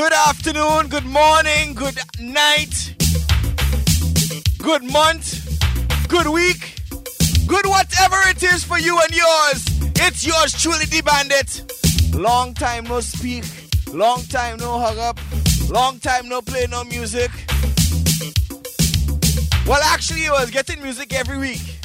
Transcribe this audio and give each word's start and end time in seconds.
Good 0.00 0.14
afternoon, 0.14 0.86
good 0.88 1.04
morning, 1.04 1.74
good 1.74 1.98
night, 2.18 2.94
good 4.56 4.82
month, 4.82 6.08
good 6.08 6.26
week, 6.26 6.80
good 7.46 7.66
whatever 7.66 8.16
it 8.30 8.42
is 8.42 8.64
for 8.64 8.78
you 8.78 8.98
and 8.98 9.14
yours. 9.14 9.62
It's 9.96 10.26
yours 10.26 10.54
truly, 10.54 10.86
the 10.86 11.02
bandit. 11.02 11.70
Long 12.14 12.54
time 12.54 12.84
no 12.84 13.00
speak, 13.00 13.44
long 13.92 14.22
time 14.22 14.56
no 14.56 14.78
hug 14.78 14.96
up, 14.96 15.20
long 15.68 15.98
time 15.98 16.30
no 16.30 16.40
play 16.40 16.66
no 16.70 16.82
music. 16.84 17.30
Well, 19.66 19.82
actually, 19.82 20.28
I 20.28 20.32
was 20.32 20.50
getting 20.50 20.82
music 20.82 21.12
every 21.12 21.36
week. 21.36 21.76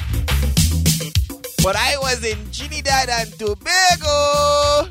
But 1.62 1.76
I 1.76 1.98
was 1.98 2.24
in 2.24 2.38
Trinidad 2.50 3.10
and 3.10 3.30
Tobago. 3.38 4.88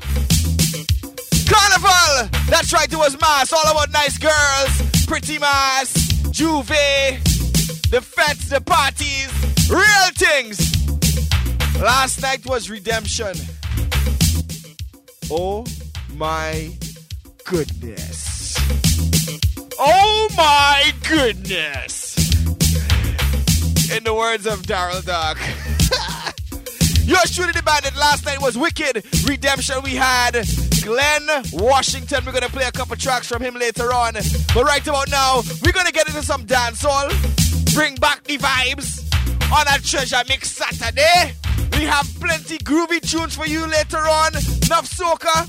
Carnival! 1.48 2.28
That's 2.48 2.72
right, 2.72 2.92
it 2.92 2.96
was 2.96 3.18
mass. 3.20 3.52
All 3.52 3.70
about 3.70 3.90
nice 3.92 4.18
girls, 4.18 5.06
pretty 5.06 5.38
mass, 5.38 5.92
J'ouvert, 6.30 7.22
the 7.90 8.00
fetes, 8.00 8.48
the 8.50 8.60
parties, 8.60 9.30
real 9.70 10.10
things. 10.14 10.76
Last 11.80 12.22
night 12.22 12.46
was 12.46 12.70
redemption. 12.70 13.34
Oh 15.30 15.64
my 16.14 16.72
goodness. 17.44 18.56
Oh 19.78 20.28
my 20.36 20.92
goodness. 21.08 22.16
In 23.94 24.04
the 24.04 24.14
words 24.14 24.46
of 24.46 24.62
Daryl 24.62 25.04
Duck. 25.04 25.38
Yours 27.06 27.34
truly 27.34 27.52
the 27.52 27.62
bandit. 27.62 27.94
Last 27.96 28.24
night 28.24 28.40
was 28.40 28.56
wicked. 28.58 29.04
Redemption. 29.28 29.76
We 29.84 29.94
had 29.94 30.44
Glen 30.86 31.28
Washington. 31.52 32.24
We're 32.24 32.30
gonna 32.30 32.48
play 32.48 32.64
a 32.64 32.70
couple 32.70 32.94
tracks 32.94 33.26
from 33.26 33.42
him 33.42 33.54
later 33.56 33.92
on. 33.92 34.12
But 34.54 34.64
right 34.64 34.86
about 34.86 35.10
now, 35.10 35.42
we're 35.64 35.72
gonna 35.72 35.90
get 35.90 36.06
into 36.06 36.22
some 36.22 36.46
dancehall. 36.46 37.10
Bring 37.74 37.96
back 37.96 38.22
the 38.22 38.38
vibes 38.38 39.02
on 39.52 39.66
a 39.66 39.82
treasure 39.82 40.22
mix 40.28 40.52
Saturday. 40.52 41.34
We 41.72 41.86
have 41.86 42.08
plenty 42.20 42.58
groovy 42.58 43.00
tunes 43.00 43.34
for 43.34 43.46
you 43.46 43.66
later 43.66 43.98
on. 43.98 44.36
Enough 44.36 44.88
soca. 44.88 45.48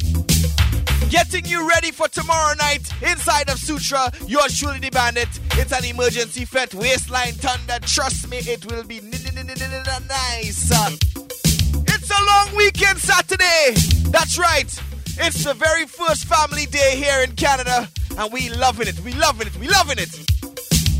Getting 1.12 1.46
you 1.46 1.70
ready 1.70 1.92
for 1.92 2.08
tomorrow 2.08 2.56
night 2.56 2.92
inside 3.04 3.48
of 3.52 3.60
Sutra. 3.60 4.12
Yours 4.26 4.58
truly 4.58 4.80
the 4.80 4.90
bandit. 4.90 5.30
It's 5.52 5.72
an 5.72 5.86
emergency 5.86 6.46
fet. 6.46 6.74
Waistline 6.74 7.34
thunder. 7.34 7.78
Trust 7.86 8.28
me, 8.28 8.38
it 8.40 8.66
will 8.66 8.84
be 8.84 9.02
nice. 9.02 10.72
It's 10.74 12.10
a 12.10 12.26
long 12.26 12.56
weekend 12.56 12.98
Saturday. 12.98 13.76
That's 14.10 14.40
right. 14.40 14.82
It's 15.20 15.44
the 15.44 15.54
very 15.54 15.86
first 15.86 16.26
family 16.26 16.66
day 16.68 16.96
here 16.96 17.24
in 17.24 17.32
Canada, 17.36 17.90
and 18.18 18.32
we 18.32 18.50
loving 18.50 18.88
it. 18.88 19.00
We 19.02 19.14
loving 19.14 19.48
it. 19.48 19.58
We 19.58 19.68
loving 19.68 19.98
it. 19.98 20.10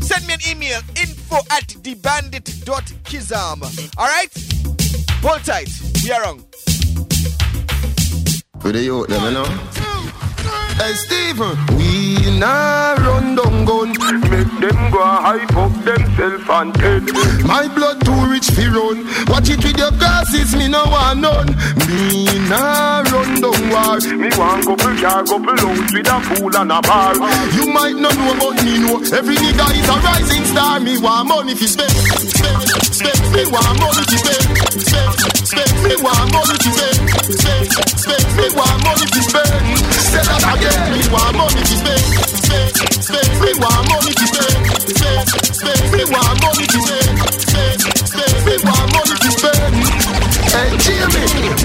Send 0.02 0.26
me 0.26 0.34
an 0.34 0.40
email 0.48 0.80
info 1.00 1.36
at 1.50 1.68
thebandit.kizam. 1.68 3.62
All 3.96 4.06
right? 4.06 4.28
Hold 5.22 5.44
tight. 5.44 5.70
We 6.02 6.12
are 6.12 6.24
on. 6.24 6.44
Youth, 8.74 9.08
them, 9.08 9.24
you 9.24 9.30
know. 9.30 9.87
Hey 10.78 10.94
Stephen, 10.94 11.58
we 11.76 12.38
nah 12.38 12.94
run 12.94 13.34
down 13.34 13.64
gun. 13.64 13.88
Make 14.30 14.52
them 14.62 14.90
go 14.90 15.02
hype 15.02 15.56
up 15.56 15.74
themself 15.84 16.48
and 16.50 16.76
head 16.76 17.02
My 17.44 17.66
blood 17.74 17.98
too 18.04 18.20
rich 18.30 18.46
fi 18.54 18.66
run. 18.68 19.04
Watch 19.26 19.50
it 19.50 19.62
with 19.64 19.76
your 19.76 19.90
glasses, 19.90 20.54
me 20.54 20.68
no 20.68 20.84
want 20.86 21.20
none. 21.20 21.50
Me 21.88 22.24
nah 22.48 23.02
run 23.10 23.40
down 23.42 23.62
war. 23.74 23.98
Me 24.22 24.30
want 24.38 24.64
couple 24.66 24.96
car, 25.02 25.24
couple 25.24 25.58
house 25.58 25.92
with 25.92 26.08
a 26.08 26.18
pool 26.30 26.56
and 26.56 26.72
a 26.72 26.80
bar. 26.80 27.14
You 27.58 27.66
might 27.74 27.96
not 27.96 28.14
know 28.14 28.34
but 28.38 28.64
me 28.64 28.78
know. 28.78 29.02
Every 29.18 29.34
nigga 29.34 29.66
is 29.74 29.88
a 29.88 29.96
rising 30.06 30.44
star. 30.44 30.78
Me 30.80 30.96
want 30.98 31.28
money 31.28 31.54
fi 31.54 31.66
spend 31.66 31.90
Spend, 31.90 32.77
spend 32.98 33.22
Me 33.32 33.42
want 33.46 33.78
money 33.78 34.02
fi 34.10 34.16
spend 34.18 34.46
Spend, 34.82 35.12
spend 35.46 35.72
Me 35.86 35.94
want 36.02 36.26
money 36.34 36.56
fi 36.58 36.70
spend 36.74 37.06
Spend, 37.38 37.70
spend 38.02 38.26
Me 38.36 38.46
want 38.58 38.78
money 38.82 39.06
fi 39.14 39.20
spend 39.22 39.78
Say 40.10 40.22
that 40.26 40.42
again 40.58 40.78
me 40.98 41.14
want 41.14 41.36
money 41.36 41.62
to 41.62 41.76
spend, 41.78 42.00
spend, 42.42 42.76
spend. 43.04 43.40
Me 43.40 43.52
want 43.60 43.88
money 43.88 44.12
to 44.12 44.26
spend, 44.26 44.66
spend, 44.98 45.28
spend. 45.54 45.92
Me 45.94 46.04
want 46.10 46.42
money 46.42 46.66
to 46.66 46.78
spend, 46.80 47.18
spend, 47.38 47.80
spend. 48.08 48.46
Me 48.46 48.56
want 48.64 48.87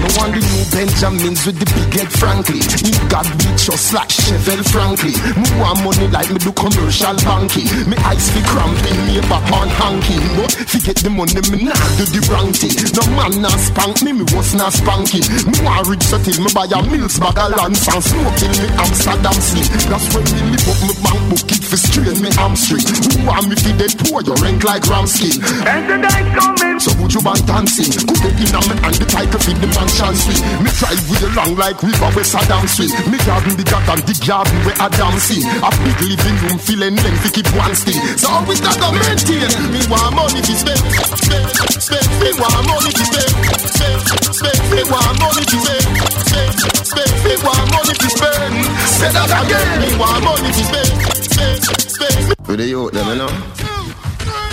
no 0.04 0.10
one 0.20 0.36
the 0.36 0.44
new 0.44 0.64
Benjamins 0.68 1.46
with 1.48 1.58
the 1.64 1.68
big 1.72 1.92
head 1.96 2.12
frankly. 2.12 2.60
Me 2.84 2.92
got 3.08 3.24
beach 3.40 3.72
or 3.72 3.80
slash 3.80 4.20
Chevelle 4.20 4.66
frankly. 4.68 5.16
Me 5.40 5.48
want 5.64 5.80
money 5.80 6.12
like 6.12 6.28
me 6.28 6.40
do 6.44 6.52
commercial 6.52 7.16
banking. 7.24 7.70
Me 7.88 7.96
eyes 8.04 8.28
be 8.36 8.44
cramping, 8.44 9.00
me 9.08 9.24
back 9.32 9.48
on 9.56 9.70
hanky. 9.80 10.20
But 10.36 10.52
forget 10.68 11.00
the 11.00 11.08
money, 11.08 11.40
me 11.48 11.72
nah 11.72 11.80
do 11.96 12.04
the 12.04 12.20
wrong 12.28 12.52
thing. 12.52 12.76
No 12.92 13.04
man 13.16 13.40
nah 13.40 13.56
spank 13.56 14.04
me, 14.04 14.12
me 14.12 14.26
was 14.36 14.52
nah 14.52 14.68
spanking. 14.68 15.24
Me 15.48 15.56
want 15.64 15.88
rich 15.88 16.04
so 16.04 16.20
till 16.20 16.36
me 16.44 16.52
buy 16.52 16.68
a 16.68 16.80
mills 16.84 17.16
bag 17.16 17.40
of 17.40 17.56
land 17.56 17.80
and 17.80 18.04
smoke 18.04 18.36
till 18.36 18.54
me 18.60 18.68
Amsterdam 18.76 19.38
sleep. 19.40 19.70
That's 19.88 20.08
when 20.12 20.26
me 20.28 20.42
lift 20.52 20.68
up 20.68 20.80
me 20.84 20.94
bank 21.00 21.22
book 21.32 21.48
it 21.48 21.64
for 21.64 21.80
strain 21.80 22.18
me 22.20 22.30
hamstring. 22.36 22.84
Who 22.84 23.24
want 23.24 23.48
me 23.48 23.56
fi 23.56 23.72
dead 23.80 23.96
poor? 24.04 24.20
You 24.20 24.36
rank 24.44 24.68
like 24.68 24.84
ram 24.92 25.08
skin. 25.08 25.40
And 25.64 25.88
the 25.88 25.96
night 26.04 26.28
coming 26.36 26.80
So 26.84 26.92
would 27.00 27.16
you 27.16 27.24
want 27.24 27.46
dancing? 27.48 27.88
Could 27.94 28.20
they 28.20 28.36
in 28.36 28.52
a 28.52 28.62
and 28.84 28.96
the 29.00 29.08
title 29.08 29.40
fit 29.40 29.58
the 29.64 29.70
mansion 29.94 30.16
suite? 30.16 30.44
Me 30.62 30.70
drive 30.74 31.02
with 31.10 31.22
you 31.22 31.32
long 31.36 31.56
like 31.56 31.82
river 31.84 32.10
where 32.18 32.26
Saddam 32.26 32.66
Street. 32.68 32.94
Me 33.10 33.18
garden 33.26 33.56
bigger 33.56 33.82
than 33.86 34.00
the 34.02 34.16
garden 34.26 34.58
where 34.66 34.78
Adam 34.82 35.16
see. 35.20 35.42
A 35.46 35.70
big 35.86 36.00
living 36.02 36.38
room 36.44 36.58
feeling 36.58 36.96
length 36.98 37.22
to 37.24 37.30
keep 37.30 37.48
one 37.54 37.76
still. 37.76 38.00
So 38.18 38.28
always 38.30 38.62
that 38.62 38.78
go 38.82 38.90
maintain. 38.92 39.50
Me 39.70 39.82
want 39.90 40.16
money 40.16 40.42
to 40.42 40.54
spend, 40.58 40.82
spend, 41.14 41.50
spend. 41.78 42.08
Me 42.22 42.32
want 42.42 42.64
money 42.66 42.92
to 42.92 43.04
spend, 43.06 43.34
spend, 43.70 44.02
spend. 44.34 44.60
Me 44.74 44.82
want 44.90 45.16
money 45.22 45.44
to 45.46 45.58
spend, 45.62 45.86
spend, 46.26 46.54
spend. 46.90 47.12
Me 47.26 47.36
want 47.46 47.68
money 47.70 47.94
to 47.94 48.10
spend. 48.10 48.54
Say 48.90 49.10
that 49.14 49.30
again. 49.30 49.68
Me 49.82 49.90
want 49.98 50.22
money 50.26 50.50
to 50.50 50.64
spend, 50.64 50.92
spend, 51.22 51.62
spend. 51.86 52.24
For 52.46 52.56
the 52.58 52.66
youth, 52.66 52.92
them, 52.94 53.08
you 53.10 53.16
know. 53.16 53.73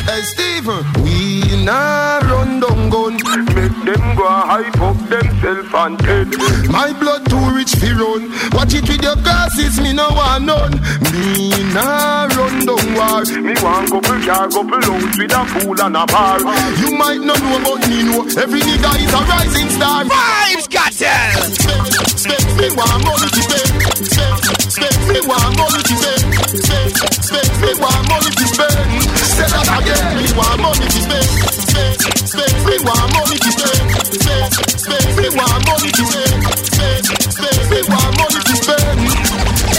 Hey 0.08 0.22
Stephen, 0.22 0.84
we 1.04 1.64
nah 1.64 2.18
run 2.24 2.60
down 2.60 2.90
gun. 2.90 3.14
Make 3.54 3.76
them 3.84 4.04
go 4.16 4.26
hype 4.26 4.80
up 4.80 4.96
themself 5.08 5.74
and 5.74 6.00
head 6.00 6.28
My 6.68 6.92
blood 6.98 7.28
too 7.28 7.40
rich 7.54 7.74
fi 7.76 7.92
run. 7.92 8.30
Watch 8.52 8.74
it 8.74 8.88
with 8.88 9.02
your 9.02 9.16
glasses, 9.16 9.80
me 9.80 9.92
no 9.92 10.08
want 10.10 10.44
none. 10.44 10.80
Me 11.12 11.50
nah 11.74 12.26
run 12.36 12.64
down 12.64 12.86
war. 12.96 13.24
Me 13.44 13.54
want 13.60 13.90
couple 13.90 14.20
car, 14.24 14.48
couple 14.48 14.80
house 14.80 15.18
with 15.18 15.36
a 15.36 15.42
pool 15.52 15.80
and 15.80 15.96
a 15.96 16.06
bar 16.06 16.38
You 16.80 16.96
might 16.96 17.20
not 17.20 17.40
know 17.40 17.60
but 17.64 17.88
me 17.88 18.02
know. 18.02 18.22
Every 18.40 18.60
nigga 18.60 18.90
is 19.00 19.12
a 19.12 19.20
rising 19.28 19.68
star. 19.70 20.04
Vybz 20.04 20.66
Kartel! 20.70 21.30
Spend, 21.54 21.86
spend, 22.18 22.46
me 22.56 22.68
want 22.76 23.04
money 23.04 23.28
to 23.28 23.42
spend. 23.42 23.72
Spend, 24.08 24.72
spend, 24.72 24.98
me 25.12 25.20
want 25.28 25.56
money 25.58 25.82
to 25.82 25.96
spend. 25.96 26.19
Spend, 26.50 26.90
spend, 27.22 27.50
me 27.62 27.70
want 27.78 28.02
money 28.10 28.26
to 28.26 28.46
spend. 28.50 28.90
Say 29.22 29.46
that 29.46 29.70
again. 29.70 30.18
Me 30.18 30.26
want 30.34 30.58
money 30.58 30.82
to 30.82 30.98
spend. 30.98 31.30
Spend, 31.46 31.94
spend, 32.26 32.54
me 32.66 32.74
want 32.82 33.06
money 33.14 33.38
to 33.38 33.50
spend. 33.54 33.86
Spend, 34.18 34.50
spend, 34.74 35.08
me 35.14 35.30
want 35.30 35.62
money 35.70 35.94
to 35.94 36.04
spend. 36.10 36.42
Spend, 36.74 37.06
spend, 37.06 37.62
me 37.70 37.78
want 37.86 38.18
money 38.18 38.42
to 38.42 38.54
spend. 38.58 38.98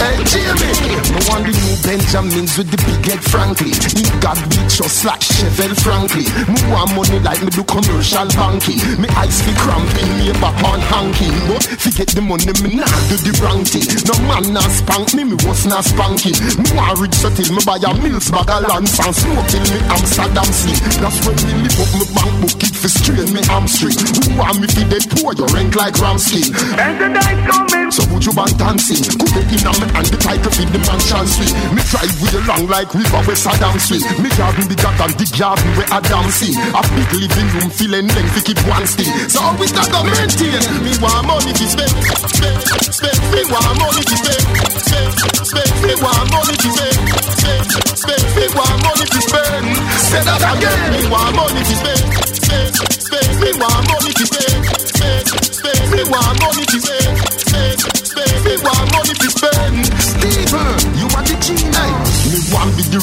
Hey 0.00 0.16
Jamie, 0.24 0.72
no 1.12 1.20
one 1.28 1.44
the 1.44 1.61
new 1.72 1.82
Benjamins 1.82 2.56
with 2.58 2.68
the 2.68 2.80
big 2.84 3.04
head 3.08 3.22
frankly. 3.24 3.72
Me 3.96 4.04
got 4.20 4.36
beach 4.48 4.80
or 4.80 4.88
slash 4.88 5.28
Chevelle 5.28 5.76
frankly. 5.80 6.26
Me 6.48 6.60
want 6.68 6.92
money 6.92 7.18
like 7.20 7.40
me 7.40 7.50
do 7.50 7.64
commercial 7.64 8.28
banking. 8.36 8.80
Me 9.00 9.08
eyes 9.16 9.40
be 9.44 9.52
cramping, 9.56 10.10
me 10.20 10.32
back 10.40 10.56
on 10.64 10.80
hanky. 10.80 11.28
But 11.48 11.64
forget 11.80 12.08
the 12.12 12.22
money, 12.22 12.52
me 12.60 12.76
nah 12.76 12.88
do 13.08 13.16
the 13.20 13.32
wrong 13.40 13.64
thing. 13.64 13.84
No 14.04 14.14
man 14.28 14.52
nah 14.52 14.64
spank 14.68 15.14
me, 15.16 15.24
me 15.24 15.36
was 15.44 15.64
nah 15.66 15.80
spanking. 15.80 16.36
Me 16.60 16.68
want 16.76 17.00
rich 17.00 17.16
so 17.16 17.28
till 17.32 17.48
me 17.52 17.62
buy 17.64 17.80
a 17.80 17.90
mills 18.00 18.28
bag 18.28 18.48
of 18.48 18.68
land 18.68 18.88
and 18.88 19.14
smoke 19.16 19.46
till 19.48 19.64
me 19.72 19.78
Amsterdam 19.88 20.48
sleep. 20.52 20.80
That's 21.00 21.18
when 21.24 21.36
me 21.48 21.52
lift 21.64 21.80
up 21.80 21.90
me 21.96 22.04
bank 22.12 22.32
book 22.42 22.60
it 22.60 22.74
for 22.76 22.90
strain 22.92 23.28
me 23.32 23.40
hamstring. 23.48 23.96
Who 23.96 24.36
want 24.36 24.60
me 24.60 24.66
fi 24.68 24.84
dead 24.88 25.04
poor? 25.16 25.32
You 25.32 25.46
rank 25.52 25.76
like 25.76 25.96
Ramskin. 25.96 26.52
And 26.76 26.96
the 27.00 27.08
night 27.08 27.40
coming 27.48 27.90
So 27.90 28.04
would 28.12 28.24
you 28.24 28.32
want 28.36 28.56
dancing? 28.58 29.04
Could 29.04 29.32
they 29.32 29.44
in 29.52 29.64
a 29.64 29.72
me 29.80 29.86
and 29.96 30.06
the 30.10 30.18
title 30.20 30.52
fit 30.52 30.68
the 30.72 30.80
mansion 30.84 31.26
suite? 31.28 31.61
Me 31.70 31.82
drive 31.86 32.14
with 32.18 32.32
you 32.34 32.42
long 32.50 32.66
like 32.66 32.90
river 32.94 33.22
where 33.22 33.38
Saddam 33.38 33.78
Street. 33.78 34.02
Me 34.18 34.28
garden 34.34 34.66
bigger 34.66 34.92
than 34.98 35.12
the 35.14 35.26
garden 35.38 35.70
where 35.78 35.90
Adam 35.94 36.26
see. 36.34 36.50
A 36.74 36.82
big 36.98 37.10
living 37.14 37.48
room 37.54 37.70
feeling 37.70 38.08
length 38.10 38.34
to 38.34 38.40
keep 38.42 38.58
one 38.66 38.86
still. 38.86 39.10
So 39.30 39.38
always 39.42 39.72
that 39.76 39.86
go 39.94 40.02
maintain. 40.02 40.58
Me 40.82 40.92
want 40.98 41.26
money 41.30 41.52
to 41.54 41.66
spend, 41.70 41.94
spend, 42.26 42.60
spend. 42.90 43.18
Me 43.30 43.42
want 43.46 43.74
money 43.78 44.02
to 44.02 44.16
spend, 44.18 44.44
spend, 44.82 45.12
spend. 45.46 45.72
Me 45.86 45.94
want 46.02 46.26
money 46.34 46.56
to 46.58 46.68
spend, 46.74 46.98
spend, 47.38 47.64
spend. 47.94 48.24
Me 48.34 48.46
want 48.56 48.78
money 48.82 49.06
to 49.06 49.20
spend. 49.22 49.66
Say 50.02 50.22
that 50.26 50.42
again. 50.42 50.80
Me 50.90 51.00
want 51.06 51.32
money 51.38 51.62
to 51.62 51.74
spend, 51.78 52.04
spend, 52.42 52.72
spend. 52.98 53.30
Me 53.38 53.50
want 53.60 53.82
money 53.86 54.12
to 54.12 54.24
spend, 54.26 54.60
spend, 54.82 55.24
spend. 55.54 55.82
Me 55.92 56.02
want 56.10 56.34
money 56.42 56.64
to 56.66 56.78
spend, 56.80 57.01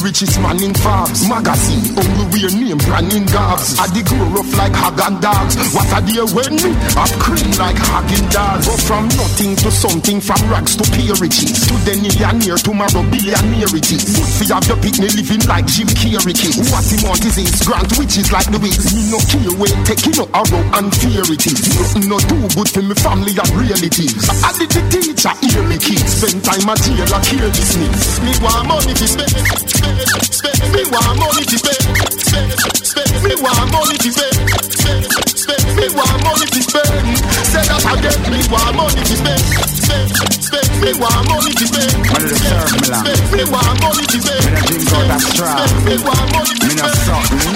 richest 0.10 0.42
man 0.42 0.58
in 0.64 0.74
Forbes 0.74 1.28
magazine. 1.30 1.86
Only 1.94 2.26
wear 2.34 2.50
name 2.50 2.82
brand 2.82 3.14
in 3.14 3.26
garbs. 3.30 3.78
I 3.78 3.86
dig 3.94 4.10
grow 4.10 4.26
rough 4.34 4.52
like 4.58 4.74
hog 4.74 4.98
and 5.06 5.22
dogs. 5.22 5.54
What 5.70 5.86
a 5.94 6.02
day 6.02 6.26
when 6.34 6.58
me 6.58 6.74
up 6.98 7.12
cream 7.22 7.52
like 7.62 7.78
Häagen-Dazs. 7.78 8.66
Go 8.66 8.74
from 8.90 9.06
nothing 9.22 9.56
to 9.62 9.70
something, 9.70 10.20
from 10.20 10.42
rags 10.50 10.76
to 10.76 10.86
pure 10.98 11.16
riches. 11.22 11.70
To 11.70 11.76
the 11.86 11.94
millionaire, 12.02 12.58
tomorrow 12.58 13.06
billionaire 13.14 13.70
it 13.70 13.90
is. 13.94 14.02
Good 14.18 14.30
for 14.34 14.46
your 14.50 14.62
picnic 14.82 15.14
living 15.14 15.46
like 15.46 15.70
Jim 15.70 15.88
Carrey 15.94 16.34
kids. 16.34 16.58
What 16.74 16.84
he 16.90 16.98
want 17.06 17.22
is 17.22 17.38
his 17.38 17.62
grant, 17.62 17.94
which 18.02 18.18
is 18.18 18.34
like 18.34 18.50
the 18.50 18.58
wigs. 18.58 18.90
Me 18.98 19.14
no 19.14 19.22
care 19.30 19.54
way, 19.62 19.72
taking 19.86 20.18
no 20.18 20.26
arrow 20.34 20.64
and 20.74 20.90
fear 20.90 21.24
it 21.30 21.46
is. 21.46 21.62
No 22.10 22.18
too 22.18 22.50
good 22.58 22.70
for 22.70 22.82
me 22.82 22.98
family 22.98 23.38
and 23.38 23.52
realities. 23.54 24.26
I 24.42 24.52
did 24.58 24.74
the 24.74 24.82
teacher, 24.90 25.34
hear 25.46 25.64
me 25.70 25.78
kids. 25.78 26.18
Spend 26.18 26.42
time 26.42 26.66
at 26.66 26.82
jail, 26.82 27.14
I 27.14 27.22
care 27.22 27.50
this 27.54 27.78
Me 28.26 28.34
want 28.42 28.66
money 28.66 28.94
to 28.98 29.06
spend, 29.06 29.29
spend. 29.30 30.58
Me 30.74 30.84
want 30.90 31.20
money 31.20 31.46
to 31.46 31.58
spend, 31.58 31.84
spend, 32.18 32.52
spend. 32.81 33.12
Me 33.24 33.34
want 33.42 33.72
money 33.72 33.98
to 33.98 34.10
spend, 34.12 34.38
spend, 34.74 35.06
spend. 35.38 35.64
Me 35.78 35.88
want 35.94 36.20
money 36.24 36.48
to 36.50 36.62
spend. 36.64 37.18
Say 37.50 37.64
that 37.70 37.86
again. 37.94 38.20
Me 38.31 38.40
want 38.50 38.74
money 38.76 39.02
to 39.06 39.16
spend, 39.16 39.44
spend, 39.70 40.10
spend. 40.42 40.70
Me 40.81 40.92
want 40.98 41.24
money 41.30 41.54
to 41.54 41.66
spend, 41.68 41.92
spend, 42.06 42.70
spend. 42.90 43.22
Me 43.36 43.44
want 43.50 43.76
money 43.81 44.06
to 44.06 44.18
spend, 44.22 44.44
spend, 44.88 45.22
spend. 45.22 45.86
Me 45.86 45.96
want 46.02 46.28
money 46.34 46.56
to 46.58 46.70
spend. 46.70 47.10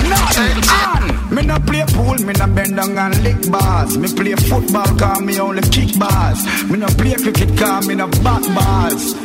Nothing. 0.10 0.60
Me 1.34 1.42
no 1.42 1.58
play 1.60 1.84
pool, 1.88 2.18
me 2.25 2.34
no 2.34 2.48
bend 2.54 2.75
down 2.75 2.98
and 2.98 3.24
lick 3.24 3.50
bars. 3.50 3.98
Me 3.98 4.08
play 4.14 4.36
football, 4.36 4.86
cause 4.98 5.22
me 5.22 5.40
only 5.40 5.64
kick 5.74 5.98
bars. 5.98 6.46
Me 6.70 6.78
no 6.78 6.88
play 6.88 7.16
cricket, 7.16 7.58
cause 7.58 7.88
me 7.88 7.96
no 7.96 8.08
bat 8.22 8.44
balls. 8.54 9.16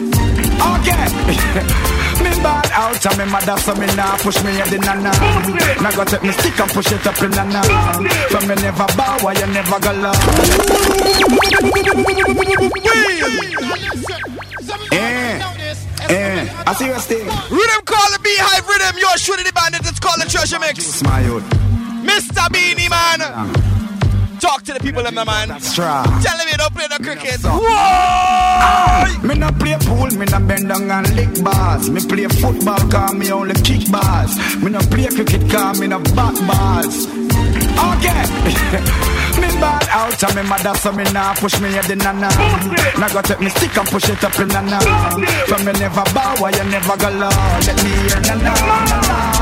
Okay. 0.59 2.08
Me 2.21 2.31
bad 2.43 2.71
out 2.73 3.07
and 3.07 3.19
me 3.19 3.25
mother 3.31 3.57
so 3.59 3.75
me 3.75 3.87
nah 3.97 4.17
push 4.19 4.43
me 4.45 4.53
head 4.53 4.73
in 4.73 4.83
a 4.83 4.95
nah. 5.03 5.83
Now 5.83 5.91
go 5.93 6.05
take 6.05 6.23
me 6.23 6.33
stick 6.33 6.59
and 6.61 6.71
push 6.71 6.93
it 6.93 7.07
up 7.07 7.21
in 7.23 7.33
a 7.33 7.45
nah. 7.45 7.63
So 8.31 8.41
me 8.47 8.55
never 8.57 8.87
bow 8.97 9.19
why 9.23 9.33
you 9.35 9.47
never 9.49 9.79
go 9.81 9.93
low? 9.93 10.13
Eh, 14.91 15.41
eh, 16.09 16.49
I 16.67 16.75
see 16.75 16.87
you 16.87 16.99
stay 16.99 17.23
Rhythm 17.23 17.83
call 17.85 18.09
the 18.13 18.19
beehive 18.23 18.67
rhythm, 18.67 18.97
you're 18.99 19.19
shooting 19.19 19.45
the 19.45 19.53
bandit, 19.53 19.81
it's 19.85 20.01
called 20.01 20.21
the 20.21 20.29
treasure 20.29 20.59
mix. 20.59 21.03
My 21.03 21.21
youth 21.21 21.45
Mr. 22.05 22.51
Beenie 22.53 22.89
Man 22.89 23.78
Talk 24.41 24.63
to 24.63 24.73
the 24.73 24.81
people 24.81 25.05
in 25.05 25.15
my 25.15 25.25
man. 25.25 25.61
Strong. 25.61 26.05
Tell 26.23 26.37
them 26.37 26.47
you 26.51 26.57
don't 26.57 26.75
play 26.75 26.87
the 26.87 27.03
cricket. 27.03 27.41
Whoa! 27.43 29.27
Me 29.27 29.35
no 29.35 29.51
play 29.59 29.77
pool, 29.81 30.07
me 30.19 30.27
no 30.27 30.39
bend 30.47 30.69
down 30.69 30.91
and 30.91 31.17
lick 31.17 31.43
bars. 31.43 31.91
Me 31.91 32.01
play 32.01 32.27
football, 32.27 32.79
cause 32.89 33.15
me 33.15 33.33
only 33.33 33.55
kick 33.63 33.91
bars. 33.91 34.37
Me 34.63 34.71
no 34.71 34.79
play 34.79 35.09
cricket, 35.09 35.51
cause 35.51 35.81
me 35.81 35.89
no 35.89 35.99
bat 36.15 36.39
balls. 36.47 37.07
Okay. 37.79 38.23
me 39.41 39.49
bad 39.61 39.87
out 39.91 40.23
and 40.23 40.35
me 40.37 40.43
mother 40.43 40.75
so 40.75 40.93
me 40.93 41.05
nah 41.13 41.35
push 41.35 41.61
me 41.61 41.71
head 41.71 41.91
in 41.91 42.01
a 42.01 42.13
nah 42.13 42.31
Now 42.99 43.09
go 43.13 43.23
take 43.23 43.41
me 43.41 43.51
stick 43.51 43.77
and 43.77 43.89
push 43.89 44.09
it 44.09 44.23
up 44.25 44.39
in 44.39 44.51
a 44.51 44.63
nah 44.63 44.81
From 45.47 45.65
me 45.65 45.73
never 45.73 46.05
bow, 46.13 46.35
why 46.39 46.51
you 46.51 46.65
never 46.65 46.97
go 46.97 47.11
low 47.11 47.31
Let 47.67 47.79
me 47.85 47.91
hear 47.91 48.21
na 48.21 49.38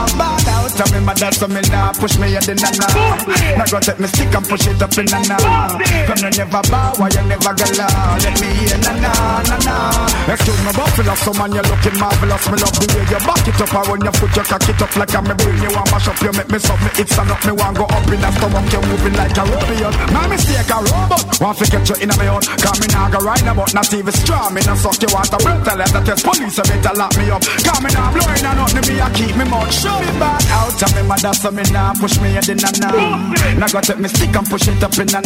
Bad 0.77 0.93
out 0.93 0.93
and 0.93 1.01
me 1.01 1.07
mother 1.07 1.33
so 1.33 1.49
me 1.49 1.61
nah 1.73 1.93
push 1.93 2.19
me 2.19 2.29
head 2.37 2.49
in 2.53 2.61
a 2.61 2.69
nah 2.77 3.17
Now 3.57 3.65
go 3.65 3.81
take 3.81 3.97
me 3.97 4.07
stick 4.13 4.35
and 4.35 4.45
push 4.45 4.67
it 4.69 4.83
up 4.83 4.93
in 5.01 5.09
a 5.09 5.19
nah 5.25 5.73
From 6.05 6.21
me 6.21 6.29
never 6.37 6.63
bow, 6.69 6.93
why 7.01 7.09
you 7.09 7.25
never 7.25 7.53
low 7.57 7.89
Let 8.21 8.37
me 8.37 8.49
hear 8.61 8.77
na 8.85 8.93
nah, 9.01 9.41
nah, 9.49 9.59
nah 9.65 10.33
Excuse 10.33 10.61
me 10.61 10.73
buffalo, 10.77 11.15
so 11.17 11.33
man 11.39 11.55
you 11.55 11.65
looking 11.65 11.97
marvelous. 11.97 12.45
Me 12.51 12.57
love 12.61 12.77
the 12.77 12.87
way 12.93 13.09
you 13.09 13.21
back 13.25 13.47
it 13.49 13.57
up 13.57 13.73
And 13.73 13.87
when 13.89 14.01
you 14.05 14.13
put 14.21 14.33
your 14.37 14.45
cock 14.45 14.69
it 14.69 14.83
up 14.83 14.93
like 15.01 15.15
I'm 15.17 15.31
a 15.31 15.35
bring 15.39 15.61
You 15.65 15.73
want 15.73 15.89
mash 15.89 16.09
up, 16.13 16.21
you 16.21 16.33
make 16.37 16.51
me 16.53 16.59
sub 16.61 16.81
me 16.85 16.91
It's 17.01 17.17
up, 17.17 17.41
me 17.47 17.53
want 17.57 17.77
go 17.81 17.85
up 17.89 18.09
in 18.13 18.21
the 18.21 18.31
stomach 18.37 18.69
You 18.69 18.83
moving 18.85 19.17
like 19.17 19.37
a 19.39 19.45
ruffian 19.49 19.93
My 20.13 20.29
mistake 20.29 20.69
a 20.69 20.79
robot. 20.85 21.25
Want 21.41 21.57
to 21.57 21.65
get 21.73 21.89
you 21.89 21.97
in 22.05 22.13
a 22.13 22.15
my 22.21 22.29
own 22.29 22.43
Cause 22.61 22.79
me 22.85 22.89
nah 22.93 23.09
go 23.09 23.25
ride 23.25 23.49
about 23.49 23.73
Not 23.73 23.89
even 23.97 24.13
straw 24.13 24.53
Me 24.53 24.61
nah 24.69 24.77
suck 24.77 25.01
you 25.01 25.09
want 25.09 25.33
a 25.33 25.39
breath 25.41 25.65
Tell 25.65 25.79
them 25.79 25.89
that 25.89 26.05
there's 26.05 26.21
police 26.21 26.57
You 26.59 26.65
better 26.69 26.95
lock 27.01 27.17
me 27.17 27.33
up. 27.33 27.41
Cause 27.65 27.81
me 27.81 27.89
nah 27.97 28.13
blowing 28.13 28.45
a 28.45 28.53
nothing 28.53 28.85
Me 28.85 29.01
a 29.01 29.09
keep 29.17 29.33
me 29.41 29.49
mouth 29.49 29.73
shut 29.73 30.05
Me 30.05 30.11
back 30.21 30.45
out 30.53 30.66
of 30.75 30.95
me 30.95 31.03
mother 31.07 31.33
So 31.35 31.51
me 31.51 31.63
nah 31.71 31.95
push 31.95 32.19
me 32.21 32.35
head 32.35 32.49
in 32.49 32.59
a 32.59 32.71
nah 32.81 33.31
Now 33.59 33.69
go 33.69 33.81
take 33.81 33.99
me 33.99 34.09
stick 34.09 34.35
and 34.35 34.47
push 34.47 34.69
it 34.69 34.83
up 34.83 34.97
in 34.99 35.09
a 35.15 35.21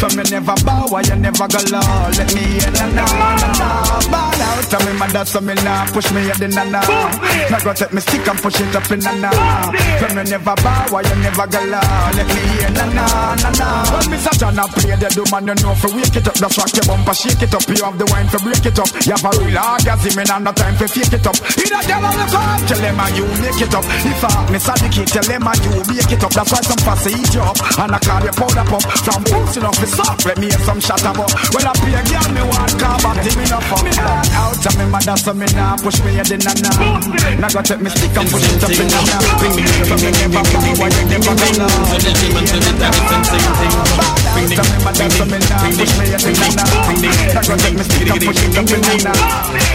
For 0.00 0.10
me 0.16 0.22
never 0.30 0.54
bow 0.64 0.86
Why 0.88 1.02
you 1.02 1.16
never 1.16 1.46
go 1.48 1.60
low 1.70 2.10
Let 2.16 2.28
me 2.34 2.58
in 2.58 2.74
a 2.74 2.86
nah 2.94 3.06
nah 3.06 3.52
nah 3.58 4.00
Bad 4.10 4.40
out. 4.40 4.74
Of 4.74 4.84
me 4.86 4.92
mother 4.98 5.24
So 5.24 5.40
me 5.40 5.54
nah 5.62 5.86
push 5.92 6.10
me 6.12 6.26
head 6.26 6.42
in 6.42 6.58
a 6.58 6.64
nah 6.64 6.82
Now 7.50 7.60
go 7.62 7.72
take 7.72 7.92
me 7.92 8.00
stick 8.00 8.26
and 8.26 8.38
push 8.38 8.60
it 8.60 8.74
up 8.74 8.90
in 8.90 9.04
a 9.06 9.30
For 10.00 10.10
me 10.14 10.22
never 10.28 10.54
bow 10.58 10.86
Why 10.90 11.02
you 11.02 11.16
never 11.22 11.46
go 11.46 11.60
low 11.68 11.82
Let 12.16 12.28
me 12.28 12.42
in 12.66 12.76
a 12.76 12.84
nah 12.94 13.34
nah 13.38 13.50
nah 13.58 13.82
When 13.94 14.10
Mr. 14.12 14.32
John 14.38 14.58
a 14.58 14.64
play 14.68 14.96
the 14.98 15.08
do 15.14 15.24
man 15.30 15.46
you 15.46 15.54
know 15.62 15.74
for 15.74 15.90
wake 15.94 16.14
it 16.16 16.26
up. 16.26 16.34
That's 16.34 16.58
rock 16.58 16.74
your 16.74 16.84
bumper 16.86 17.14
shake 17.14 17.42
it 17.42 17.54
up. 17.54 17.62
You 17.70 17.84
have 17.84 17.98
the 17.98 18.06
wine 18.10 18.26
for 18.28 18.42
break 18.42 18.64
it 18.66 18.78
up. 18.78 18.90
You 19.06 19.14
have 19.14 19.24
a 19.24 19.30
real 19.38 19.58
ah, 19.58 19.78
orgasm 19.78 20.18
and 20.18 20.44
no 20.44 20.52
time 20.52 20.74
for 20.74 20.88
fake 20.88 21.14
it 21.14 21.26
up. 21.26 21.36
You 21.54 21.66
tell 21.70 21.82
them 21.86 22.02
look 22.18 22.34
up 22.34 22.58
Tell 22.66 22.80
them 22.82 22.98
and 22.98 23.14
you 23.14 23.26
make 23.38 23.60
it 23.62 23.74
up. 23.74 23.86
If 23.86 24.24
I 24.24 24.47
me 24.50 24.58
sadicate 24.58 25.08
Tell 25.08 25.24
them 25.24 25.46
and 25.46 25.60
you 25.64 25.82
make 25.88 26.08
it 26.08 26.24
up 26.24 26.32
That's 26.32 26.50
why 26.52 26.60
some 26.64 26.80
fussy 26.84 27.12
eat 27.16 27.34
you 27.34 27.44
up 27.44 27.58
And 27.78 27.92
I 27.92 27.98
call 28.00 28.22
you 28.24 28.32
powder 28.32 28.64
pop 28.64 28.82
From 29.04 29.22
pussy 29.24 29.60
enough 29.60 29.76
for 29.76 29.88
soft 29.88 30.24
Let 30.24 30.38
me 30.38 30.48
hear 30.48 30.60
some 30.64 30.80
shot 30.80 31.02
about 31.04 31.32
When 31.52 31.64
I 31.66 31.72
play 31.76 31.96
a 31.96 32.02
girl 32.06 32.28
me 32.32 32.42
want 32.46 32.72
car 32.80 32.96
But 33.02 33.20
me 33.24 33.44
no 33.48 33.58
fuck 33.68 33.84
Me 33.84 33.92
back 33.92 34.30
out 34.36 34.64
of 34.64 34.74
me 34.78 34.84
mother 34.88 35.16
So 35.16 35.32
me 35.34 35.46
nah 35.52 35.76
push 35.76 36.00
me 36.04 36.16
head 36.16 36.30
in 36.32 36.44
a 36.44 36.52
nah 36.64 36.76
Now 37.40 37.48
go 37.52 37.60
take 37.60 37.80
me 37.80 37.90
stick 37.92 38.16
and 38.16 38.28
push 38.28 38.48
it 38.48 38.64
up 38.64 38.72
in 38.72 38.88
a 38.88 38.98
nah 39.04 39.20
So 39.84 39.94
me 40.00 40.08
never 40.16 40.42
power 40.44 40.88
You 40.88 41.04
never 41.12 41.34
go 41.34 41.48
low 41.58 41.72
Bring 44.32 44.48
the 44.48 44.62
me 44.64 44.78
mother 44.84 45.08
So 45.12 45.24
me 45.28 45.38
nah 45.44 45.68
push 45.76 45.92
me 45.98 46.04
head 46.08 46.24
in 46.24 46.36
a 46.36 46.48
nah 46.56 46.68
Now 47.36 47.42
go 47.44 47.54
take 47.58 47.76
me 47.76 47.84
stick 47.84 48.08
and 48.08 48.20
push 48.22 48.42
it 48.44 48.56
up 48.56 48.70
in 48.70 48.82
a 48.86 48.94
nah 49.02 49.18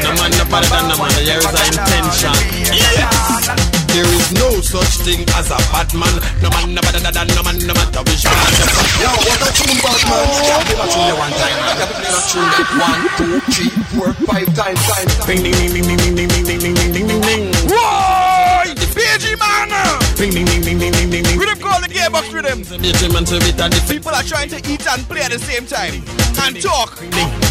No 0.02 0.10
man 0.18 0.32
no 0.34 0.44
better 0.50 0.70
than 0.72 0.84
no 0.90 0.96
man, 0.98 1.12
here 1.22 1.38
is 1.38 1.46
our 1.46 1.62
intention. 1.62 2.34
Yes! 2.74 3.73
There 3.94 4.10
is 4.10 4.34
no 4.34 4.50
such 4.60 5.06
thing 5.06 5.22
as 5.38 5.54
a 5.54 5.58
bad 5.70 5.94
man. 5.94 6.18
No 6.42 6.50
man 6.50 6.74
no 6.74 6.82
better 6.82 6.98
than 6.98 7.28
no 7.38 7.46
man, 7.46 7.62
no 7.62 7.78
matter 7.78 8.02
which 8.02 8.26
man. 8.26 8.50
Yo, 8.98 9.06
what 9.22 9.38
a 9.38 9.50
tune, 9.54 9.78
Batman. 9.86 10.26
Can't 10.34 10.66
give 10.66 10.82
a 10.82 10.86
tune 10.90 11.06
there 11.06 11.14
one 11.14 11.30
time. 11.38 11.58
To 11.78 11.86
play 11.94 12.10
a 12.10 12.22
tune 12.26 12.50
one, 12.82 13.02
two, 13.22 13.38
three, 13.54 13.70
four, 13.94 14.10
five 14.26 14.50
times, 14.58 14.82
time. 14.90 15.06
Ding 15.30 15.46
ding 15.46 15.54
ding 15.54 15.86
ding 15.86 15.86
ding 15.86 16.16
ding 16.16 16.26
ding 16.26 16.42
ding 16.42 16.58
ding 16.58 16.74
ding 16.74 16.90
ding 16.90 17.06
ding 17.06 17.22
ding 17.22 17.44
Whoa! 17.70 18.66
PG 18.98 19.38
man! 19.38 19.70
Ding 20.18 20.32
ding 20.34 20.46
ding 20.46 20.62
ding 20.62 20.80
ding 20.80 20.92
ding 20.92 21.10
ding 21.10 21.24
ding 21.24 21.38
Rhythm 21.38 21.60
call 21.62 21.80
the 21.80 21.88
gearbox 21.88 22.34
rhythms. 22.34 22.74
Measurement 22.74 23.30
of 23.32 23.46
it 23.46 23.62
and 23.62 23.74
the 23.74 23.82
People 23.86 24.10
are 24.10 24.24
trying 24.24 24.50
to 24.50 24.58
eat 24.66 24.86
and 24.90 25.06
play 25.06 25.22
at 25.22 25.30
the 25.30 25.38
same 25.38 25.68
time 25.68 26.02
and 26.42 26.60
talk. 26.62 26.98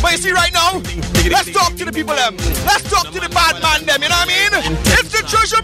But 0.02 0.12
you 0.12 0.18
see, 0.18 0.32
right 0.32 0.52
now, 0.52 0.82
let's 1.30 1.50
talk 1.52 1.74
to 1.76 1.84
the 1.84 1.92
people 1.92 2.14
them. 2.14 2.36
Let's 2.66 2.82
talk 2.90 3.10
to 3.14 3.20
the 3.20 3.28
bad 3.30 3.62
man 3.62 3.86
them. 3.86 4.02
You 4.02 4.08
know 4.08 4.18
what 4.18 4.26
I 4.26 4.58
mean? 4.58 4.74
It's 4.98 5.14
the 5.14 5.22
treasure 5.22 5.62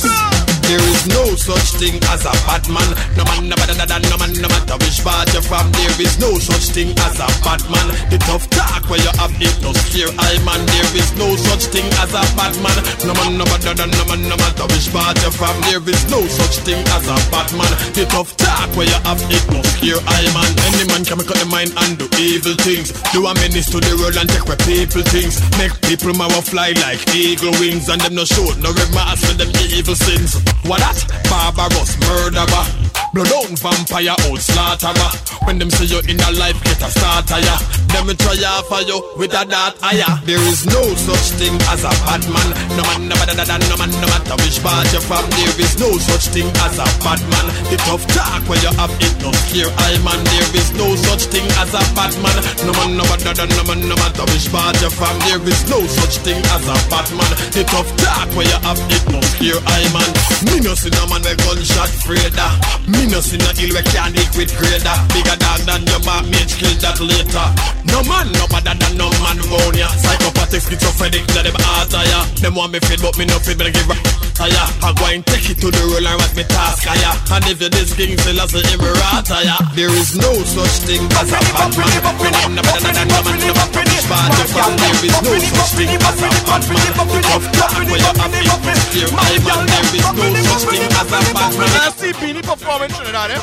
Go! 0.00 0.37
There 0.68 0.84
is 0.84 1.08
no 1.08 1.24
such 1.32 1.80
thing 1.80 1.96
as 2.12 2.28
a 2.28 2.34
bad 2.44 2.68
man. 2.68 2.84
No 3.16 3.24
man 3.24 3.48
no 3.48 3.56
better 3.56 3.72
than 3.72 4.04
no 4.12 4.20
man, 4.20 4.36
no 4.36 4.52
matter 4.52 4.76
which 4.84 5.00
part 5.00 5.24
you're 5.32 5.40
from. 5.40 5.64
There 5.72 5.96
is 5.96 6.20
no 6.20 6.36
such 6.36 6.76
thing 6.76 6.92
as 7.08 7.16
a 7.16 7.28
bad 7.40 7.64
man. 7.72 7.88
The 8.12 8.20
tough 8.28 8.44
talk 8.52 8.84
where 8.92 9.00
you 9.00 9.08
have 9.16 9.32
it 9.40 9.56
no 9.64 9.72
scare 9.72 10.12
I 10.20 10.36
man. 10.44 10.60
There 10.68 10.92
is 11.00 11.08
no 11.16 11.40
such 11.40 11.72
thing 11.72 11.88
as 12.04 12.12
a 12.12 12.20
bad 12.36 12.52
man. 12.60 12.76
No 13.00 13.16
man 13.16 13.40
no 13.40 13.48
better 13.48 13.72
than 13.72 13.96
no 13.96 14.04
man, 14.12 14.20
no 14.28 14.36
matter 14.36 14.68
which 14.68 14.92
part 14.92 15.16
you're 15.24 15.32
from. 15.32 15.56
There 15.72 15.80
is 15.88 16.04
no 16.12 16.20
such 16.28 16.60
thing 16.68 16.84
as 16.92 17.08
a 17.08 17.16
bad 17.32 17.48
man. 17.56 17.72
The 17.96 18.04
tough 18.12 18.36
talk 18.36 18.68
where 18.76 18.92
you 18.92 19.00
have 19.08 19.24
it 19.24 19.44
no 19.48 19.64
scare 19.72 20.04
I 20.04 20.28
man. 20.36 20.52
Any 20.68 20.84
man 20.92 21.00
can 21.08 21.16
make 21.16 21.32
up 21.32 21.40
the 21.40 21.48
mind 21.48 21.72
and 21.80 21.96
do 21.96 22.04
evil 22.20 22.52
things. 22.60 22.92
Do 23.16 23.24
a 23.24 23.32
menace 23.40 23.72
to 23.72 23.80
the 23.80 23.96
world 23.96 24.20
and 24.20 24.28
take 24.28 24.44
where 24.44 24.60
people 24.68 25.00
things. 25.08 25.40
Make 25.56 25.72
people 25.88 26.12
mouth 26.12 26.44
fly 26.44 26.76
like 26.84 27.00
eagle 27.16 27.56
wings 27.56 27.88
and 27.88 28.04
them 28.04 28.20
no 28.20 28.28
show 28.28 28.52
no 28.60 28.68
remorse 28.68 29.24
for 29.24 29.32
them 29.32 29.48
evil 29.72 29.96
sins. 29.96 30.36
What 30.64 30.80
that? 30.80 30.98
Barbarous 31.30 31.98
murderer. 32.00 33.07
Blood 33.12 33.32
out 33.32 33.48
vampire 33.56 34.16
old 34.28 34.40
slaughterer. 34.40 35.10
When 35.48 35.58
them 35.58 35.70
see 35.70 35.88
you 35.88 36.00
in 36.04 36.20
a 36.20 36.30
life, 36.36 36.60
get 36.64 36.76
a 36.84 36.90
starter, 36.92 37.40
yeah. 37.40 37.56
Them 37.88 38.12
try 38.20 38.36
offer 38.44 38.84
you 38.84 39.00
with 39.16 39.32
a 39.32 39.48
dart, 39.48 39.80
ah. 39.80 40.20
There 40.28 40.40
is 40.44 40.68
no 40.68 40.82
such 40.92 41.40
thing 41.40 41.56
as 41.72 41.88
a 41.88 41.92
bad 42.04 42.20
man. 42.28 42.48
No 42.76 42.84
man, 42.84 43.08
no 43.08 43.16
better 43.16 43.48
than 43.48 43.64
no 43.72 43.76
man, 43.80 43.88
no 43.96 44.06
matter 44.12 44.36
which 44.44 44.60
part 44.60 44.84
you're 44.92 45.00
from. 45.00 45.24
There 45.40 45.56
is 45.56 45.80
no 45.80 45.88
such 45.96 46.28
thing 46.36 46.52
as 46.68 46.76
a 46.76 46.84
bad 47.00 47.20
man. 47.32 47.46
The 47.72 47.80
tough 47.88 48.04
talk 48.12 48.44
where 48.44 48.60
you 48.60 48.72
have 48.76 48.92
it, 49.00 49.14
no 49.24 49.32
scare 49.48 49.72
I 49.72 49.96
man. 50.04 50.20
There 50.28 50.60
is 50.60 50.68
no 50.76 50.92
such 51.08 51.32
thing 51.32 51.48
as 51.56 51.72
a 51.72 51.80
bad 51.96 52.12
man. 52.20 52.36
No 52.68 52.76
man, 52.76 53.00
no 53.00 53.04
better 53.08 53.32
than 53.32 53.48
no 53.56 53.64
man, 53.64 53.80
no 53.88 53.96
matter 53.96 54.28
which 54.28 54.52
part 54.52 54.76
you're 54.84 54.92
from. 54.92 55.16
There 55.24 55.40
is 55.48 55.64
no 55.72 55.80
such 55.88 56.20
thing 56.20 56.44
as 56.52 56.64
a 56.68 56.76
bad 56.92 57.08
man. 57.16 57.32
The 57.56 57.64
tough 57.64 57.88
talk 58.04 58.28
where 58.36 58.44
you 58.44 58.60
have 58.68 58.80
it, 58.92 59.04
no 59.08 59.24
scare 59.32 59.64
I 59.64 59.88
man. 59.96 60.10
Me 60.44 60.60
no 60.60 60.76
see 60.76 60.92
no 60.92 61.08
man 61.08 61.24
with 61.24 61.40
gunshot 61.40 61.88
of. 62.04 62.52
Me 62.98 63.06
no 63.06 63.20
see 63.20 63.38
no 63.38 63.46
ill 63.62 63.70
we 63.70 63.82
live 64.10 64.36
with 64.36 64.58
grader. 64.58 64.98
Bigger 65.14 65.36
dog 65.38 65.60
than 65.60 65.86
your 65.86 66.00
back 66.00 66.26
mage 66.26 66.58
kill 66.58 66.74
that 66.82 66.98
later. 66.98 67.77
No 67.92 68.02
man 68.04 68.30
no 68.32 68.46
better 68.48 68.74
than 68.76 68.94
no 68.96 69.10
man 69.22 69.38
round 69.50 69.76
ya. 69.76 69.88
Psychopathic, 69.98 70.62
schizophrenic, 70.62 71.24
now 71.34 71.42
them 71.42 71.56
heart 71.58 71.92
ah, 71.94 72.04
ya. 72.04 72.20
Them 72.40 72.54
want 72.54 72.72
me 72.72 72.80
fit, 72.80 73.00
but 73.00 73.16
me 73.18 73.24
no 73.24 73.38
fit, 73.38 73.58
but 73.58 73.66
I 73.66 73.70
give 73.70 73.88
a 73.90 73.96
ah, 74.38 74.46
ya. 74.46 74.64
I 74.84 74.92
go 74.94 75.04
and 75.10 75.24
take 75.26 75.50
it 75.50 75.58
to 75.62 75.68
the 75.70 75.82
roller 75.90 76.16
as 76.20 76.32
me 76.36 76.44
task 76.44 76.86
ah, 76.86 76.94
ya. 76.94 77.10
And 77.34 77.44
if 77.48 77.60
you 77.60 77.70
this 77.70 77.94
king, 77.96 78.16
still 78.18 78.40
as 78.40 78.54
a 78.54 78.60
rata 78.62 79.38
ya. 79.44 79.56
There 79.74 79.90
is 79.90 80.14
no 80.16 80.30
such 80.44 80.86
thing 80.86 81.04
as 81.18 81.32
a 81.32 81.40
bad 81.54 81.72
man. 81.74 81.90
I'm 82.38 82.54
no 82.54 82.62
better 82.62 82.92
than 82.92 83.08
no 83.08 83.18
man, 83.24 83.38
no 83.42 83.52
man 83.56 83.68
punish 83.72 84.06
bad. 84.06 84.30
There 84.36 84.46
is 84.46 85.48
no 85.48 85.58
such 85.58 85.72
thing 85.76 85.90
as 85.98 86.18
a 86.22 86.28
bad 86.46 86.62
man. 86.70 86.90
Tough 87.24 87.46
talk 87.56 87.72
where 87.88 87.98
you 87.98 88.12
have 88.14 88.34
it, 88.34 88.78
steer 88.88 89.10
my 89.14 89.32
man. 89.42 89.66
There 89.68 89.84
is 89.90 90.46
no 90.46 90.54
such 90.54 90.64
thing 90.70 90.86
as 90.86 91.08
a 91.08 91.18
bad 91.34 91.52
man. 91.58 91.70
I 91.78 91.90
see 91.96 92.12
Beenie 92.20 92.42
performing 92.42 92.90
Trinidad, 92.90 93.30
eh? 93.32 93.42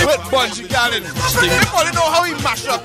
With 0.00 0.20
Bunji 0.32 0.64
Garlin. 0.68 1.04
Probably 1.70 1.92
know 1.92 2.08
how 2.10 2.24
he 2.24 2.32
mash 2.42 2.66
up. 2.66 2.82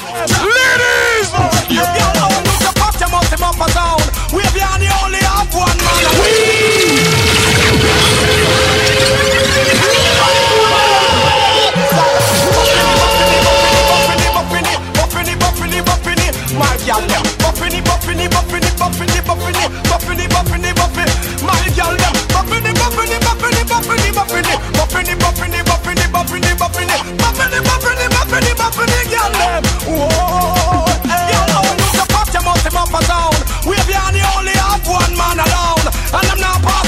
Ladies! 0.75 1.31
You 1.71 1.83
know, 1.87 2.27
look 2.43 2.59
the 2.59 2.71
pop, 2.75 2.99
you 2.99 3.07
must 3.07 3.31
have 3.31 3.41
a 3.41 3.67
sound. 3.71 4.03
We 4.33 4.43
are 4.43 4.79
the 4.79 4.91
only 5.03 5.23
have. 5.23 5.79
My 16.55 16.77
gal, 16.85 17.01
them 17.01 17.23
buffini, 17.43 17.81
buffini, 27.55 28.09
buffini, 28.09 28.53
buffini, 28.55 28.99
gal, 29.09 29.31
them. 29.31 29.63
Whoa, 29.85 30.85
gal, 31.29 31.51
oh, 31.57 31.75
you 34.15 34.25
only 34.37 34.55
have 34.57 34.85
one 34.87 35.13
man 35.17 35.39
alone, 35.39 35.87
and 36.13 36.27
them 36.29 36.39
now 36.39 36.57
pass 36.61 36.84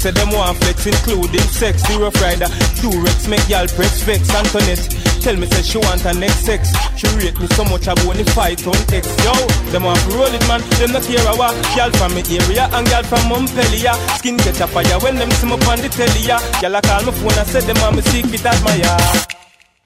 say 0.00 0.10
them 0.10 0.32
want 0.32 0.56
flex, 0.64 0.86
including 0.86 1.46
sex. 1.52 1.84
Rough 2.00 2.16
rider, 2.22 2.48
two 2.80 2.90
rex, 3.04 3.28
make 3.28 3.44
gyal 3.44 3.68
press 3.76 4.02
vex. 4.02 4.32
Antoinette, 4.32 4.88
tell 5.20 5.36
me 5.36 5.46
say 5.46 5.62
she 5.62 5.78
want 5.78 6.00
her 6.00 6.14
next 6.14 6.40
sex. 6.48 6.72
She 6.96 7.06
rate 7.20 7.38
me 7.38 7.46
so 7.52 7.64
much 7.64 7.86
I 7.86 7.94
wanna 8.08 8.24
fight 8.32 8.66
on 8.66 8.80
X. 8.88 9.04
Yo, 9.24 9.34
them 9.72 9.84
want 9.84 10.00
roll 10.08 10.32
it 10.32 10.44
man, 10.48 10.64
them 10.80 10.92
not 10.96 11.04
care 11.04 11.20
a 11.28 11.36
what. 11.36 11.54
Gyal 11.76 11.92
from 12.00 12.14
me 12.16 12.24
area 12.32 12.64
and 12.72 12.86
gyal 12.88 13.04
from 13.04 13.28
Montpellier. 13.28 13.94
Skin 14.16 14.38
catch 14.38 14.60
a 14.60 14.66
fire 14.66 14.98
when 15.04 15.16
them 15.16 15.30
see 15.36 15.46
me 15.46 15.52
on 15.52 15.78
the 15.84 15.88
telly. 15.92 16.24
ya. 16.24 16.38
Gyal 16.64 16.78
a 16.78 16.80
call 16.80 17.04
my 17.04 17.12
phone 17.12 17.38
and 17.38 17.48
say 17.48 17.60
them 17.60 17.76
want 17.84 17.96
me 17.96 18.02
secret 18.02 18.46
admire. 18.46 18.96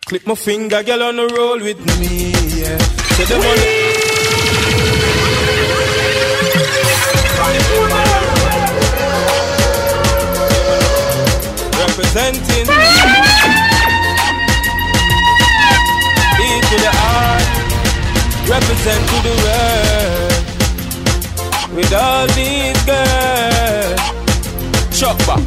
Click 0.06 0.26
my 0.26 0.34
finger, 0.34 0.82
gyal 0.82 1.02
on 1.08 1.16
the 1.16 1.26
roll 1.34 1.58
with 1.58 1.80
me. 1.98 2.30
Yeah, 2.62 2.78
say 3.18 3.26
them. 3.26 5.03
Representing 11.96 12.66
E 16.42 16.50
to 16.68 16.76
the 16.82 16.90
R, 16.90 17.38
represent 18.50 19.02
to 19.10 19.18
the 19.22 19.34
world 19.44 20.42
with 21.76 21.92
all 21.94 22.26
these 22.34 22.82
girls. 22.82 24.00
Chuck 24.90 25.18
back. 25.26 25.42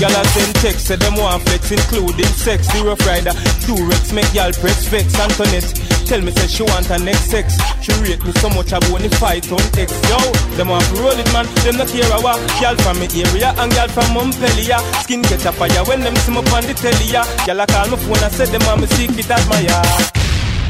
Gyal 0.00 0.12
a 0.12 0.24
send 0.28 0.54
text, 0.56 0.86
say 0.86 0.96
them 0.96 1.16
want 1.16 1.42
flex, 1.42 1.70
including 1.70 2.26
sex. 2.26 2.68
Rough 2.80 3.04
rider, 3.06 3.32
two 3.60 3.76
rex, 3.86 4.12
make 4.12 4.26
gyal 4.32 4.52
press 4.58 4.86
vex. 4.88 5.18
Antoinette, 5.20 5.72
tell 6.06 6.22
me 6.22 6.30
say 6.30 6.46
she 6.46 6.62
want 6.62 6.86
her 6.86 6.98
next 6.98 7.26
sex. 7.28 7.58
She 7.82 7.92
rate 8.06 8.22
me 8.24 8.32
so 8.38 8.48
much 8.50 8.72
I 8.72 8.78
wanna 8.90 9.10
fight 9.18 9.50
on 9.50 9.60
X. 9.74 9.90
Yo, 10.08 10.18
them 10.56 10.70
want 10.70 10.86
to 10.86 10.94
roll 11.02 11.18
it 11.18 11.26
man, 11.34 11.46
them 11.66 11.76
not 11.76 11.90
care 11.90 12.06
a. 12.06 12.18
Gyal 12.62 12.78
from 12.80 12.98
me 13.02 13.10
area 13.10 13.50
and 13.58 13.72
girl 13.74 13.88
from 13.88 14.14
Montpellier. 14.14 14.78
Skin 15.02 15.22
get 15.22 15.44
a 15.44 15.52
fire 15.52 15.82
when 15.84 16.00
them 16.00 16.14
see 16.22 16.32
me 16.32 16.38
on 16.38 16.62
the 16.62 16.74
telly. 16.78 17.10
Gyal 17.44 17.62
a 17.62 17.66
call 17.66 17.90
my 17.90 17.96
phone 17.98 18.22
and 18.22 18.32
say 18.32 18.46
them 18.46 18.62
want 18.64 18.80
me 18.80 18.86
secret 18.94 19.30
admire. 19.30 19.82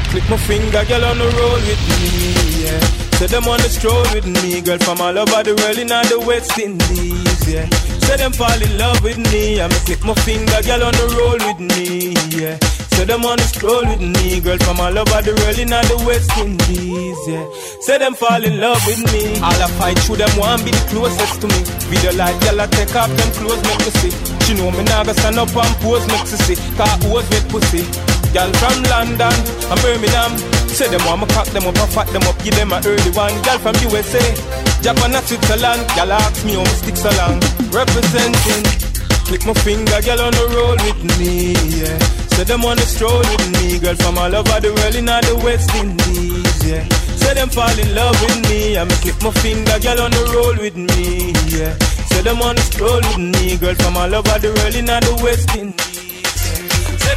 Click 0.09 0.27
my 0.29 0.37
finger, 0.37 0.83
girl 0.85 1.03
on 1.05 1.17
the 1.19 1.27
roll 1.37 1.61
with 1.67 1.83
me, 1.99 2.63
yeah. 2.63 2.79
Say 3.19 3.27
them 3.27 3.43
on 3.45 3.59
the 3.59 3.67
stroll 3.67 4.03
with 4.13 4.25
me, 4.25 4.61
girl 4.61 4.77
from 4.79 5.01
all 5.01 5.17
over 5.17 5.43
the 5.43 5.53
world 5.53 5.77
in 5.77 5.91
all 5.91 6.05
the 6.05 6.19
West 6.25 6.57
Indies, 6.57 7.47
yeah. 7.47 7.67
Say 8.07 8.15
them 8.15 8.31
fall 8.31 8.61
in 8.61 8.77
love 8.77 9.03
with 9.03 9.17
me, 9.17 9.59
I'ma 9.59 9.75
click 9.83 10.03
my 10.05 10.13
finger, 10.23 10.61
girl 10.63 10.83
on 10.83 10.93
the 10.93 11.07
roll 11.19 11.39
with 11.43 11.59
me, 11.59 12.15
yeah. 12.31 12.76
Say 12.97 13.05
them 13.05 13.29
on 13.29 13.37
the 13.37 13.45
stroll 13.45 13.85
with 13.85 14.01
me, 14.01 14.41
girl 14.41 14.57
from 14.57 14.81
all 14.81 14.89
over 14.89 15.21
the 15.21 15.29
world 15.29 15.61
in 15.61 15.69
the 15.69 15.97
West 16.01 16.33
Indies, 16.33 17.21
yeah. 17.29 17.45
Say 17.77 18.01
them 18.01 18.17
fall 18.17 18.41
in 18.41 18.57
love 18.57 18.81
with 18.89 19.05
me. 19.13 19.37
All 19.37 19.53
I 19.53 19.69
fight 19.77 20.01
through 20.01 20.17
them 20.17 20.33
want 20.33 20.65
be 20.65 20.73
the 20.73 20.81
closest 20.89 21.37
to 21.37 21.47
me. 21.47 21.61
Video 21.93 22.09
like 22.17 22.33
girl, 22.41 22.57
I 22.57 22.65
take 22.65 22.89
off 22.97 23.13
them 23.13 23.29
clothes, 23.37 23.61
make 23.69 23.85
me 23.85 23.91
see. 24.01 24.13
She 24.49 24.57
know 24.57 24.73
me 24.73 24.81
now 24.89 25.05
stand 25.13 25.37
up 25.37 25.53
and 25.53 25.75
pose, 25.77 26.09
make 26.09 26.25
me 26.25 26.37
see. 26.41 26.57
Car 26.73 26.89
hose 27.05 27.29
with 27.29 27.45
pussy. 27.53 27.85
Girl 28.33 28.49
from 28.57 28.81
London 28.89 29.37
and 29.45 29.79
Birmingham. 29.85 30.33
Say 30.73 30.89
them 30.89 31.05
want 31.05 31.21
me 31.21 31.29
cock 31.37 31.45
them 31.53 31.69
up 31.69 31.77
and 31.77 31.91
fat 31.93 32.09
them 32.09 32.25
up, 32.25 32.41
give 32.41 32.57
them 32.57 32.73
a 32.73 32.81
early 32.81 33.13
one. 33.13 33.37
Girl 33.45 33.61
from 33.61 33.77
USA, 33.85 34.25
Japan 34.81 35.13
and 35.13 35.21
Switzerland. 35.21 35.85
Girl 35.93 36.17
ask 36.17 36.41
me 36.41 36.57
how 36.57 36.65
me 36.65 36.73
stick 36.81 36.97
so 36.97 37.13
long. 37.21 37.37
Representing, 37.69 38.65
click 39.29 39.45
my 39.45 39.53
finger, 39.61 40.01
girl 40.01 40.25
on 40.25 40.33
the 40.33 40.45
roll 40.49 40.77
with 40.81 41.01
me. 41.21 41.53
Yeah. 41.77 42.26
Say 42.37 42.43
them 42.43 42.63
on 42.65 42.77
the 42.77 42.83
stroll 42.83 43.17
with 43.17 43.49
me, 43.57 43.79
girl 43.79 43.95
from 43.95 44.15
all 44.19 44.35
over 44.35 44.59
the 44.61 44.69
world 44.71 44.93
in 44.93 45.09
all 45.09 45.19
the 45.21 45.35
West 45.43 45.73
Indies. 45.73 46.69
Yeah. 46.69 46.87
Say 47.17 47.33
them 47.33 47.49
fall 47.49 47.79
in 47.79 47.95
love 47.95 48.13
with 48.21 48.47
me, 48.47 48.77
I'ma 48.77 48.93
click 49.01 49.17
my 49.23 49.31
finger, 49.41 49.79
girl 49.81 50.01
on 50.05 50.11
the 50.11 50.23
roll 50.37 50.55
with 50.61 50.77
me. 50.77 51.33
Yeah. 51.49 51.73
Say 52.13 52.21
them 52.21 52.39
on 52.43 52.53
the 52.53 52.61
stroll 52.61 53.01
with 53.01 53.17
me, 53.17 53.57
girl 53.57 53.73
from 53.73 53.97
all 53.97 54.13
over 54.13 54.37
the 54.37 54.53
world 54.53 54.75
in 54.75 54.87
all 54.87 55.01
the 55.01 55.23
West 55.23 55.49
Indies. 55.57 56.06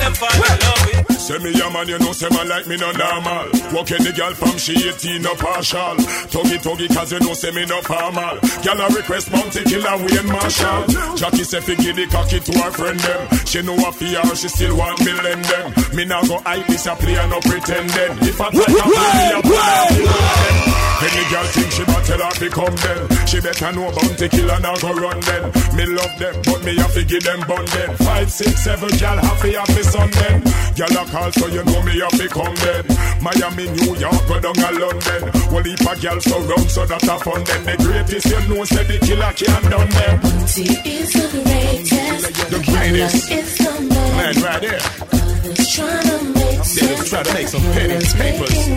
Yeah. 0.00 0.08
Say 0.08 0.08
them 0.08 0.14
fall 0.14 0.34
in 0.34 0.58
love 0.60 1.06
with. 1.08 1.20
Say 1.20 1.38
me 1.38 1.52
a 1.60 1.70
man, 1.70 1.88
you 1.88 1.98
know, 1.98 2.12
say 2.12 2.28
man 2.30 2.48
like 2.48 2.66
me 2.66 2.76
no 2.76 2.90
normal. 2.92 3.46
Walk 3.72 3.90
any 3.92 4.12
girl 4.12 4.34
from 4.34 4.56
she 4.58 4.72
18 4.88 5.22
no 5.22 5.34
partial. 5.34 5.96
Tuggy 6.32 6.58
tuggy 6.58 6.88
cause 6.94 7.12
you 7.12 7.20
know 7.20 7.34
say 7.34 7.50
me 7.52 7.66
no 7.66 7.80
formal. 7.82 8.38
Girl 8.64 8.80
a 8.80 8.88
request 8.94 9.30
Bounty 9.30 9.62
Killer 9.64 9.96
Wayne 9.98 10.26
Marshall. 10.26 10.86
Jackie 11.16 11.44
say 11.44 11.60
fi 11.60 11.74
give 11.76 11.96
the 11.96 12.06
cocky 12.06 12.40
to 12.40 12.52
her 12.58 12.70
friend 12.72 12.98
them. 13.00 13.28
She 13.46 13.62
know 13.62 13.76
a 13.76 13.92
fear, 13.92 14.24
she 14.34 14.48
still 14.48 14.76
want 14.76 14.98
me 15.04 15.12
lend 15.12 15.44
them. 15.44 15.72
Me 15.94 16.04
now 16.04 16.22
go 16.22 16.38
hype 16.40 16.66
this 16.66 16.86
a 16.86 16.96
play 16.96 17.16
and 17.16 17.30
no 17.30 17.40
pretending. 17.40 18.12
If 18.26 18.40
I 18.40 18.50
try 18.50 18.64
to 18.64 18.82
play 18.82 19.12
me 19.14 19.32
a 19.38 19.42
play 19.42 20.89
Any 21.00 21.24
girl 21.32 21.44
think 21.48 21.72
she 21.72 21.84
better 21.84 22.04
tell 22.04 22.20
her 22.20 22.36
become 22.36 22.76
them. 22.76 23.26
She 23.26 23.40
better 23.40 23.72
know 23.72 23.88
Bounty 23.88 24.28
Killer 24.28 24.60
now 24.60 24.76
go 24.76 24.92
run 24.92 25.18
them. 25.20 25.44
Me 25.72 25.86
love 25.86 26.14
them, 26.20 26.34
but 26.44 26.60
me 26.62 26.76
have 26.76 26.92
to 26.92 27.04
give 27.04 27.24
them 27.24 27.40
bun 27.48 27.64
them. 27.64 27.96
Five, 28.04 28.30
six, 28.30 28.64
seven, 28.64 28.90
girl 29.00 29.16
happy 29.16 29.54
happy 29.54 29.82
son 29.82 30.10
them. 30.10 30.44
Girl 30.76 30.96
a 31.00 31.02
call 31.08 31.32
so 31.32 31.46
you 31.48 31.64
know 31.64 31.82
me 31.88 32.00
have 32.04 32.12
to 32.20 32.28
come 32.28 32.54
then. 32.56 32.84
Miami, 33.24 33.64
New 33.80 33.96
York, 33.96 34.20
go 34.28 34.40
down 34.40 34.60
a 34.60 34.70
London. 34.76 35.22
One 35.48 35.64
heap 35.64 35.80
of 35.88 35.96
girls 36.02 36.24
so 36.24 36.36
run 36.44 36.68
so 36.68 36.84
that 36.84 37.08
I 37.08 37.18
fun 37.18 37.44
them. 37.44 37.64
The 37.64 37.76
greatest 37.80 38.26
you 38.28 38.40
know 38.52 38.64
say 38.64 38.84
the 38.84 38.98
killer 39.00 39.32
can't 39.32 39.70
done 39.72 39.88
them. 39.88 40.20
Bounty 40.20 40.68
is 40.84 41.12
the 41.16 41.26
greatest. 41.40 42.50
The 42.50 42.60
greatest. 42.60 43.30
It's 43.32 43.56
the 43.56 43.72
man. 43.88 44.34
Right 44.42 44.60
there. 44.60 45.20
Others 45.50 45.74
trying 45.74 46.02
to 46.02 46.24
make 46.34 46.64
sense. 46.64 47.10
try 47.10 47.22
to 47.22 47.34
make 47.34 47.48
some 47.48 47.62
pennies, 47.72 48.14
papers. 48.14 48.68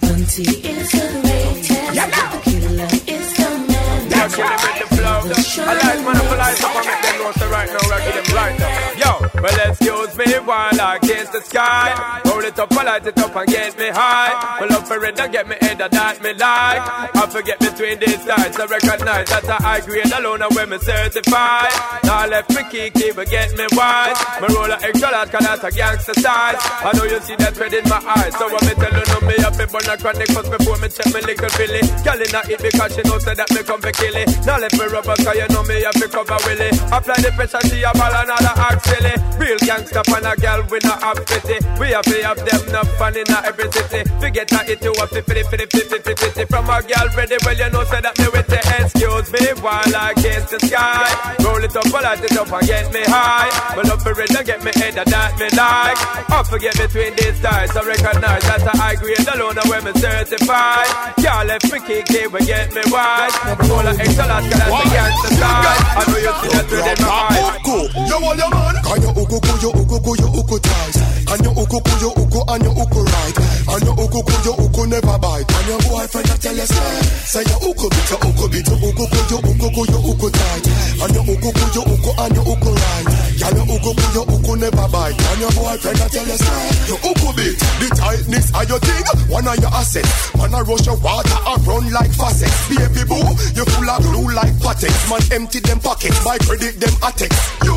Bounty 0.00 0.42
is 0.42 0.89
the 0.92 1.04
greatest. 1.22 1.94
The 1.96 2.40
killer 2.44 2.90
is 3.06 3.28
the 3.36 3.48
man. 3.68 4.08
That's 4.08 4.36
when 4.36 4.46
they 4.48 4.58
make 4.66 4.78
the 4.80 4.96
flow. 4.96 5.20
I 5.64 5.74
like 5.74 6.00
man 6.04 6.16
up 6.16 6.30
light 6.38 6.64
up 6.64 6.76
and 6.76 6.86
make 6.86 7.02
them 7.02 7.16
know 7.18 7.32
so 7.32 7.46
right 7.50 7.68
now 7.68 7.94
I 7.94 7.98
give 8.04 8.16
them 8.18 8.28
light 8.34 8.60
up. 8.60 8.70
Yo, 9.02 9.40
well 9.42 9.70
excuse 9.70 10.16
me 10.16 10.26
while 10.44 10.80
I 10.80 10.98
kiss 11.02 11.28
the 11.30 11.40
sky. 11.40 12.29
Roll 12.40 12.48
it 12.48 12.58
up, 12.58 12.72
I 12.72 12.82
light 12.84 13.06
it 13.06 13.18
up 13.18 13.36
and 13.36 13.48
get 13.52 13.76
me 13.76 13.88
high. 13.92 14.56
Pull 14.56 14.72
up 14.72 14.90
a 14.90 14.98
red 14.98 15.20
and 15.20 15.30
get 15.30 15.46
me 15.46 15.56
head 15.60 15.76
of 15.76 15.90
that 15.90 16.22
me 16.24 16.32
like. 16.32 16.80
I 17.12 17.28
forget 17.28 17.60
between 17.60 18.00
these 18.00 18.24
sides, 18.24 18.56
I 18.56 18.64
recognize 18.64 19.28
that 19.28 19.44
I 19.44 19.60
high 19.60 19.80
grade 19.84 20.08
alone 20.08 20.40
and 20.40 20.48
when 20.56 20.72
me 20.72 20.78
certified. 20.80 21.68
Now 22.00 22.24
left 22.24 22.48
me 22.48 22.64
kiki 22.72 23.12
but 23.12 23.28
get 23.28 23.52
me 23.60 23.68
wise. 23.76 24.16
Me 24.40 24.48
roll 24.56 24.72
a 24.72 24.80
extra 24.80 25.12
large 25.12 25.28
cause 25.28 25.44
that's 25.44 25.64
a 25.64 25.70
gangster 25.70 26.16
size. 26.16 26.56
I 26.80 26.96
know 26.96 27.04
you 27.04 27.20
see 27.20 27.36
that 27.36 27.52
red 27.60 27.76
in 27.76 27.84
my 27.84 28.00
eyes, 28.08 28.32
so 28.32 28.48
me 28.48 28.72
tell 28.72 28.88
you 28.88 29.04
no 29.04 29.18
me 29.20 29.36
up 29.44 29.60
in 29.60 29.68
burn 29.68 29.92
a 29.92 29.94
chronic 30.00 30.32
cause 30.32 30.48
before 30.48 30.80
me 30.80 30.88
check 30.88 31.12
me 31.12 31.20
little 31.20 31.52
Billy. 31.60 31.84
Girl 32.00 32.24
in 32.24 32.36
it 32.40 32.60
because 32.64 32.96
she 32.96 33.04
know 33.04 33.20
say 33.20 33.36
that 33.36 33.52
me 33.52 33.60
come 33.68 33.84
for 33.84 33.92
kill 33.92 34.16
it. 34.16 34.32
Now 34.48 34.56
let 34.56 34.72
me 34.72 34.88
rubber 34.88 35.12
cause 35.20 35.36
you 35.36 35.48
know 35.52 35.60
me 35.68 35.84
have 35.84 35.92
to 35.92 36.08
cover 36.08 36.40
Willie. 36.48 36.72
Apply 36.88 37.20
the 37.20 37.36
pressure, 37.36 37.60
she 37.68 37.84
a 37.84 37.92
ball 37.92 38.16
another 38.16 38.56
act 38.64 38.88
silly. 38.88 39.12
Real 39.36 39.60
gangster 39.60 40.00
pan 40.08 40.24
a 40.24 40.32
girl 40.40 40.64
we 40.72 40.80
not 40.88 41.04
have 41.04 41.20
pity. 41.28 41.60
We 41.76 41.92
have 41.92 42.08
to 42.08 42.29
have 42.30 42.46
them 42.46 42.62
not 42.72 42.86
fun 42.94 43.16
in 43.16 43.26
a 43.26 43.38
every 43.42 43.66
city. 43.72 44.06
Forget 44.22 44.46
that 44.54 44.70
it 44.70 44.78
you 44.82 44.94
have 45.02 45.10
to 45.10 45.22
fitty. 45.22 46.44
From 46.46 46.70
a 46.70 46.78
girl 46.86 47.08
ready, 47.18 47.36
well 47.42 47.58
you 47.58 47.68
know 47.74 47.82
say 47.90 48.00
that 48.00 48.14
me 48.18 48.26
with 48.30 48.46
the 48.46 48.60
excuse 48.78 49.28
me 49.34 49.42
while 49.58 49.94
I 49.98 50.14
kiss 50.14 50.46
the 50.46 50.58
sky. 50.62 51.10
Roll 51.42 51.62
it 51.62 51.74
up, 51.74 51.90
light 51.90 52.22
it 52.22 52.36
up 52.38 52.52
and 52.52 52.66
get 52.66 52.86
me 52.94 53.02
high. 53.02 53.50
Well 53.74 53.90
up 53.90 54.00
for 54.02 54.14
it 54.14 54.30
and 54.30 54.46
get 54.46 54.62
me 54.62 54.70
head 54.78 54.98
of 54.98 55.10
that 55.10 55.34
me 55.42 55.48
like. 55.58 55.98
I 56.30 56.38
forget 56.46 56.74
between 56.78 57.18
these 57.18 57.34
styles, 57.42 57.74
I 57.74 57.82
recognize 57.82 58.44
that 58.46 58.62
I 58.62 58.74
high 58.78 58.94
grade 58.94 59.26
alone 59.26 59.58
and 59.58 59.66
when 59.66 59.82
me 59.82 59.92
certified. 59.98 60.90
Girl 61.18 61.42
left 61.50 61.66
me 61.66 61.78
kicky, 61.82 62.30
we 62.30 62.40
get 62.46 62.70
me 62.70 62.82
wise. 62.94 63.34
Roll 63.66 63.82
a 63.82 63.92
extra 63.98 64.30
large, 64.30 64.46
cause 64.46 64.60
that's 64.62 64.70
a 64.70 64.86
gangster 64.86 65.34
style. 65.34 65.82
I 65.98 66.02
know 66.06 66.20
you 66.22 66.34
see 66.38 66.50
that 66.54 66.66
within 66.70 66.98
my 67.02 67.10
eyes. 67.10 67.58
Uku, 67.58 67.78
you 68.06 68.18
all 68.22 68.38
your 68.38 68.50
man. 68.54 68.74
Can 68.86 68.98
you 69.02 69.10
uku 69.30 69.38
ku 69.46 69.54
you 69.62 69.70
uku 69.70 69.96
ku 70.02 70.12
you 70.18 70.28
uku 70.34 70.56
tight? 70.58 70.94
Can 71.26 71.44
you 71.44 71.50
uku 71.54 71.78
ku 71.78 71.92
you 72.02 72.10
uku 72.18 72.40
and 72.50 72.64
you 72.66 72.72
uku 72.74 73.00
right? 73.06 73.36
And 73.70 73.82
you 73.86 73.92
uku 73.94 74.18
ku 74.26 74.34
you 74.42 74.54
uku 74.58 74.82
never 74.90 75.18
bite. 75.22 75.46
And 75.46 75.66
your 75.70 75.78
boyfriend 75.86 76.30
a 76.30 76.34
tell 76.42 76.56
you 76.56 76.66
say, 76.66 76.98
say 77.30 77.42
you 77.46 77.56
uku 77.70 77.86
bit 77.90 78.10
you 78.10 78.18
uku 78.26 78.44
bit 78.50 78.66
you 78.66 78.76
uku 78.82 79.04
ku 79.06 79.18
you 79.30 79.38
uku 79.38 79.66
ku 79.70 79.82
you 79.86 80.00
uku 80.10 80.28
tight. 80.34 80.66
And 80.98 81.14
you 81.14 81.22
uku 81.30 81.48
ku 81.54 81.64
you 81.70 81.82
uku 81.94 82.10
and 82.18 82.34
you 82.34 82.42
uku 82.42 82.70
right. 82.74 83.06
You 83.38 83.46
uku 83.70 83.90
ku 83.94 84.06
you 84.14 84.24
uku 84.26 84.52
never 84.58 84.88
bite. 84.90 85.14
And 85.14 85.40
your 85.40 85.52
boyfriend 85.54 86.00
a 86.02 86.06
tell 86.10 86.26
you 86.26 86.38
say, 86.38 86.60
you 86.90 86.96
uku 86.98 87.28
bit. 87.38 87.54
The 87.80 87.88
tightness 87.94 88.46
of 88.50 88.64
your 88.68 88.80
thing, 88.82 89.04
one 89.30 89.46
of 89.46 89.56
your 89.62 89.72
assets. 89.72 90.10
Man 90.36 90.54
a 90.54 90.60
rush 90.66 90.86
your 90.86 90.98
water 90.98 91.38
and 91.46 91.60
run 91.66 91.84
like 91.94 92.12
faucet. 92.12 92.50
Baby 92.68 93.02
boo, 93.06 93.22
you 93.54 93.64
full 93.64 93.90
of 93.90 94.00
glue 94.02 94.28
like 94.34 94.54
Pattex. 94.58 94.94
Man 95.08 95.22
empty 95.32 95.60
them 95.60 95.78
pockets, 95.80 96.18
my 96.24 96.36
credit 96.42 96.80
them 96.80 96.94
attic. 97.06 97.30
You, 97.62 97.74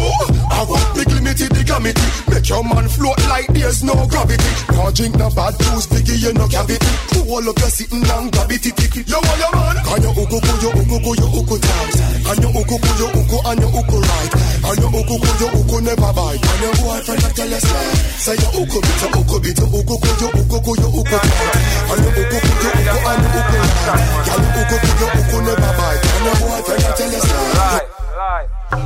I 0.49 0.65
want 0.67 0.88
big 0.97 1.10
limited 1.13 1.51
the 1.53 1.63
gravity. 1.63 2.08
Make 2.32 2.49
your 2.49 2.63
man 2.63 2.88
float 2.89 3.19
like 3.29 3.47
there's 3.53 3.84
no 3.84 3.93
gravity. 4.10 4.51
Can't 4.73 4.93
drink 4.95 5.15
no 5.17 5.29
bad 5.29 5.53
juice, 5.60 5.88
biggie 5.88 6.19
you 6.19 6.34
no 6.34 6.47
cavity. 6.47 6.89
All 7.23 7.41
up 7.49 7.58
your 7.58 7.71
sitting 7.71 8.03
down, 8.03 8.29
gravity 8.29 8.69
ticket. 8.69 9.08
You 9.10 9.17
want 9.17 9.39
your 9.39 9.51
man? 9.56 9.77
Can 9.88 10.01
you 10.06 10.12
uku 10.12 10.38
ku 10.38 10.53
you 10.62 10.69
uku 10.69 10.97
ku 11.01 11.12
you 11.17 11.27
uku 11.34 11.56
tight? 11.58 11.95
Can 12.27 12.38
you 12.45 12.49
uku 12.53 12.75
ku 12.77 12.91
you 12.99 13.08
uku 13.10 13.38
and 13.47 13.60
you 13.63 13.69
uku 13.73 13.97
right? 13.97 14.34
And 14.69 14.77
you 14.77 14.89
uku 14.93 15.15
ku 15.17 15.29
you 15.41 15.49
uku 15.58 15.77
never 15.84 16.13
bite. 16.13 16.39
And 16.39 16.62
your 16.63 16.74
boyfriend 16.80 17.24
a 17.24 17.30
tell 17.36 17.50
you 17.50 17.60
say, 17.60 17.86
say 18.24 18.36
you 18.39 18.50
uku 18.63 18.80
bit 18.80 19.02
you 19.04 19.10
uku 19.19 19.36
bit 19.43 19.60
you 19.60 19.67
uku 19.67 19.96
ku 20.00 20.10
you 20.19 20.30
uku 20.39 20.58
ku 20.63 20.72
you 20.74 20.89
uku 20.89 21.04
ku 21.04 21.17
and 21.84 22.02
you. 22.04 22.24
Can 24.24 24.39
you 24.43 24.63
uku 24.63 24.78
ku 24.80 24.89
you 25.00 25.39
never 25.43 25.72
bite. 25.78 26.04
And 26.04 26.26
your 26.26 26.36
boyfriend 26.39 26.82
tell 26.96 27.12
you 27.12 27.22
say. 27.22 28.02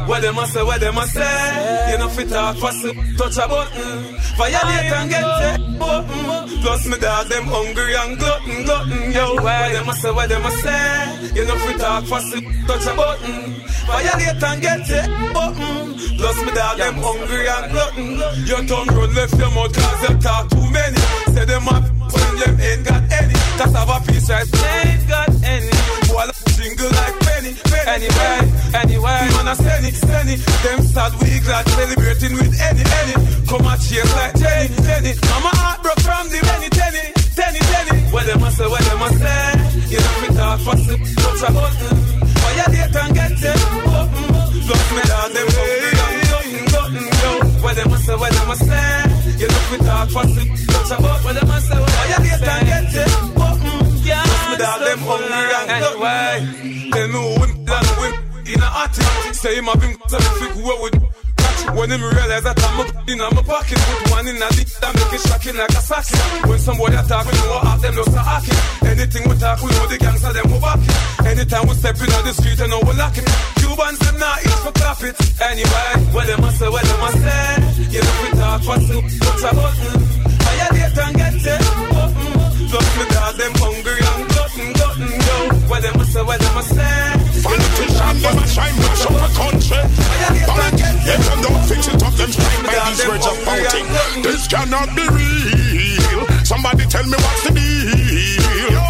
What 0.08 0.22
them 0.22 0.38
a 0.38 0.48
say, 0.48 0.64
what 0.64 0.80
them 0.80 0.98
a 0.98 1.08
say. 1.08 1.92
You 1.92 1.98
know 1.98 2.10
fit 2.10 2.30
talk 2.30 2.58
fast, 2.58 2.84
touch 3.18 3.38
a 3.38 3.48
button. 3.48 4.18
Violate 4.38 4.92
and 4.92 5.10
get 5.10 5.24
it. 5.24 5.80
Button. 5.80 6.62
Plus 6.62 6.88
me 6.88 6.98
dog, 6.98 7.28
them 7.28 7.46
hungry 7.46 7.96
and 7.96 8.18
glutton, 8.18 8.64
glutton 8.66 9.12
Yo, 9.12 9.36
what 9.36 9.72
them 9.72 9.90
a 9.90 9.94
say, 9.94 10.12
what 10.12 10.30
them 10.30 10.46
a 10.46 10.52
say. 10.52 11.32
You 11.36 11.46
know 11.46 11.58
fit 11.60 11.80
talk 11.80 12.04
fast, 12.06 12.34
touch 12.68 12.88
a 12.88 12.96
button. 12.96 13.54
Violate 13.88 14.44
and 14.44 14.62
get 14.62 14.90
it. 14.90 15.34
Button. 15.34 16.18
Plus 16.18 16.38
me 16.46 16.52
dog, 16.54 16.78
them 16.78 16.96
hungry 16.96 17.48
and 17.48 17.72
glutton. 17.72 18.46
Your 18.48 18.64
tongue 18.68 18.96
run 18.96 19.14
left 19.16 19.38
your 19.38 19.52
mouth 19.52 19.74
cause 19.74 20.10
you 20.10 20.18
talk 20.20 20.50
too 20.50 20.72
many. 20.72 20.98
Say 21.34 21.46
them 21.46 21.68
up 21.68 21.97
when 22.14 22.34
them 22.40 22.60
ain't 22.60 22.86
got 22.86 23.02
any 23.12 23.38
Cause 23.58 23.74
have 23.74 23.90
a 23.90 23.98
piece 24.06 24.30
right, 24.30 24.46
ain't 24.46 25.08
got 25.10 25.34
any. 25.42 25.74
Boy, 26.06 26.30
jingle 26.62 26.94
like 26.94 27.18
penny, 27.26 27.58
penny. 27.58 28.06
Anyway, 28.06 28.38
anyway, 28.70 29.22
man 29.34 29.48
a 29.50 29.56
send 29.58 29.86
it, 29.86 29.96
send 29.98 30.30
it. 30.30 30.40
Them 30.62 30.80
sad 30.86 31.14
we 31.18 31.42
glad 31.42 31.66
celebrating 31.74 32.34
with 32.38 32.54
any, 32.62 32.86
any. 32.86 33.16
Come 33.50 33.66
and 33.66 33.82
chase 33.82 34.14
like 34.14 34.38
Jenny, 34.38 34.78
Jenny. 34.86 35.12
Mama 35.26 35.50
heart 35.58 35.82
broke 35.82 36.02
from 36.06 36.30
the 36.30 36.38
penny, 36.38 36.70
tenny, 36.70 37.04
tenny, 37.34 37.62
tenny 37.66 37.98
What 38.14 38.30
them 38.30 38.44
a 38.46 38.52
say, 38.54 38.68
what 38.70 38.84
them 38.86 39.02
a 39.02 39.10
say? 39.18 39.50
You 39.90 40.00
know 40.06 40.16
me 40.22 40.30
talk 40.38 40.60
fast, 40.62 40.86
touch 41.18 41.42
a 41.42 41.50
button? 41.50 41.98
Why 42.38 42.52
you 42.62 42.68
date 42.78 42.94
and 42.94 43.14
get 43.18 43.42
it, 43.42 43.62
button? 43.90 44.26
Look 44.70 44.86
me 44.94 45.02
down, 45.02 45.34
them 45.34 45.48
hungry 45.50 45.94
and 45.98 46.16
glutton, 46.30 46.62
glutton, 46.70 47.06
yo 47.26 47.62
What 47.66 47.74
them 47.74 47.90
a 47.90 47.98
say, 47.98 48.16
what 48.22 48.32
them 48.32 48.52
a 48.52 48.56
say 48.56 49.07
me 49.80 49.86
talk 49.86 50.10
fast, 50.10 50.36
touch 50.68 50.92
a 50.92 51.02
button 51.02 51.24
What 51.24 51.34
them 51.36 51.50
a 51.50 51.62
say, 51.62 51.76
date 52.18 52.48
and 52.48 52.68
get 52.68 52.96
it, 52.96 53.36
button 53.36 53.78
Look 53.78 54.50
me 54.50 54.58
down, 54.58 54.80
them 54.80 55.00
hungry 55.00 55.54
and 55.56 55.70
Anyway, 55.78 56.90
tell 56.92 57.08
me 57.08 57.14
who 57.14 57.44
him, 57.44 57.66
land 57.66 57.88
who 57.88 58.04
him 58.04 58.28
in 58.48 58.62
a 58.62 58.66
attic. 58.66 59.36
Say 59.36 59.58
him 59.58 59.66
have 59.66 59.82
him 59.82 59.98
so 60.08 60.18
me 60.18 60.26
figure 60.40 60.64
what 60.64 60.82
would 60.82 60.94
catch. 60.94 61.27
When 61.78 61.92
him 61.92 62.02
realize 62.02 62.44
that 62.44 62.58
I'm 62.58 62.80
up 62.82 63.10
in 63.10 63.18
my 63.18 63.30
pocket, 63.42 63.78
put 63.78 64.12
one 64.12 64.28
in 64.28 64.42
a 64.42 64.50
dick 64.56 64.70
that 64.82 64.92
make 64.96 65.14
it 65.14 65.22
shocking 65.28 65.58
like 65.58 65.74
a 65.74 65.82
socket. 65.82 66.20
When 66.48 66.60
some 66.60 66.78
boy 66.78 66.94
attack, 66.94 67.26
we 67.26 67.38
know 67.46 67.60
half 67.60 67.82
them 67.82 67.94
just 67.96 68.16
a 68.16 68.24
hacking. 68.24 68.62
Anything 68.88 69.24
we 69.30 69.36
talk, 69.38 69.62
we 69.62 69.70
know 69.72 69.88
the 69.88 69.98
gangster 69.98 70.34
them 70.34 70.48
we 70.52 70.60
back 70.60 70.80
it. 70.82 71.28
Anytime 71.28 71.66
we 71.68 71.74
step 71.76 71.98
in 72.02 72.10
on 72.14 72.24
the 72.26 72.34
street, 72.34 72.60
you 72.60 72.68
know 72.68 72.82
we 72.82 72.94
lock 72.98 73.18
it. 73.18 73.28
Cubans 73.60 74.00
them 74.00 74.18
not 74.18 74.38
eat 74.42 74.60
for 74.64 74.74
clap 74.74 75.02
it. 75.04 75.16
Anyway, 75.42 75.90
what 76.14 76.26
them 76.28 76.44
a 76.44 76.50
say, 76.52 76.70
what 76.70 76.84
them 76.84 77.04
a 77.04 77.10
say. 77.14 77.52
You 77.94 78.02
know 78.02 78.16
we 78.24 78.30
talk 78.38 78.60
for 78.64 78.80
soup, 78.88 79.06
touch 79.22 79.44
a 79.46 79.52
button. 79.54 79.94
Violate 80.42 80.98
and 80.98 81.16
get 81.18 81.36
it. 81.36 81.62
Plus 82.68 82.88
me 82.98 83.06
dog 83.12 83.36
them 83.38 83.54
hungry 83.62 84.02
glutton, 84.58 84.74
glutton, 84.74 85.10
yo. 85.22 85.38
What 85.70 85.82
them 85.82 86.00
a 86.02 86.06
say, 86.06 86.24
what 86.24 86.40
them 86.40 86.58
a 86.58 86.64
say. 86.64 87.14
Politician, 87.44 88.22
them 88.22 88.38
a 88.38 88.48
shine 88.48 88.76
much 88.82 89.06
of 89.06 89.16
a 89.16 89.30
country. 89.38 89.84
Yet 91.06 91.20
them 91.22 91.42
don't 91.42 91.64
fix 91.70 91.88
it 91.88 92.04
up, 92.04 92.14
them 92.14 92.32
shine 92.32 92.64
by 92.66 92.74
these 92.90 93.08
words 93.08 93.28
of 93.28 93.38
pouting. 93.46 93.88
This 94.24 94.48
cannot 94.48 94.96
be 94.96 95.04
real. 95.08 96.26
Somebody 96.44 96.86
tell 96.86 97.06
me 97.06 97.18
what's 97.18 97.44
the 97.44 97.52
deal. 97.54 98.82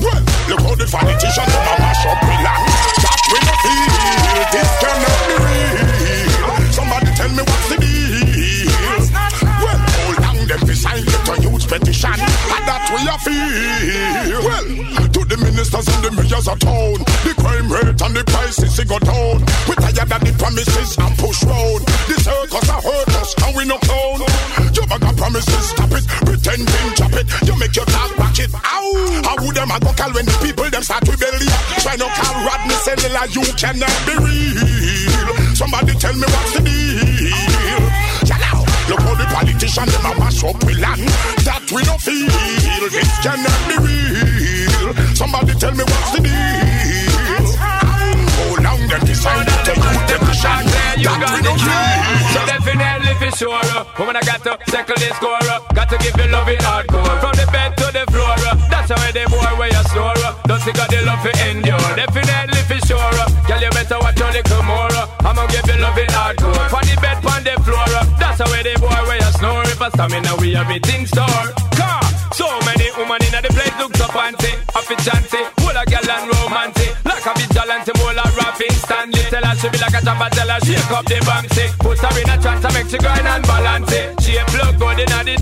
Well, 0.00 0.22
look 0.48 0.60
how 0.60 0.74
the 0.76 0.86
politicians 0.86 1.50
come 1.50 1.66
and 1.66 1.80
mash 1.82 2.06
up 2.06 2.22
we 2.22 2.36
land. 2.44 2.64
That 3.02 3.20
we 3.32 3.38
no 3.42 3.54
feel. 3.64 4.44
This 4.54 4.70
cannot 4.80 5.20
be 5.26 5.34
real. 5.44 5.86
Somebody 6.72 7.10
tell 7.16 7.32
me 7.34 7.42
what's 7.42 7.68
the 7.68 7.76
deal. 7.82 7.96
Well, 9.56 9.80
how 10.20 10.34
long 10.36 10.46
them 10.46 10.60
be 10.66 10.74
sign 10.74 11.04
get 11.04 11.28
a 11.28 11.34
youth 11.42 11.66
petition, 11.66 12.12
and 12.12 12.64
that 12.68 12.84
we 12.92 13.00
a 13.08 13.16
feel. 13.24 14.40
Well, 14.44 14.64
the 15.00 15.05
ministers 15.56 15.88
and 15.88 16.04
the 16.04 16.10
mayors 16.12 16.46
of 16.48 16.58
town. 16.60 17.00
The 17.24 17.32
crime 17.40 17.72
rate 17.72 17.96
and 17.96 18.12
the 18.12 18.24
crisis 18.28 18.76
it 18.76 18.88
go 18.88 19.00
down. 19.00 19.40
We 19.64 19.74
tired 19.80 20.12
of 20.12 20.20
the 20.20 20.32
promises 20.36 20.92
and 21.00 21.16
push 21.16 21.40
round. 21.48 21.80
This 22.04 22.20
circus 22.28 22.68
are 22.68 22.84
hurt 22.84 23.08
us 23.16 23.32
and 23.40 23.56
we 23.56 23.64
no 23.64 23.80
clown. 23.80 24.20
You 24.76 24.84
bag 24.84 25.00
of 25.00 25.16
promises, 25.16 25.72
stop 25.72 25.92
it. 25.96 26.04
Pretending, 26.28 26.88
chop 27.00 27.16
it. 27.16 27.26
You 27.48 27.56
make 27.56 27.72
your 27.72 27.88
talk 27.88 28.12
back 28.20 28.36
it. 28.36 28.52
Ow! 28.52 29.24
How 29.24 29.36
would 29.40 29.56
them 29.56 29.72
a 29.72 29.80
go 29.80 29.96
call 29.96 30.12
when 30.12 30.28
the 30.28 30.36
people 30.44 30.68
them 30.68 30.84
start 30.84 31.08
rebellion? 31.08 31.56
Try 31.80 31.96
no 31.96 32.12
call 32.12 32.36
Rodney 32.44 32.76
Cellular, 32.84 33.24
you 33.32 33.44
cannot 33.56 33.96
be 34.04 34.14
real. 34.20 35.56
Somebody 35.56 35.96
tell 35.96 36.12
me 36.12 36.28
what's 36.28 36.52
the 36.52 36.60
deal. 36.60 37.96
Look 38.86 39.00
how 39.00 39.14
the 39.16 39.24
politicians 39.34 39.90
them 39.90 40.06
a 40.06 40.14
mash 40.20 40.44
up 40.44 40.60
the 40.60 40.74
land. 40.78 41.02
That 41.42 41.66
we 41.74 41.82
no 41.82 41.98
feel. 41.98 42.30
This 42.86 43.10
cannot 43.18 43.60
be 43.66 43.76
real. 43.82 44.45
Somebody 45.16 45.54
tell 45.56 45.72
me 45.72 45.84
what's 45.84 46.10
the 46.12 46.20
deal. 46.20 46.32
How 47.56 48.52
long 48.60 48.80
them 48.86 49.00
decide 49.08 49.48
to 49.48 49.72
you 49.72 50.00
take 50.04 50.20
the 50.20 50.34
shot 50.36 50.60
that 50.60 50.94
we 51.00 51.04
don't. 51.08 51.60
So 52.36 52.40
definitely 52.44 53.14
for 53.16 53.32
sure, 53.32 53.64
woman 53.98 54.16
I 54.16 54.22
got 54.28 54.44
to 54.44 54.52
settle 54.68 54.92
the 55.00 55.08
score, 55.16 55.40
got 55.72 55.88
to 55.88 55.96
give 56.04 56.12
you 56.20 56.28
love 56.28 56.48
it 56.52 56.60
hardcore. 56.60 57.16
From 57.24 57.32
the 57.32 57.48
bed 57.48 57.72
to 57.80 57.86
the 57.96 58.04
floor, 58.12 58.36
that's 58.68 58.92
how 58.92 59.00
the 59.08 59.24
boy 59.32 59.50
where 59.56 59.72
you 59.72 59.84
store. 59.88 60.20
uh, 60.20 60.36
Don't 60.44 60.60
you 60.68 60.72
got 60.76 60.88
the 60.92 61.00
love 61.08 61.24
for 61.24 61.32
endure? 61.48 61.88
Definitely 61.96 62.62
for 62.68 62.80
sure, 62.84 63.16
girl 63.48 63.60
you 63.64 63.70
better 63.72 63.98
watch 64.04 64.18
your 64.20 64.30
little 64.36 64.62
more. 64.68 64.92
I'ma 65.24 65.48
give 65.48 65.64
you 65.64 65.80
love 65.80 65.96
it 65.96 66.12
hardcore. 66.12 66.68
From 66.68 66.84
the 66.84 66.96
bed, 67.00 67.18
from 67.24 67.40
the 67.40 67.56
floor, 67.64 67.88
that's 68.20 68.36
how 68.36 68.52
the 68.52 68.74
boy 68.84 69.00
where 69.08 69.16
you 69.16 69.32
snore. 69.40 69.64
If 69.64 69.80
I 69.80 69.88
stamina, 69.96 70.36
we 70.36 70.52
everything 70.54 71.08
store. 71.08 71.46
Car, 71.72 72.04
so 72.36 72.46
many 72.68 72.92
women 73.00 73.24
in 73.24 73.32
the 73.32 73.48
place 73.48 73.72
look 73.80 73.96
so 73.96 74.06
fancy, 74.12 74.52
Tell 79.30 79.42
her 79.42 79.54
she 79.58 79.68
be 79.68 79.78
like 79.78 79.94
a 79.94 80.00
jumper, 80.04 80.30
tell 80.30 80.48
her 80.48 80.60
shake 80.62 80.90
up 80.90 81.04
the 81.06 81.18
banksy. 81.26 81.66
Put 81.82 81.98
her 81.98 82.14
in 82.20 82.30
a 82.30 82.36
trance 82.38 82.64
and 82.64 82.74
make 82.74 82.86
she 82.86 82.98
grind 82.98 83.26
and 83.26 83.42
balance 83.42 83.92
it. 83.92 84.22
She 84.22 84.36
a 84.38 84.44
plug 84.46 84.78
good 84.78 85.02
in 85.02 85.10
a 85.10 85.20
the 85.26 85.34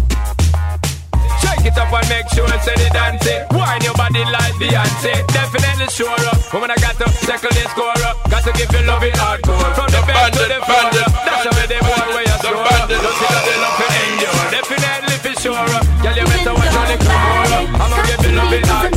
Shake 1.44 1.68
it 1.68 1.76
up 1.76 1.92
and 1.92 2.08
make 2.08 2.28
sure 2.32 2.48
say 2.64 2.76
the 2.80 2.88
dance 2.96 3.26
it. 3.28 3.44
Wine 3.52 3.84
your 3.84 3.92
body 3.92 4.24
like 4.24 4.56
Beyonce. 4.56 5.12
Definitely 5.28 5.88
sure 5.92 6.08
up. 6.32 6.40
Woman, 6.48 6.72
I 6.72 6.76
got 6.80 6.96
to 6.96 7.06
settle 7.28 7.52
the 7.52 7.64
score 7.68 8.00
up. 8.08 8.16
Got 8.32 8.48
to 8.48 8.52
give 8.56 8.72
you 8.72 8.82
love 8.88 9.04
it 9.04 9.12
hardcore. 9.20 9.72
From 9.76 9.92
the 9.92 10.00
bed 10.08 10.32
to 10.32 10.44
the 10.48 10.58
floor. 10.64 10.88
up. 11.04 11.12
That's 11.20 11.44
how 11.44 11.52
the 11.52 11.78
boy 11.84 12.04
where 12.16 12.24
you 12.24 12.36
score 12.40 12.64
up. 12.64 12.88
Don't 12.88 13.04
see 13.04 13.28
that 13.28 13.42
they 13.44 13.56
love 13.60 13.76
to 13.76 13.86
endure. 14.00 14.44
Definitely 14.48 15.16
for 15.20 15.34
sure 15.36 15.68
up. 15.76 15.84
Girl, 16.00 16.16
you 16.16 16.24
better 16.24 16.54
watch 16.56 16.72
how 16.72 16.84
they 16.88 16.98
come 17.04 17.52
up. 17.52 17.68
I'ma 17.84 17.96
give 18.08 18.22
you 18.24 18.32
love 18.32 18.52
it 18.56 18.64
hardcore. 18.64 18.93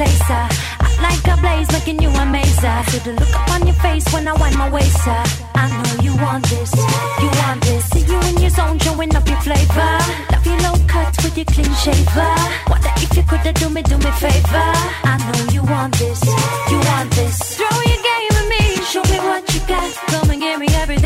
Up 0.00 0.06
place, 0.06 0.30
uh, 0.30 0.48
like 1.02 1.26
a 1.26 1.36
blaze, 1.40 1.70
making 1.72 2.00
you 2.02 2.10
amazer. 2.10 2.90
So 2.90 2.98
the 3.04 3.12
look 3.18 3.34
up 3.34 3.50
on 3.50 3.66
your 3.66 3.76
face 3.76 4.04
when 4.12 4.28
I 4.28 4.32
wind 4.32 4.56
my 4.56 4.70
waist, 4.70 5.06
uh, 5.06 5.24
I 5.54 5.64
know 5.68 6.02
you 6.02 6.14
want 6.16 6.44
this, 6.48 6.72
you 7.22 7.28
want 7.40 7.60
this. 7.62 7.84
See 7.90 8.04
you 8.10 8.20
in 8.28 8.36
your 8.40 8.50
zone, 8.50 8.78
showing 8.78 9.14
up 9.14 9.28
your 9.28 9.40
flavor. 9.40 9.94
Love 10.32 10.46
your 10.46 10.58
low 10.64 10.76
cuts 10.86 11.22
with 11.24 11.36
your 11.36 11.46
clean 11.46 11.72
shaver. 11.82 12.34
Wonder 12.70 12.92
if 12.96 13.16
you 13.16 13.22
coulda 13.24 13.52
do 13.52 13.68
me, 13.70 13.82
do 13.82 13.96
me 13.98 14.10
favor. 14.24 14.70
I 15.12 15.14
know 15.24 15.52
you 15.52 15.62
want 15.62 15.92
this, 15.98 16.20
you 16.70 16.78
want 16.90 17.10
this. 17.12 17.36
Throw 17.58 17.76
your 17.90 18.02
game 18.08 18.34
at 18.40 18.46
me, 18.54 18.62
show 18.92 19.02
me 19.12 19.18
what 19.28 19.44
you 19.54 19.60
got. 19.66 19.90
Come 20.10 20.30
and 20.30 20.40
give 20.40 20.58
me 20.60 20.68
everything 20.82 20.99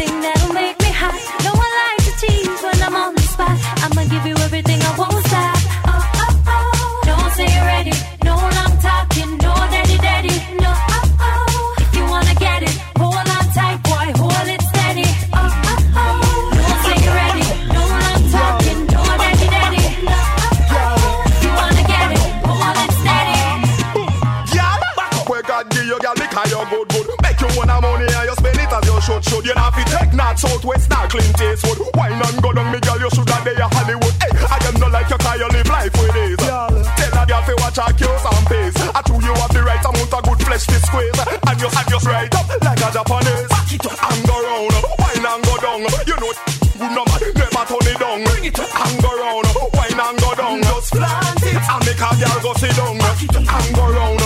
southwest, 30.45 30.91
not 30.91 31.09
Clint 31.11 31.41
Eastwood. 31.41 31.79
Wine 31.97 32.21
and 32.21 32.39
go 32.43 32.53
down, 32.53 32.69
me 32.73 32.79
girl, 32.81 32.99
you 33.01 33.11
should 33.11 33.29
have 33.29 33.45
day 33.45 33.57
a 33.57 33.67
Hollywood. 33.69 34.15
Hey, 34.21 34.33
I 34.37 34.59
am 34.69 34.77
not 34.81 34.93
like 34.93 35.09
you, 35.09 35.19
cause 35.19 35.39
you 35.41 35.49
live 35.49 35.69
life 35.69 35.95
with 35.97 36.17
it. 36.17 36.39
Tell 36.39 37.17
a 37.17 37.23
girl 37.27 37.43
fi 37.43 37.55
watch 37.61 37.79
her 37.81 37.93
cues 37.97 38.25
and 38.25 38.45
pace. 38.47 38.77
I 38.93 39.01
true 39.03 39.21
you 39.25 39.35
have 39.35 39.53
the 39.53 39.63
right 39.65 39.85
amount 39.85 40.13
of 40.13 40.23
good 40.25 40.41
flesh 40.45 40.67
to 40.69 40.79
squeeze. 40.85 41.19
And 41.49 41.59
you, 41.61 41.69
and 41.69 41.89
you 41.89 42.01
right 42.05 42.33
up 42.35 42.49
like 42.61 42.83
a 42.85 42.89
Japanese. 42.93 43.49
Back 43.49 43.73
it 43.73 43.87
up 43.87 43.97
and 44.05 44.23
go 44.29 44.37
round, 44.37 44.75
wine 45.01 45.25
and 45.25 45.43
go 45.45 45.55
down. 45.59 45.81
You 46.05 46.17
know, 46.21 46.33
good 46.77 46.93
man, 46.93 47.09
never 47.41 47.65
turn 47.65 47.89
it 47.89 47.99
down. 47.99 48.19
Bring 48.29 48.45
it 48.45 48.59
up 48.61 48.73
and 48.75 48.97
go 49.01 49.11
round, 49.17 49.47
wine 49.73 50.01
and 50.01 50.17
go 50.21 50.31
down. 50.37 50.61
Just 50.63 50.93
plant 50.93 51.43
it 51.45 51.65
and 51.65 51.83
make 51.89 52.03
a 52.05 52.11
girl 52.21 52.39
go 52.45 52.53
sit 52.61 52.75
down. 52.77 52.99
Back 52.99 53.23
it 53.23 53.37
up 53.37 53.49
And 53.49 53.71
go 53.75 53.85
round, 53.89 54.24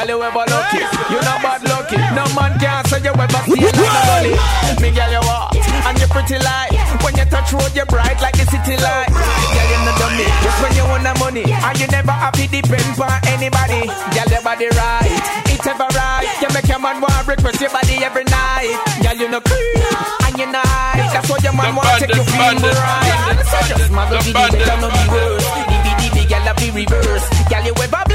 Girl, 0.00 0.16
you 0.16 0.22
ever 0.24 0.44
lucky, 0.48 0.80
you 1.12 1.20
no 1.20 1.34
bad 1.44 1.60
lucky. 1.60 2.00
No 2.16 2.24
man 2.32 2.56
can 2.56 2.80
say 2.88 3.04
you 3.04 3.12
ever 3.12 3.28
see 3.44 3.60
like 3.60 3.76
a 3.76 4.00
gully. 4.08 4.32
Me 4.80 4.88
girl, 4.96 5.12
you 5.12 5.20
walk 5.28 5.52
and 5.52 6.00
you 6.00 6.08
pretty 6.08 6.40
light. 6.40 6.72
When 7.04 7.12
you 7.20 7.28
touch 7.28 7.52
road, 7.52 7.68
you 7.76 7.84
bright 7.84 8.16
like 8.24 8.32
the 8.32 8.48
city 8.48 8.80
light. 8.80 9.12
Girl, 9.12 9.68
you 9.68 9.78
no 9.84 9.92
dummy, 10.00 10.24
just 10.40 10.56
when 10.64 10.72
you 10.72 10.88
want 10.88 11.04
the 11.04 11.12
money. 11.20 11.44
And 11.44 11.76
you 11.76 11.86
never 11.92 12.16
happy 12.16 12.48
depend 12.48 12.96
on 12.96 13.12
anybody. 13.28 13.92
Girl, 13.92 14.28
your 14.32 14.40
body 14.40 14.72
right, 14.72 15.20
it's 15.52 15.68
ever 15.68 15.84
right. 15.92 16.24
You 16.40 16.48
make 16.48 16.68
your 16.72 16.80
man 16.80 17.04
want 17.04 17.28
request 17.28 17.60
your 17.60 17.68
body 17.68 18.00
every 18.00 18.24
night. 18.24 18.72
Girl, 19.04 19.16
you 19.20 19.28
no 19.28 19.44
creep 19.44 19.84
and 20.24 20.34
you 20.40 20.48
no 20.48 20.64
hide. 20.64 21.12
That's 21.12 21.28
why 21.28 21.44
your 21.44 21.52
man 21.52 21.76
want 21.76 22.00
take 22.00 22.16
you 22.16 22.24
feel 22.24 22.56
right. 22.56 23.36
So 23.52 23.58
just 23.68 23.92
muggle 23.92 24.24
the 24.24 24.32
better 24.32 24.80
no 24.80 24.88
be 24.88 25.04
worse. 25.12 25.44
DB 26.00 26.24
girl 26.24 26.48
a 26.48 26.52
be 26.56 26.72
reverse. 26.72 27.28
Girl 27.52 27.64
you 27.68 27.76
ever 27.76 28.09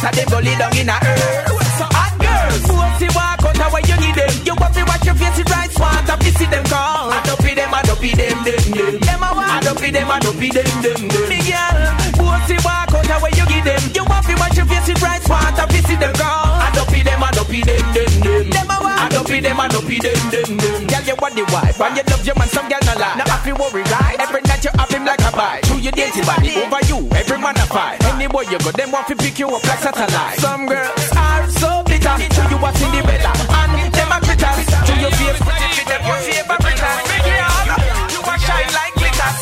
Better 0.00 0.16
them 0.16 0.28
go 0.32 0.38
lay 0.40 0.56
down 0.56 0.72
in 0.80 0.88
a 0.88 0.96
earth. 0.96 1.52
Hot 1.92 2.16
girls, 2.16 2.64
pussy 2.64 3.08
walk 3.12 3.44
out 3.44 3.56
how 3.60 3.76
you 3.84 3.96
need 4.00 4.16
them. 4.16 4.32
You 4.48 4.56
want 4.56 4.72
to 4.72 4.82
watch 4.88 5.04
your 5.04 5.12
face 5.12 5.36
it 5.36 5.48
right 5.52 5.68
smart 5.68 6.08
up 6.08 6.20
to 6.20 6.30
see 6.32 6.48
them 6.48 6.64
call. 6.64 7.12
I 7.12 7.20
don't 7.28 7.36
be 7.44 7.52
them, 7.52 7.68
I 7.68 7.82
don't 7.84 8.00
be 8.00 8.16
them, 8.16 8.32
them, 8.40 8.64
them. 8.72 8.96
Them 8.96 9.20
a 9.20 9.28
want. 9.36 9.52
I 9.52 9.60
don't 9.60 9.76
be 9.76 9.92
them, 9.92 10.08
I 10.08 10.16
don't 10.20 10.40
be 10.40 10.48
them, 10.48 10.64
them, 10.80 11.00
them. 11.04 11.28
Me 11.28 11.44
girl, 11.44 11.76
pussy 12.16 12.56
walk 12.64 12.96
out 12.96 13.04
how 13.12 13.28
you 13.28 13.44
give 13.44 13.64
them. 13.68 13.82
You 13.92 14.04
want 14.08 14.24
to 14.24 14.34
watch 14.40 14.56
your 14.56 14.64
face 14.72 14.88
it 14.88 15.00
right 15.04 15.20
smart 15.20 15.60
up 15.60 15.68
to 15.68 15.80
see 15.84 15.96
them 16.00 16.16
call. 16.16 16.48
I 16.48 16.72
don't 16.72 16.88
be 16.88 17.04
them, 17.04 17.20
I 17.20 17.30
don't 17.36 17.48
be 17.48 17.60
them, 17.60 17.84
them, 17.92 18.12
them. 18.24 18.44
Them 18.48 18.72
a 18.72 18.76
want. 18.80 19.00
I 19.04 19.08
don't 19.12 19.28
be 19.28 19.36
them, 19.44 19.60
I 19.60 19.68
don't 19.68 19.84
be 19.84 20.00
them, 20.00 20.16
them, 20.32 20.48
them. 20.56 20.80
Girl 20.88 21.04
you 21.04 21.16
want 21.20 21.36
the 21.36 21.44
wife 21.52 21.76
and 21.76 21.92
you 22.00 22.04
love 22.08 22.24
your 22.24 22.36
man, 22.40 22.48
some 22.48 22.68
girl 22.72 22.80
no 22.88 22.96
lie. 22.96 23.20
Now 23.20 23.28
have 23.28 23.44
to 23.44 23.52
worry 23.52 23.84
right. 23.92 24.16
Every 24.16 24.40
night 24.48 24.64
you 24.64 24.72
have 24.80 24.88
him 24.88 25.04
like 25.04 25.20
a 25.20 25.32
bite. 25.36 25.69
To 25.80 25.84
your 25.84 25.92
dainty 25.92 26.20
body 26.20 26.52
over 26.60 26.84
you, 26.92 27.08
every 27.16 27.38
man 27.38 27.56
a 27.56 27.64
fight. 27.64 28.04
Anywhere 28.04 28.44
you 28.44 28.58
go, 28.58 28.70
them 28.70 28.92
want 28.92 29.08
to 29.08 29.16
pick 29.16 29.38
you 29.38 29.48
up 29.48 29.64
like 29.64 29.78
satellite. 29.78 30.36
Some 30.36 30.66
girls 30.66 31.08
are 31.16 31.48
so 31.48 31.82
bitter. 31.86 32.20
To 32.20 32.42
you 32.52 32.60
a 32.60 32.70
Cinderella 32.76 33.32
and 33.32 33.88
them 33.88 34.12
a 34.12 34.20
critters. 34.20 34.68
To 34.68 34.92
your 35.00 35.08
favorite, 35.16 35.40
to 35.40 35.82
them 35.88 36.04
your 36.04 36.20
favorite 36.20 36.60
critters. 36.60 37.00
Big 37.08 37.24
girl, 37.24 37.80
you 38.12 38.20
a 38.20 38.34
shine 38.44 38.72
like 38.76 38.92
glitter. 39.00 39.32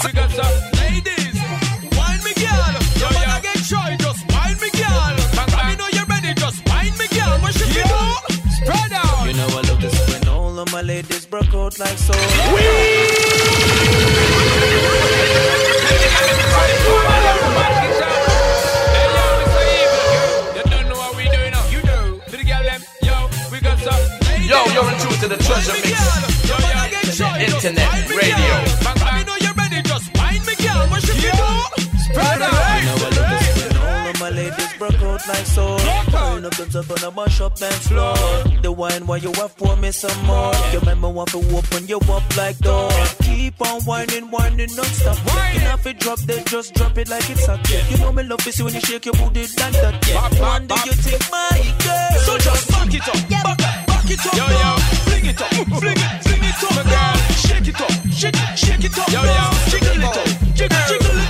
Ladies, 0.79 1.43
wine 1.99 2.23
me 2.23 2.33
girl. 2.39 2.71
You 3.03 3.11
wanna 3.19 3.43
get 3.43 3.59
shy, 3.59 3.99
just 3.99 4.23
wine 4.31 4.59
me 4.63 4.71
girl. 4.79 5.19
Let 5.43 5.67
me 5.67 5.75
know 5.75 5.91
you're 5.91 6.07
ready, 6.07 6.39
just 6.39 6.63
wine 6.71 6.95
me 7.03 7.07
girl. 7.19 7.35
What 7.43 7.51
should 7.59 7.67
do? 7.67 7.83
Spread 8.63 8.95
out. 8.95 9.27
You 9.27 9.35
know 9.35 9.59
I 9.59 9.67
love 9.67 9.81
this 9.83 9.99
when 10.07 10.29
all 10.29 10.55
of 10.61 10.71
my 10.71 10.83
ladies 10.83 11.27
broke 11.27 11.53
out 11.53 11.81
like 11.81 11.99
so. 11.99 12.15
To 25.29 25.37
the 25.37 25.43
treasure 25.45 25.73
mix. 25.73 26.01
Internet, 27.19 28.09
radio. 28.09 28.55
Me 29.15 29.25
know 29.25 29.37
you're 29.41 29.55
ready, 29.55 29.83
just 29.83 30.17
wine 30.17 30.45
me 30.47 30.55
girl. 30.57 30.87
What 30.89 31.03
should 31.03 31.17
we 31.17 31.31
do? 31.31 31.89
Spread 31.99 32.43
out. 32.43 32.53
I 32.53 32.85
love 32.87 33.15
this 33.15 33.57
when 33.59 33.77
all 33.77 34.11
of 34.11 34.21
my 34.21 34.31
ladies 34.31 34.73
broke 34.79 35.03
out 35.03 35.29
like 35.29 35.47
so. 35.47 35.77
Turn 35.79 36.45
up 36.45 36.55
the 36.57 36.67
top 36.73 36.91
and 36.91 37.03
a 37.03 37.11
mash 37.11 37.41
up 37.41 37.57
dance 37.57 37.89
floor. 37.89 38.15
The 38.63 38.73
wine 38.73 39.07
while 39.07 39.19
you 39.19 39.33
have 39.35 39.57
pour 39.57 39.77
me 39.77 39.91
some 39.91 40.25
more. 40.27 40.55
You 40.73 40.81
remember 40.81 41.09
want 41.09 41.31
to 41.31 41.39
open 41.57 41.87
you 41.87 41.99
up 41.99 42.37
like 42.37 42.59
door. 42.59 42.91
Keep 43.23 43.61
on 43.61 43.83
whining, 43.83 44.31
whining 44.31 44.75
non-stop. 44.77 45.19
You 45.55 45.61
have 45.61 45.83
to 45.83 45.93
drop 45.95 46.21
that, 46.21 46.47
just 46.47 46.75
drop 46.75 46.97
it 46.97 47.09
like 47.09 47.29
it's 47.29 47.47
hot. 47.47 47.61
You 47.91 47.99
know 47.99 48.13
me 48.13 48.23
love 48.23 48.41
see 48.41 48.63
when 48.63 48.75
you 48.75 48.81
shake 48.81 49.07
your 49.07 49.15
booty 49.15 49.41
like 49.41 49.77
that. 49.83 50.39
One 50.41 50.67
do 50.67 50.75
you 50.87 50.93
think 50.93 51.23
my 51.31 51.75
girl? 51.85 52.21
So 52.21 52.39
just 52.39 52.69
back 52.71 52.95
it 52.95 53.09
up, 53.09 53.29
back, 53.29 53.59
back 53.59 53.88
back 54.09 54.19
it 54.19 54.27
up. 54.27 54.37
Yo, 54.37 54.47
yo, 54.49 54.77
fling 55.05 55.27
it 55.27 55.41
up, 55.41 55.51
mm-hmm. 55.51 55.75
fling 55.75 55.97
it, 55.97 56.23
fling 56.25 56.45
it 56.45 56.65
up, 56.65 56.87
girl. 56.87 57.17
Shake 57.37 57.69
it 57.69 57.81
up, 57.81 57.91
shake 58.11 58.35
it, 58.35 58.59
shake 58.59 58.85
it 58.85 58.99
up. 58.99 59.09
Yo, 59.09 59.23
yo, 59.23 59.45
jiggle 59.69 59.97
it 59.97 60.05
up, 60.05 60.15
jiggle, 60.55 60.79
jiggle 60.89 61.19
it 61.19 61.28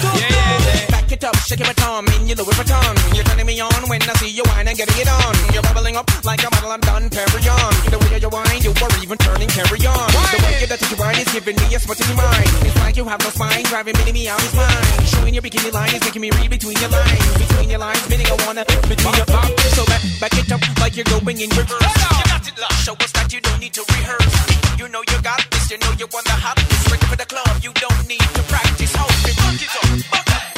it 1.19 1.25
up, 1.25 1.37
shake 1.43 1.61
it, 1.61 1.67
baton, 1.67 2.05
mean 2.07 2.29
you 2.31 2.35
Louis 2.39 2.55
Vuitton. 2.55 2.95
You're 3.15 3.27
turning 3.27 3.47
me 3.47 3.59
on 3.61 3.83
when 3.91 4.03
I 4.03 4.15
see 4.23 4.31
you 4.31 4.45
whine 4.55 4.69
and 4.69 4.77
getting 4.79 4.99
it 5.03 5.11
on. 5.11 5.35
You're 5.53 5.67
bubbling 5.67 5.97
up 5.97 6.07
like 6.25 6.43
a 6.47 6.51
bottle 6.51 6.71
I'm 6.71 6.81
done, 6.81 7.11
carry 7.11 7.43
on. 7.51 7.73
The 7.91 7.99
way 7.99 8.19
you 8.23 8.31
whine, 8.31 8.61
you 8.63 8.71
were 8.71 8.95
even 9.03 9.19
turning, 9.19 9.51
carry 9.51 9.83
on. 9.83 10.07
The 10.07 10.39
way 10.47 10.67
that 10.71 10.79
you 10.79 10.97
whine 10.97 11.19
is 11.19 11.31
giving 11.35 11.57
me 11.59 11.75
a 11.75 11.79
smut 11.83 11.99
in 11.99 12.07
your 12.07 12.19
mind. 12.23 12.51
It's 12.63 12.77
like 12.79 12.97
you 12.97 13.05
have 13.05 13.21
no 13.21 13.31
spine, 13.35 13.65
driving 13.67 13.97
me, 13.99 14.05
to 14.07 14.13
me 14.13 14.29
out 14.29 14.41
his 14.41 14.55
mind. 14.55 14.85
Showing 15.11 15.35
your 15.35 15.43
bikini 15.43 15.73
line 15.75 15.95
is 15.95 16.03
making 16.07 16.23
me 16.23 16.31
read 16.39 16.51
between 16.51 16.79
your 16.79 16.91
lines. 16.91 17.27
Between 17.35 17.71
your 17.71 17.83
lines, 17.83 18.05
meaning 18.09 18.27
I 18.31 18.37
wanna 18.47 18.63
between 18.87 19.15
your 19.19 19.27
pop. 19.27 19.51
So 19.75 19.83
back, 19.91 20.03
back 20.23 20.35
it 20.39 20.53
up 20.55 20.63
like 20.79 20.95
you're 20.95 21.11
going 21.11 21.41
in 21.41 21.51
reverse. 21.51 21.83
You 21.83 22.27
got 22.31 22.47
it, 22.47 22.57
love. 22.63 22.79
Show 22.87 22.95
us 22.95 23.11
that 23.19 23.33
you 23.35 23.41
don't 23.43 23.59
need 23.59 23.75
to 23.75 23.83
rehearse. 23.91 24.35
You 24.79 24.87
know 24.87 25.03
you 25.03 25.19
got 25.27 25.43
this, 25.51 25.67
you 25.71 25.79
know 25.83 25.91
you 25.99 26.07
want 26.15 26.31
the 26.31 26.37
hotness. 26.39 26.83
Ready 26.87 27.07
for 27.11 27.19
the 27.19 27.27
club, 27.27 27.51
you 27.67 27.73
don't 27.75 28.07
need 28.07 28.23
to 28.39 28.43
practice. 28.47 28.95
Hold 28.95 29.11
it, 29.27 29.35
back 29.35 29.59
it 29.59 29.73
up, 29.75 29.91
back 30.15 30.29
up, 30.31 30.58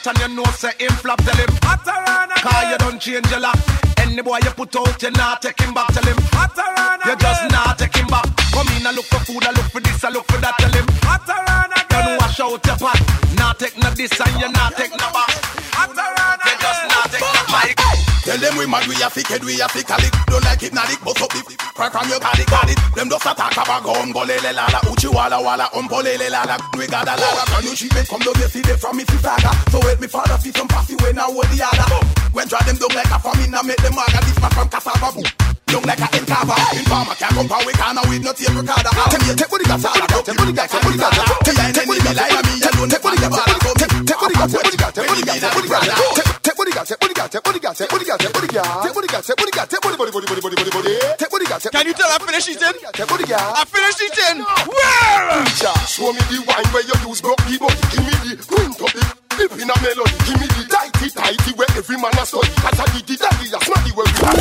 up 0.00 0.16
on 0.16 0.20
that 0.20 0.20
chat 0.20 0.20
and 0.20 0.20
you 0.20 0.36
know 0.36 0.50
say 0.52 0.72
him 0.78 0.92
flop 0.92 1.18
tell 1.24 1.36
him 1.36 1.48
Cause 2.40 2.70
you 2.70 2.78
don't 2.78 3.00
change 3.00 3.30
your 3.30 3.40
lock 3.40 3.58
Any 3.98 4.22
boy 4.22 4.38
you 4.42 4.50
put 4.50 4.74
out 4.76 5.02
you 5.02 5.10
not 5.12 5.42
take 5.42 5.60
him 5.60 5.74
back 5.74 5.88
tell 5.92 6.04
him 6.04 6.16
You 7.06 7.16
just 7.16 7.50
not 7.50 7.78
take 7.78 7.96
him 7.96 8.06
back. 8.06 8.24
Come 8.52 8.68
in 8.76 8.86
and 8.86 8.96
look 8.96 9.06
for 9.06 9.20
food 9.20 9.44
I 9.44 9.52
look 9.52 9.66
for 9.70 9.80
this 9.80 10.04
I 10.04 10.10
look 10.10 10.26
for 10.26 10.38
that 10.40 10.56
tell 10.58 10.72
him 10.72 10.86
Don't 11.90 12.18
wash 12.18 12.40
out 12.40 12.64
your 12.66 12.76
pot. 12.76 13.00
Not 13.36 13.58
take 13.58 13.76
no 13.78 13.90
this 13.90 14.12
and 14.20 14.40
you 14.40 14.50
not 14.52 14.76
take 14.76 14.92
no 14.92 15.08
back. 15.12 15.30
You 16.46 16.54
just 16.60 16.82
not 16.88 17.10
take 17.10 17.20
no 17.20 17.42
back 17.50 17.76
Tell 18.24 18.38
them 18.38 18.56
we 18.58 18.66
mad, 18.66 18.86
we 18.86 18.94
a 19.02 19.08
fi 19.08 19.22
kid, 19.22 19.42
we 19.44 19.60
a 19.60 19.68
fi 19.68 19.82
calic. 19.82 20.12
Don't 20.26 20.44
like 20.44 20.62
it 20.62 20.70
hypnotic, 20.70 21.00
bust 21.00 21.22
up 21.22 21.32
the 21.32 21.59
crack 21.80 21.92
from 21.92 22.08
your 22.10 22.20
paddy, 22.20 22.44
got 22.44 22.68
it. 22.68 22.78
Them 22.94 23.08
just 23.08 23.24
attack 23.24 23.56
about 23.56 23.82
gun, 23.82 24.12
go 24.12 24.20
lele 24.20 24.52
lala 24.52 24.80
Uchi 24.92 25.08
wala 25.08 25.40
wala, 25.40 25.64
umpo 25.72 26.02
lele 26.04 26.28
lala 26.28 26.58
We 26.76 26.86
got 26.86 27.08
a 27.08 27.16
lala, 27.16 27.44
can 27.48 27.64
you? 27.64 27.74
Come 28.04 28.20
down 28.20 28.34
here, 28.36 28.48
see 28.48 28.60
them 28.60 28.76
from 28.76 29.00
saga. 29.00 29.50
So 29.70 29.80
help 29.80 30.00
me 30.00 30.06
father, 30.06 30.36
see 30.38 30.52
some 30.52 30.68
passy 30.68 30.96
way 30.96 31.12
now 31.12 31.32
with 31.32 31.48
the 31.56 31.64
other. 31.64 32.06
When 32.32 32.48
try 32.48 32.60
them 32.66 32.76
down 32.76 32.92
like 32.94 33.10
a 33.10 33.18
famine, 33.18 33.54
I 33.54 33.62
make 33.62 33.80
them 33.80 33.94
maga 33.94 34.20
This 34.20 34.38
man 34.40 34.50
from 34.50 34.68
boom 35.14 35.49
Look 35.70 35.86
like 35.86 36.02
a 36.02 36.08
incarver. 36.18 36.58
Informer 36.74 37.14
can't 37.14 37.34
come 37.34 37.48
power, 37.48 37.64
we 37.66 37.72
can't 37.72 37.98
with 38.10 38.22
no 38.26 38.32
tape 38.32 38.54
recorder. 38.54 38.92
Take 39.10 39.22
me, 39.22 39.34
take 39.38 39.50
what 39.50 39.60
you 39.62 39.68
got, 39.70 39.78
Take 39.80 40.36
what 40.36 40.48
you 40.48 40.54
got, 40.54 40.68
take 40.70 40.82
what 40.82 40.94
you 40.94 41.00
got. 41.00 41.12
Take 41.46 41.58
me, 41.58 41.72
take 41.72 41.86
what 41.86 41.96
you 41.96 42.04
got, 42.04 42.16
like 42.18 42.46
me. 42.46 42.54
Take 42.60 43.02
what 43.04 43.14
you 43.14 43.22
got, 43.22 43.30
take 43.30 44.18
what 44.18 44.26
you 44.26 44.34
got, 44.34 44.50
take 44.50 44.60
what 44.60 44.74
you 44.74 44.80
got, 44.80 44.94
take 44.94 45.06
what 45.06 45.18
you 45.18 45.26
got, 45.26 45.38
take 45.38 45.54
what 45.54 45.62
you 45.62 45.70
got. 45.70 46.30
Take 46.42 46.58
what 46.58 46.66
you 46.66 46.74
got, 46.74 46.86
take 46.86 47.00
what 47.00 47.08
you 47.08 47.14
got, 47.14 47.30
take 47.30 47.46
what 47.46 47.54
you 47.54 47.60
got, 47.60 47.78
what 47.78 47.86
you 47.86 49.52
got, 49.54 49.70
take 49.70 49.84
what 49.84 49.98
what 50.00 50.06
you 50.06 50.12
got, 50.12 50.34
take 50.34 51.30
what 51.30 51.32
what 51.32 51.42
you 51.42 51.48
got, 51.48 51.62
Can 51.62 51.86
you 51.86 51.94
tell 51.94 52.10
I 52.10 52.18
finished 52.18 52.48
eating? 52.48 52.76
Take 52.92 53.10
what 53.10 53.20
you 53.20 53.26
got. 53.26 53.56
I 53.56 53.64
finished 53.64 54.02
it 54.02 54.18
in. 54.30 54.42
Well, 54.66 55.44
show 55.86 56.12
me 56.12 56.20
the 56.26 56.42
wine 56.46 56.66
where 56.74 56.82
you 56.82 57.08
use 57.08 57.20
broke 57.20 57.38
people. 57.46 57.68
Give 57.94 58.02
me 58.02 58.34
the 58.34 58.44
queen 58.44 58.72
to 58.74 59.29
dip 59.40 59.56
in 59.56 59.70
a 59.72 59.76
melody. 59.80 60.12
Give 60.28 60.36
me 60.36 60.46
the 60.52 60.68
tighty 60.68 61.08
tighty 61.08 61.50
where 61.56 61.70
every 61.72 61.96
man 61.96 62.12
a 62.12 62.24
study. 62.28 62.52
Cause 62.60 62.76
I 62.76 62.84
did 62.92 63.06
the 63.08 63.16
daddy 63.16 63.48
a 63.48 63.58
smarty 63.64 63.90
where 63.96 64.04
we 64.04 64.12
have 64.20 64.36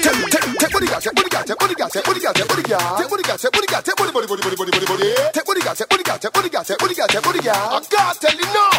Take 0.00 0.46
take 0.60 0.70
what 0.70 0.82
you 0.82 0.88
got, 0.88 1.02
take 1.02 1.14
what 1.18 1.26
you 1.26 1.34
got, 1.34 1.46
take 1.46 1.60
what 1.60 1.70
you 1.70 1.76
got, 1.76 1.90
take 1.90 2.06
what 2.06 2.16
you 2.16 2.22
got, 2.22 2.34
take 2.34 2.46
what 2.46 2.58
you 2.58 2.62
got, 2.70 2.98
take 2.98 3.10
what 3.10 3.18
you 3.18 3.26
got, 3.26 3.38
take 3.40 3.50
what 3.50 3.62
you 3.62 3.70
got, 3.70 3.84
take 3.84 3.98
what 3.98 4.14
body 4.14 4.26
body 4.30 4.42
body 4.42 4.56
body 4.56 4.70
body 4.70 4.86
body. 4.86 5.10
Take 5.34 5.46
what 5.48 5.56
you 5.58 5.64
got, 5.64 5.76
take 5.76 5.90
what 5.90 5.98
you 5.98 6.04
got, 6.06 6.20
take 6.22 6.34
what 6.34 6.44
you 6.44 6.50
got, 6.50 6.66
take 6.66 6.80
what 6.80 6.90
you 6.90 6.96
got, 6.96 7.08
take 7.10 7.26
what 7.26 7.34
you 7.34 7.42
got. 7.42 7.58
I 7.58 7.80
can't 7.90 8.20
tell 8.20 8.36
you 8.38 8.48
now. 8.54 8.70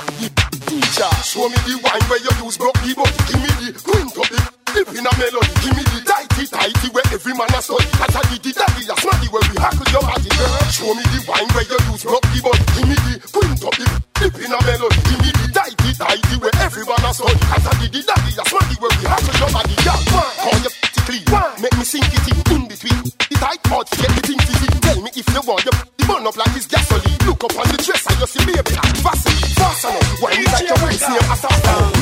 Teacher, 0.72 1.12
show 1.28 1.50
me 1.52 1.60
the 1.68 1.76
wine 1.84 2.06
where 2.08 2.22
you 2.24 2.32
use 2.46 2.58
broke 2.58 2.80
the 2.80 2.96
body. 2.96 3.12
Give 3.28 3.42
me 3.44 3.52
the 3.68 3.80
queen 3.84 4.08
top 4.16 4.32
it, 4.32 4.51
dip 4.74 4.90
in 4.96 5.06
a 5.06 5.12
melody. 5.20 5.54
Give 5.62 5.76
me 5.76 5.84
the 5.84 6.00
tighty 6.08 6.44
tighty 6.48 6.88
where 6.96 7.08
every 7.12 7.34
man 7.36 7.52
a 7.52 7.60
study. 7.62 7.88
I 8.00 8.22
did 8.32 8.42
the 8.44 8.52
daddy 8.56 8.84
a 8.88 8.96
smarty 8.96 9.28
where 9.32 9.46
we 9.52 9.56
hackle 9.60 9.90
your 9.92 10.04
body. 10.04 10.32
Show 10.72 10.92
me 10.96 11.04
the 11.12 11.20
wine 11.28 11.50
where 11.52 11.68
you 11.68 11.80
use 11.92 12.04
broke 12.04 12.28
the 12.32 12.40
body. 12.42 12.66
Give 12.76 12.88
me 12.88 12.98
the 13.06 13.14
queen 13.32 13.54
top 13.60 13.78
it, 13.80 13.92
dip 14.20 14.36
in 14.40 14.52
a 14.52 14.60
melody. 14.64 15.00
Give 15.08 15.20
me 15.20 15.30
the 15.36 15.46
tighty 15.52 15.90
tighty 15.96 16.36
where 16.40 16.56
every 16.64 16.86
man 16.88 17.04
a 17.04 17.12
study. 17.12 17.42
I 17.52 17.58
did 17.80 17.92
the 17.92 18.02
daddy 18.08 18.32
a 18.40 18.44
smarty 18.48 18.76
where 18.80 18.94
we 18.96 19.04
hackle 19.08 19.36
your 19.36 19.52
body. 19.52 19.76
Yeah, 19.84 20.00
call 20.40 20.60
your 20.64 20.74
clean. 21.08 21.26
Make 21.60 21.76
me 21.78 21.86
sink 21.86 22.08
it 22.12 22.26
in, 22.32 22.38
in 22.56 22.62
between. 22.68 23.02
The 23.04 23.36
tight 23.40 23.62
part, 23.68 23.88
get 23.92 24.12
the 24.16 24.22
thing 24.24 24.40
to 24.40 24.54
see. 24.56 24.72
Tell 24.82 25.00
me 25.02 25.10
if 25.14 25.28
you 25.28 25.42
want 25.46 25.66
your 25.66 25.76
the 25.98 26.04
burn 26.08 26.26
up 26.26 26.36
like 26.38 26.56
it's 26.56 26.68
gasoline. 26.68 27.20
Look 27.28 27.44
up 27.44 27.56
on 27.60 27.68
the 27.70 27.78
dress 27.78 28.04
and 28.08 28.18
you 28.20 28.28
see 28.28 28.44
baby 28.46 28.74
like 28.76 28.98
Vaseline. 29.04 29.54
Fast 29.60 29.86
enough, 29.86 30.22
wine 30.22 30.46
like 30.48 30.68
your 30.68 30.80
waist 30.86 31.06
near 31.10 31.26
assassin. 31.32 32.01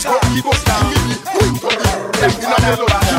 Use 0.00 0.06
up, 0.06 0.22
na 0.22 0.80
melody. 1.60 1.90
Give 2.20 2.32
me 2.32 2.38
the 2.38 2.86
tighty 2.86 3.09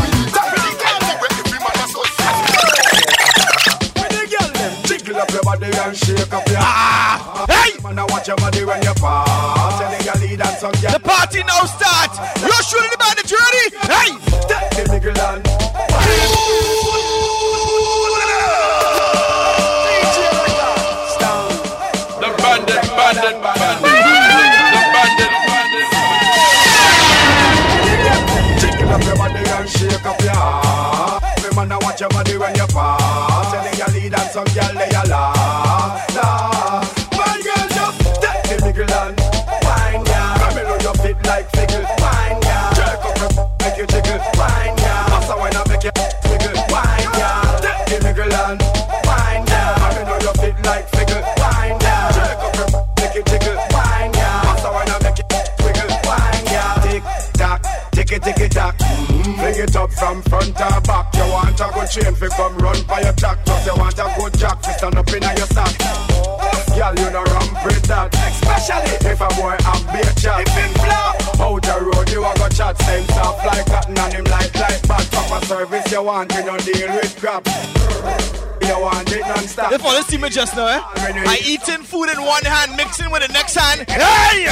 If 79.71 79.79
follow 79.79 80.01
see 80.01 80.17
me 80.17 80.27
just 80.27 80.53
now, 80.57 80.67
eh? 80.67 80.81
I 80.83 81.39
eating 81.47 81.83
food 81.83 82.09
in 82.09 82.21
one 82.21 82.43
hand, 82.43 82.75
mixing 82.75 83.09
with 83.09 83.25
the 83.25 83.31
next 83.31 83.55
hand. 83.55 83.87
Hey! 83.89 84.51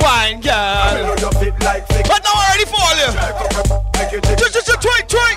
Wine 0.00 0.40
girl. 0.40 1.12
But 1.20 2.24
now 2.24 2.32
I 2.32 2.48
already 2.48 2.64
follow 2.64 2.96
you. 2.96 3.12
Just, 4.40 4.54
just, 4.54 4.66
just, 4.66 4.80
twink, 4.80 5.06
twink. 5.06 5.36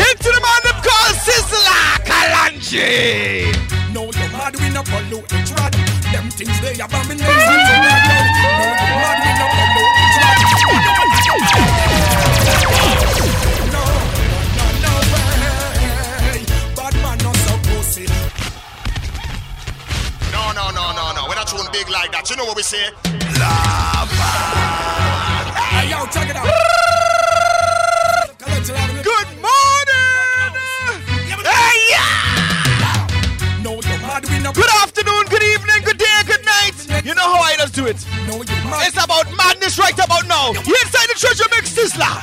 Into 0.00 0.30
the 0.32 0.40
man 0.40 0.60
them 0.64 0.80
called 0.80 1.16
Sizzla 1.20 1.80
mad 4.32 4.56
we 4.60 4.70
not 4.70 4.86
pollute 4.86 5.28
the 5.28 5.36
trad. 5.44 5.72
Them 6.12 6.30
things 6.30 6.60
they 6.60 6.80
abominate. 6.80 7.79
Like 22.60 22.68
that. 22.68 22.84
You 22.84 23.38
know 23.38 23.48
what 23.48 24.04
we 24.04 24.12
say? 24.12 24.36
Hey, 25.70 25.88
yo, 25.88 26.04
check 26.12 26.28
it 26.28 26.36
out. 26.36 26.44
Good 29.02 29.30
morning! 29.40 30.52
Hey, 31.40 31.76
yeah! 31.88 33.62
No, 33.62 33.80
you 33.80 33.96
mad 34.04 34.28
we 34.28 34.38
no. 34.40 34.52
Good 34.52 34.68
afternoon, 34.82 35.24
good 35.30 35.42
evening, 35.42 35.84
good 35.84 35.96
day, 35.96 36.22
good 36.26 36.44
night. 36.44 36.76
You 37.02 37.14
know 37.14 37.34
how 37.34 37.40
I 37.40 37.56
just 37.56 37.74
do 37.74 37.86
it. 37.86 37.96
No, 38.28 38.36
you 38.36 38.56
mad. 38.68 38.88
It's 38.88 39.02
about 39.02 39.34
madness 39.36 39.78
right 39.78 39.94
about 39.94 40.28
now. 40.28 40.52
You 40.52 40.76
inside 40.84 41.08
the 41.08 41.16
treasure 41.16 41.48
mix, 41.56 41.70
Sizzla. 41.72 42.20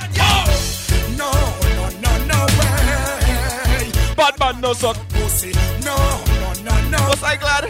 No, 1.18 1.32
no, 1.78 1.90
no, 1.98 2.12
no 2.28 2.46
way. 2.62 3.90
Bad 4.16 4.38
man, 4.40 4.62
no 4.62 4.74
suck. 4.74 4.98
Pussy. 5.10 5.54
No, 5.84 5.98
no, 6.42 6.54
no, 6.62 6.90
no. 6.90 6.98
Was 7.10 7.24
I 7.24 7.38
glad? 7.38 7.64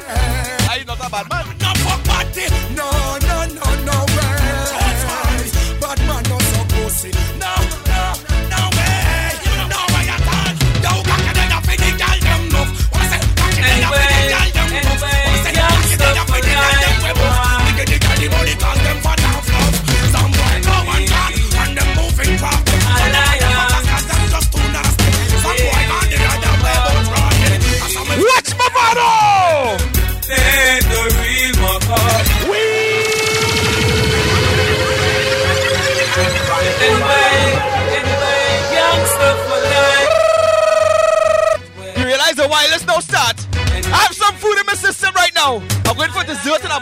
You 0.77 0.85
not 0.85 0.99
a 0.99 1.09
bad 1.09 1.29
man? 1.29 1.56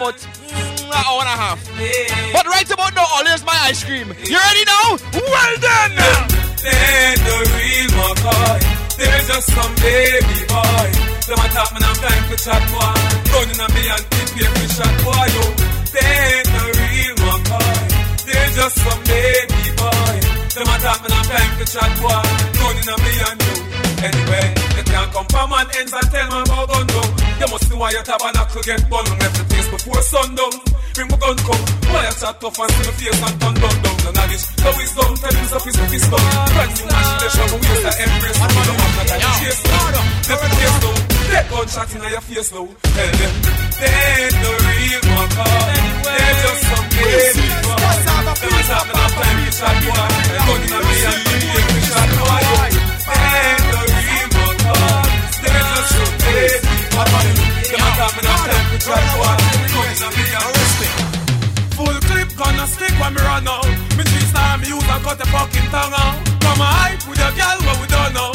About 0.05 0.21
mm, 0.21 0.85
an 0.85 0.93
hour 0.93 1.19
and 1.25 1.31
a 1.33 1.37
half. 1.41 1.59
But 2.33 2.45
right 2.45 2.69
about 2.69 2.93
now, 2.93 3.07
all 3.09 3.25
is 3.25 3.41
my 3.41 3.57
ice 3.65 3.81
cream. 3.83 4.07
You 4.21 4.37
ready 4.37 4.63
now? 4.69 5.01
Well 5.17 5.55
done! 5.57 5.93
They're 6.61 7.17
the 7.25 7.37
real 7.49 7.89
McCoy. 7.97 8.61
They're 9.01 9.25
just 9.25 9.47
some 9.49 9.73
baby 9.81 10.39
boy. 10.45 10.89
Them 11.25 11.41
a 11.41 11.47
talk, 11.57 11.73
man, 11.73 11.83
I'm 11.89 11.97
time 11.97 12.23
for 12.29 12.37
chat, 12.37 12.63
boy. 12.69 12.93
Running 13.33 13.59
on 13.65 13.69
me 13.73 13.83
and 13.89 14.05
keep 14.13 14.45
for 14.45 14.69
shot, 14.77 14.93
boy, 15.01 15.25
yo. 15.33 15.45
They're 15.89 16.43
the 16.53 16.63
real 16.77 17.15
McCoy. 17.25 17.77
They're 18.29 18.51
just 18.53 18.77
some 18.85 19.01
baby 19.09 19.69
boy. 19.73 20.15
Them 20.53 20.69
a 20.69 20.75
talk, 20.85 21.01
man, 21.01 21.13
I'm 21.17 21.25
time 21.33 21.51
for 21.57 21.65
chat, 21.65 21.91
boy. 21.97 22.21
Running 22.61 22.89
on 22.93 22.99
me 23.01 23.13
and 23.25 23.39
you. 23.41 23.75
Anyway, 24.05 24.53
they 24.75 24.85
can't 24.85 25.11
come 25.11 25.25
from 25.33 25.49
man 25.49 25.65
ends 25.79 25.93
and 25.93 26.07
tell 26.13 26.29
man 26.29 26.45
about 26.45 26.69
gun 26.69 26.85
down. 26.85 27.09
You 27.39 27.47
must 27.51 27.69
know 27.71 27.77
why 27.77 27.91
your 27.91 28.03
tabernacle 28.03 28.61
get 28.61 28.89
bun. 28.89 29.05
The 29.05 29.43
place 29.49 29.54
before 29.85 30.01
sundown. 30.01 30.53
Bring 30.95 31.07
my 31.11 31.17
gun 31.21 31.37
come. 31.45 31.63
Why 31.93 32.09
you 32.09 32.15
chat 32.17 32.35
tough 32.41 32.57
and 32.57 32.71
see 32.73 32.85
my 32.85 32.93
face 32.97 33.21
and 33.21 33.35
turn 33.37 33.53
down 33.53 33.75
down. 33.85 33.97
The 34.01 34.09
knowledge, 34.15 34.45
the 34.57 34.69
wisdom, 34.73 35.11
tell 35.21 35.35
him 35.35 35.45
so 35.45 35.57
peace, 35.61 35.79
peace, 35.91 36.07
down. 36.09 36.25
Brand 36.25 36.71
new 36.73 36.85
machine, 36.89 37.17
they 37.21 37.29
show 37.29 37.45
me 37.45 37.57
ways 37.61 37.83
to 37.85 37.91
embrace. 38.01 38.39
Man, 38.41 38.49
don't 38.65 38.81
have 38.81 38.93
no 38.95 39.03
time 39.05 39.21
to 39.21 39.29
chase 39.37 39.61
down. 39.61 39.93
Left 39.93 40.41
the 40.41 40.49
place 40.55 40.77
down. 40.81 40.97
Take 41.25 41.47
gunshot 41.53 41.93
in 41.93 42.01
your 42.01 42.23
face 42.25 42.49
now. 42.49 42.65
Tell 42.65 43.11
them, 43.13 43.33
they 43.77 43.93
ain't 43.93 44.35
the 44.41 44.51
real 44.65 45.01
McCoy. 45.05 45.77
They're 46.01 46.35
just 46.41 46.63
some 46.65 46.87
boy. 46.95 47.29
Them 48.35 48.51
a 48.51 48.61
talk, 48.65 48.87
man, 48.89 48.97
I'm 48.97 49.11
time 49.15 49.37
to 49.45 49.51
chat, 49.53 49.77
boy. 49.85 50.01
Gun 50.49 50.61
in 50.65 50.73
a 50.73 50.79
and 50.81 51.21
keep 51.29 51.45
here 51.45 51.67
for 51.69 51.81
shot, 51.85 52.09
boy. 52.15 52.41
They 53.05 53.29
ain't 53.37 53.63
the 53.69 53.81
real 53.85 54.27
McCoy. 54.33 55.11
They're 55.43 55.65
just 55.69 55.91
some 55.93 56.15
baby 56.25 56.73
boy. 56.89 57.54
Talk, 57.95 58.11
man, 58.11 58.27
I'm 58.27 58.51
time 58.51 58.67
to 58.71 58.77
chat, 58.83 59.03
boy. 59.15 59.23
Gun 59.71 59.87
in 59.87 60.03
a 60.03 60.09
me 60.19 60.25
and 60.35 61.15
Full 61.79 61.99
clip 62.11 62.29
gonna 62.35 62.67
stick 62.67 62.91
when 62.99 63.13
me 63.13 63.21
run 63.21 63.47
out. 63.47 63.63
Me 63.95 64.03
three 64.03 64.27
star 64.27 64.57
me 64.57 64.67
use 64.67 64.83
and 64.83 65.01
cut 65.01 65.17
the 65.17 65.25
fucking 65.31 65.69
tongue 65.71 65.95
out. 65.95 66.19
Come 66.43 66.59
on 66.59 66.73
hype 66.75 67.07
with 67.07 67.19
your 67.19 67.31
girl, 67.31 67.57
but 67.63 67.79
we 67.79 67.87
don't 67.87 68.13
know. 68.13 68.34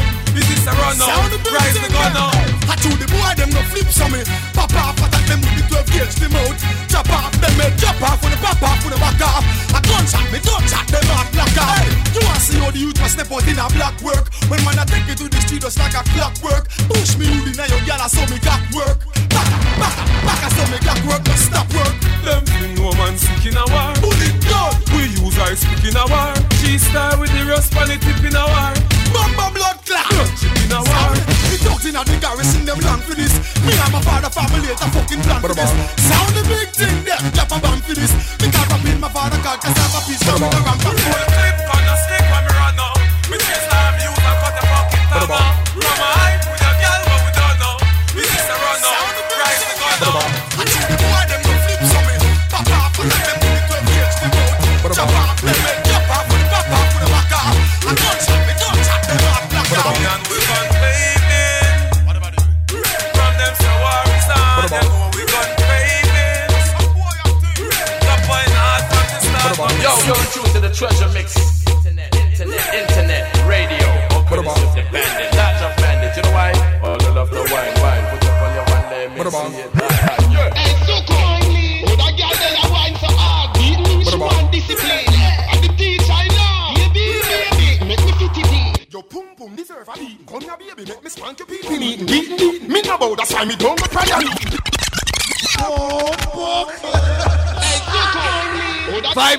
A 0.71 0.73
run 0.79 0.95
out? 1.03 1.11
Sound 1.11 1.33
the 1.35 1.39
Rise 1.51 1.79
the 1.83 1.91
gun 1.91 2.15
out. 2.15 2.31
I 2.71 2.79
told 2.79 2.99
the 3.03 3.09
boy 3.11 3.33
them 3.35 3.51
no 3.51 3.63
flip 3.75 3.91
some 3.91 4.15
me. 4.15 4.23
Pop 4.55 4.71
off 4.79 4.95
attack 5.03 5.27
them 5.27 5.43
with 5.43 5.59
the 5.59 5.65
12 5.67 5.91
gauge 5.91 6.15
the 6.23 6.29
mouth. 6.31 6.55
Chop 6.87 7.11
off 7.11 7.35
them 7.43 7.59
head, 7.59 7.75
chop 7.75 7.99
off 7.99 8.23
when 8.23 8.31
the 8.31 8.39
pop 8.39 8.63
off 8.63 8.79
when 8.87 8.95
the 8.95 9.01
back 9.03 9.19
off. 9.19 9.43
A 9.75 9.81
gunshot 9.83 10.31
me 10.31 10.39
don't 10.39 10.63
shot 10.71 10.87
them 10.87 11.11
off 11.11 11.27
black 11.35 11.51
off. 11.59 11.83
You 12.15 12.23
want 12.23 12.39
see 12.39 12.59
how 12.63 12.71
the 12.71 12.79
youth 12.79 12.99
must 13.03 13.19
step 13.19 13.31
out 13.35 13.47
in 13.51 13.59
a 13.59 13.67
black 13.75 13.99
work. 13.99 14.31
When 14.47 14.63
man 14.63 14.79
I 14.79 14.87
take 14.87 15.07
me 15.11 15.15
to 15.19 15.27
the 15.27 15.41
street 15.43 15.67
just 15.67 15.79
like 15.83 15.95
a 15.99 16.07
clockwork. 16.15 16.71
Push 16.87 17.19
me 17.19 17.27
you 17.27 17.51
in 17.51 17.59
a 17.59 17.67
your 17.67 17.83
gal 17.83 17.99
I 17.99 18.07
saw 18.07 18.23
me 18.31 18.39
got 18.39 18.63
work. 18.71 19.03
Back 19.35 19.51
back 19.75 19.97
back 20.23 20.41
I 20.47 20.49
saw 20.55 20.67
me 20.71 20.79
got 20.87 21.01
work, 21.03 21.23
but 21.27 21.39
stop 21.39 21.67
work. 21.75 21.95
Them 22.23 22.47
thing 22.47 22.79
no 22.79 22.95
man 22.95 23.19
sick 23.19 23.43
in 23.43 23.59
a 23.59 23.67
war. 23.75 23.91
Bullet 23.99 24.39
gun. 24.47 24.71
We 24.95 25.11
use 25.19 25.35
our 25.43 25.59
speak 25.59 25.91
in 25.91 25.99
a 25.99 26.07
war. 26.07 26.31
G-star 26.63 27.19
with 27.19 27.35
the 27.35 27.43
rust 27.51 27.75
on 27.75 27.91
the 27.91 27.99
tip 27.99 28.23
in 28.23 28.39
a 28.39 28.47
war. 28.47 28.90
Bumba 29.15 29.47
blood 29.55 29.79
clot. 29.87 30.07
Chip 30.39 30.57
in 30.65 30.73
a 30.73 30.81
war. 30.81 31.13
The 31.51 31.57
dogs 31.65 31.87
in 31.87 31.95
the 31.95 32.17
garrison 32.21 32.65
them 32.65 32.81
long 32.81 33.01
for 33.01 33.15
this. 33.15 33.35
Me 33.67 33.73
and 33.75 33.93
my 33.93 34.01
father 34.03 34.31
family 34.31 34.71
a 34.71 34.77
fucking 34.77 35.23
plan 35.23 35.41
for 35.41 35.55
this. 35.55 35.71
Sound 36.09 36.33
the 36.35 36.43
big 36.49 36.69
thing 36.73 37.05
there, 37.05 37.21
drop 37.35 37.53
a 37.53 37.59
bomb 37.61 37.81
for 37.83 37.95
this. 37.95 38.13
Because 38.39 38.69
I 38.71 38.77
been 38.83 39.01
my 39.01 39.09
father 39.09 39.39
called 39.43 39.61
cassava 39.61 40.01
piece. 40.07 40.23
Come 40.25 40.43
in 40.43 40.51
the 40.51 40.61
ramp 40.65 41.60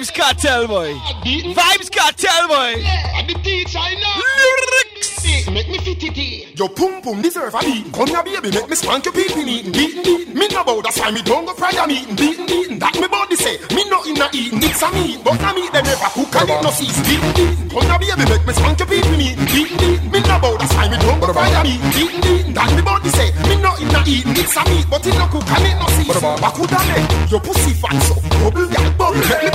Vybz 0.01 0.13
Kartel, 0.13 0.67
boy. 0.67 0.93
Vybz 1.23 1.91
Kartel, 1.91 2.47
boy. 2.47 2.81
And 3.13 3.29
the 3.29 3.35
teacher 3.43 3.77
I 3.77 3.93
know. 4.01 4.17
Lyrics. 4.17 5.21
Make 5.51 5.69
me 5.69 5.77
fit 5.77 6.01
it 6.01 6.17
in. 6.17 6.57
Your 6.57 6.69
pum 6.69 7.03
pum 7.03 7.21
deserve 7.21 7.53
a 7.53 7.59
beating. 7.59 7.91
Come 7.91 8.07
here, 8.07 8.41
baby, 8.41 8.49
make 8.49 8.67
me 8.67 8.75
spank 8.75 9.05
your 9.05 9.13
pee 9.13 9.29
pee 9.29 9.45
meeting. 9.45 9.71
Beating, 9.71 10.01
beating. 10.01 10.33
Me 10.33 10.47
no 10.47 10.63
bow, 10.63 10.81
that's 10.81 10.97
why 10.97 11.11
me 11.11 11.21
don't 11.21 11.45
go 11.45 11.53
prayer 11.53 11.85
meeting. 11.85 12.15
Beating, 12.15 12.47
beating. 12.47 12.79
That 12.79 12.97
me 12.97 13.07
body 13.07 13.35
say. 13.35 13.59
Me 13.75 13.85
no 13.89 14.01
in 14.09 14.17
a 14.17 14.25
eating. 14.33 14.57
It's 14.63 14.81
a 14.81 14.89
meat, 14.89 15.21
but 15.21 15.37
a 15.37 15.53
meat 15.53 15.69
they 15.69 15.85
never 15.85 16.09
cook 16.17 16.33
and 16.33 16.49
it 16.49 16.63
no 16.65 16.71
cease. 16.71 16.97
Beating, 17.05 17.33
beating. 17.37 17.69
Come 17.69 18.01
here, 18.01 18.17
baby, 18.17 18.25
make 18.25 18.45
me 18.47 18.53
spank 18.57 18.79
your 18.81 18.89
pee 18.89 19.05
pee 19.05 19.17
meeting. 19.21 19.45
Beating, 19.53 19.77
beating. 19.77 20.09
Me 20.09 20.19
no 20.25 20.35
bow, 20.41 20.57
that's 20.57 20.73
why 20.73 20.89
me 20.89 20.97
don't 20.97 21.19
go 21.21 21.29
prayer 21.29 21.61
meeting. 21.61 21.91
Beating, 21.93 22.21
beating. 22.25 22.53
That 22.57 22.73
me 22.73 22.81
body 22.81 23.09
say. 23.13 23.29
Me 23.45 23.53
no 23.61 23.77
in 23.77 23.93
a 23.93 24.01
eating. 24.09 24.33
It's 24.33 24.57
a 24.57 24.65
meat, 24.65 24.87
but 24.89 25.05
it 25.05 25.13
no 25.13 25.29
cook 25.29 25.45
and 25.45 25.67
it 25.69 25.77
no 25.77 25.85
cease. 25.93 26.09
What 26.09 26.53
could 26.57 26.73
I? 26.73 27.05
Your 27.29 27.41
pussy 27.43 27.77
fat 27.77 28.01
so. 28.01 28.17
Bubble, 28.41 28.65
yeah, 28.65 28.89
bubble. 28.97 29.21
Let 29.29 29.45
me 29.45 29.50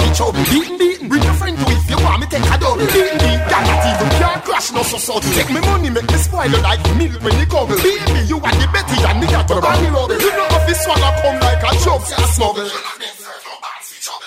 pig. 0.00 0.08
Where 0.08 0.08
you 0.08 0.10
be 0.10 0.16
trouble. 0.16 0.44
Beating, 0.44 0.78
beating. 0.78 1.08
Bring 1.08 1.22
your 1.22 1.34
friend 1.34 1.56
to 1.58 1.64
if 1.70 1.90
you 1.90 1.98
want 2.00 2.20
me 2.20 2.26
take 2.26 2.44
a 2.44 2.56
double. 2.58 2.86
Beating, 2.86 3.18
beating. 3.20 3.40
That 3.50 3.62
not 3.66 3.84
even 3.84 4.08
can't 4.18 4.44
crash 4.44 4.72
no 4.72 4.82
so 4.82 4.98
so. 4.98 5.20
Take 5.20 5.50
me 5.50 5.60
money, 5.60 5.90
make 5.90 6.08
me 6.08 6.18
spoil 6.18 6.50
you 6.50 6.60
like 6.62 6.82
milk 6.96 7.22
when 7.22 7.38
you 7.38 7.46
gobble. 7.46 7.76
Baby, 7.76 8.20
you 8.28 8.36
are 8.38 8.56
the 8.56 8.66
Betty 8.72 8.96
and 9.04 9.20
me 9.20 9.26
got 9.26 9.48
the 9.48 9.60
bunny 9.60 9.88
rubble. 9.90 10.16
You 10.16 10.30
know 10.32 10.46
if 10.50 10.66
this 10.66 10.80
swallow 10.84 11.12
come 11.22 11.38
like 11.40 11.62
a 11.62 11.70
joke, 11.84 12.04
a 12.06 12.26
smuggle. 12.34 12.70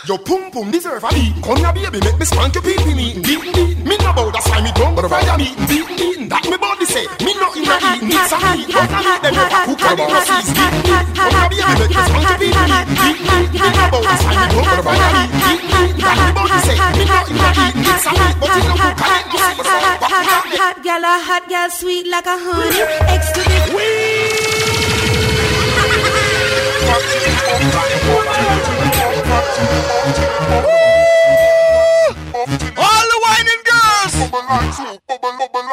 Your 0.06 0.20
pum 0.20 0.52
pum 0.52 0.70
deserve 0.70 1.04
a 1.04 1.10
beat. 1.16 1.32
Come 1.44 1.58
here, 1.64 1.72
baby, 1.72 2.00
make 2.04 2.20
me 2.20 2.26
spank 2.26 2.54
your 2.56 2.64
pee 2.64 2.76
pee 2.76 2.94
me. 2.94 3.14
Beat 3.24 3.40
beat, 3.56 3.78
me 3.88 3.96
no 4.04 4.12
bow, 4.12 4.30
that's 4.32 4.50
why 4.50 4.62
me 4.62 4.72
don't 4.76 5.00
fire 5.08 5.38
me. 5.38 5.56
Beat 5.68 5.88
beat, 5.96 6.30
that 6.30 6.44
me 6.44 6.58
body 6.58 6.83
say. 6.94 7.06
Me 7.26 7.34
no 7.42 7.50
in 7.58 7.66
a 7.66 7.76
eat, 7.90 8.06
need 8.06 8.26
some 8.30 8.46
meat. 8.54 8.70
But 8.70 8.86
I 8.86 9.02
need 9.02 9.22
them 9.26 9.34
never 9.34 9.62
cook 9.66 9.82
and 9.82 9.98
never 9.98 10.22
sees. 10.30 10.50
Beat 10.54 10.78
beat, 10.86 11.08
come 11.18 11.34
here, 11.34 11.50
baby, 11.50 11.74
make 11.74 11.90
your 11.90 12.06
pee 12.14 12.30
pee 12.38 12.54
me. 12.54 12.78
Beat 12.94 13.18
beat, 13.26 13.50
me 13.50 13.70
no 13.74 13.84
bow, 13.90 14.02
that's 14.06 14.22
why 14.30 14.46
me 14.46 14.62
don't 14.62 14.86
fire 14.86 15.10
me. 15.10 15.26
Beat 15.42 15.62
beat, 15.74 15.98
that 16.06 16.18
me 16.22 16.30
body 16.38 16.60
say. 16.62 16.78
Me 16.94 17.04
no 17.10 17.18
in 17.34 17.42
a 17.42 17.50
eat, 17.66 17.76
need 17.82 17.98
some 17.98 18.14
meat. 18.14 18.36
But 18.38 18.54
you 18.54 18.70
no 18.70 18.76
cook 18.78 19.02
and 19.10 19.26
never 19.34 19.64
sees. 19.66 19.98
But 19.98 20.14
I 20.14 20.22
need 20.22 20.38
them 20.38 20.54
Hot 20.62 20.78
gal, 20.86 21.04
a 21.04 21.14
hot 21.18 21.44
gal, 21.50 21.70
sweet 21.74 22.06
like 22.08 22.30
a 22.30 22.38
honey. 22.38 22.82
X 23.10 23.24
to 23.34 23.42
the 23.42 23.60
All 32.78 33.04
the 33.12 33.18
whining 33.24 33.64
girls. 33.66 35.03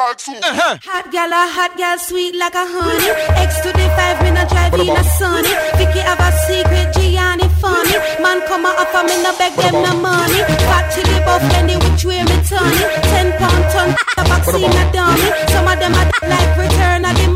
Hot 0.01 1.11
gal, 1.11 1.29
a 1.29 1.45
hot 1.45 1.77
gal, 1.77 1.99
sweet 1.99 2.33
like 2.33 2.55
a 2.55 2.65
honey. 2.65 3.09
X 3.37 3.61
to 3.61 3.69
the 3.69 3.85
five, 3.93 4.17
me 4.25 4.31
no 4.33 4.41
drive 4.49 4.73
in 4.73 4.89
a 4.89 5.03
sunny. 5.21 5.53
Vicky 5.77 6.01
have 6.01 6.17
a 6.17 6.33
secret, 6.49 6.89
Gianni 6.97 7.45
funny. 7.61 7.93
Man 8.17 8.41
come 8.49 8.65
a 8.65 8.73
offer 8.81 9.05
me 9.05 9.21
no 9.21 9.29
beg 9.37 9.53
them 9.53 9.77
no 9.77 9.93
money. 10.01 10.41
Fat 10.65 10.89
chili 10.89 11.21
buff, 11.21 11.45
Fendi 11.53 11.77
which 11.85 12.01
way 12.03 12.25
me 12.25 12.37
turn 12.49 12.73
it. 12.81 12.89
Ten 13.13 13.29
pound 13.37 13.65
ton, 13.69 13.89
the 14.17 14.23
vaccine 14.25 14.73
a 14.73 14.83
dummy. 14.89 15.29
Some 15.53 15.69
of 15.69 15.77
them 15.77 15.93
a 15.93 16.03
like 16.25 16.57
return 16.57 17.05
of 17.05 17.13
the 17.21 17.30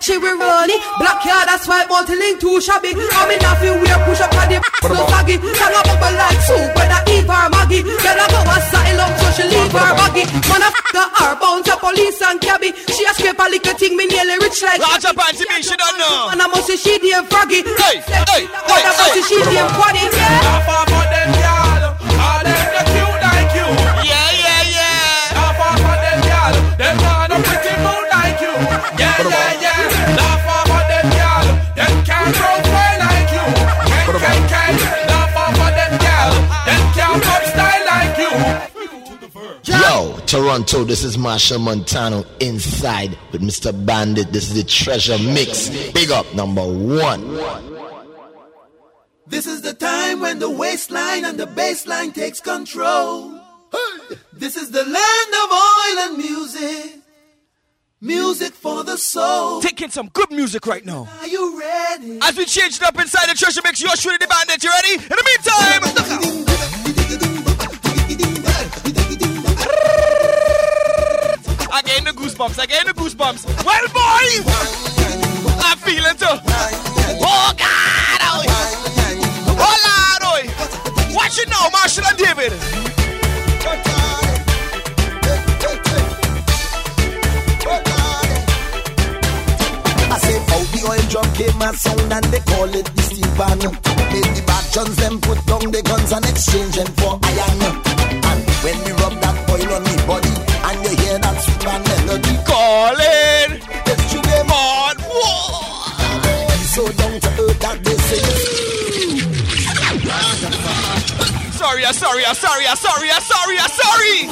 she 0.00 0.18
will 0.18 0.38
roll 0.38 0.66
it. 0.66 0.80
Black 0.98 1.22
yard, 1.24 1.46
that's 1.46 1.66
why 1.68 1.84
multi-link 1.86 2.40
too 2.40 2.60
shabby. 2.60 2.94
I'm 2.94 3.30
in 3.30 3.42
a 3.42 3.52
few 3.62 3.74
weird 3.78 4.00
push 4.06 4.20
up 4.20 4.34
on 4.34 4.48
the 4.50 4.58
no 4.90 5.06
saggy. 5.06 5.38
Tell 5.38 5.74
her 5.74 5.82
bubble 5.86 6.14
like 6.16 6.40
soup, 6.42 6.74
whether 6.74 7.02
Eve 7.10 7.30
or 7.30 7.48
Maggie. 7.50 7.82
Girl 7.82 8.18
a 8.18 8.26
go 8.26 8.40
a 8.42 8.56
saddle 8.66 9.00
up 9.02 9.12
so 9.18 9.28
she 9.36 9.44
leave 9.46 9.72
her 9.72 9.92
baggy. 9.94 10.24
Man 10.50 10.62
a 10.62 10.68
f*** 10.70 10.76
her 10.94 11.34
bounce 11.38 11.68
a 11.70 11.76
police 11.78 12.20
and 12.22 12.40
cabby. 12.40 12.70
She 12.90 13.02
a 13.06 13.12
scrape 13.14 13.38
a 13.38 13.46
little 13.46 13.74
thing, 13.78 13.96
me 13.96 14.06
nearly 14.06 14.38
rich 14.42 14.62
like. 14.62 14.80
Large 14.80 15.06
up 15.06 15.18
and 15.22 15.38
me, 15.38 15.62
she 15.62 15.76
don't 15.76 15.98
know. 15.98 16.30
Man 16.34 16.40
I 16.40 16.46
must 16.50 16.66
say 16.66 16.76
she 16.76 16.98
damn 16.98 17.26
froggy. 17.26 17.62
Hey, 17.62 18.02
hey, 18.02 18.42
Man 18.46 18.86
a 18.86 18.90
must 18.90 19.14
say 19.14 19.22
she 19.22 19.38
damn 19.46 19.70
quaddy. 19.74 20.02
Laugh 20.10 20.66
off 20.66 20.90
of 20.90 21.06
them, 21.10 21.30
y'all. 21.38 21.94
All 22.16 22.42
them 22.42 22.75
Toronto, 40.26 40.82
this 40.82 41.04
is 41.04 41.16
Machel 41.16 41.60
Montano 41.60 42.24
inside 42.40 43.16
with 43.30 43.42
Mr. 43.42 43.72
Bandit. 43.86 44.32
This 44.32 44.50
is 44.50 44.54
the 44.54 44.64
treasure 44.68 45.18
mix. 45.18 45.68
Big 45.92 46.10
up 46.10 46.26
number 46.34 46.66
one. 46.66 47.38
This 49.28 49.46
is 49.46 49.62
the 49.62 49.72
time 49.72 50.18
when 50.20 50.40
the 50.40 50.50
waistline 50.50 51.24
and 51.24 51.38
the 51.38 51.46
bassline 51.46 52.12
takes 52.12 52.40
control. 52.40 53.40
This 54.32 54.56
is 54.56 54.72
the 54.72 54.82
land 54.82 55.34
of 55.42 55.50
oil 55.52 55.98
and 56.08 56.18
music. 56.18 57.00
Music 58.00 58.52
for 58.52 58.82
the 58.82 58.96
soul. 58.98 59.60
Taking 59.60 59.90
some 59.90 60.08
good 60.08 60.30
music 60.32 60.66
right 60.66 60.84
now. 60.84 61.08
Are 61.20 61.28
you 61.28 61.58
ready? 61.58 62.18
As 62.22 62.36
we 62.36 62.46
change 62.46 62.76
it 62.76 62.82
up 62.82 62.98
inside 63.00 63.28
the 63.30 63.34
treasure 63.34 63.60
mix, 63.62 63.80
you're 63.80 63.90
shooting 63.96 64.18
the 64.20 64.26
bandit. 64.26 64.62
You 64.62 64.70
ready? 64.70 64.94
In 64.94 65.08
the 65.08 65.24
meantime. 65.24 66.85
Again 72.06 72.14
the 72.14 72.22
goosebumps, 72.22 72.62
again 72.62 72.86
the 72.86 72.92
goosebumps. 72.92 73.46
Well, 73.66 73.88
boy, 73.90 74.26
I'm 75.58 75.76
feeling 75.78 76.16
too. 76.16 76.38
Oh 77.18 77.52
God, 77.58 78.20
oh, 78.22 78.44
oh 79.58 79.76
Lord, 79.82 80.22
oh. 80.22 81.14
Watch 81.16 81.38
it 81.40 81.48
now, 81.48 81.68
Marshall 81.72 82.04
and 82.06 82.16
David. 82.16 82.52
I 90.08 90.18
say 90.22 90.38
how 90.46 90.62
the 90.62 90.80
oil 90.86 91.04
drum 91.10 91.28
came 91.34 91.60
a 91.60 91.74
sound 91.74 92.12
and 92.12 92.24
they 92.26 92.38
call 92.38 92.72
it 92.72 92.86
the 92.86 93.02
steel 93.02 93.26
pan. 93.34 93.58
Made 93.58 94.30
the 94.36 94.42
bad 94.46 94.64
guns 94.72 94.94
them 94.94 95.20
put 95.20 95.44
down 95.46 95.72
the 95.72 95.82
guns 95.82 96.12
and 96.12 96.24
exchange 96.24 96.76
them 96.76 96.86
for 97.02 97.18
iron. 97.24 97.65
I'm 112.28 112.34
sorry, 112.34 112.66
I'm 112.66 112.76
sorry, 112.76 113.08
I'm 113.08 113.22
sorry, 113.22 113.56
I'm 113.56 113.70
sorry, 113.70 114.26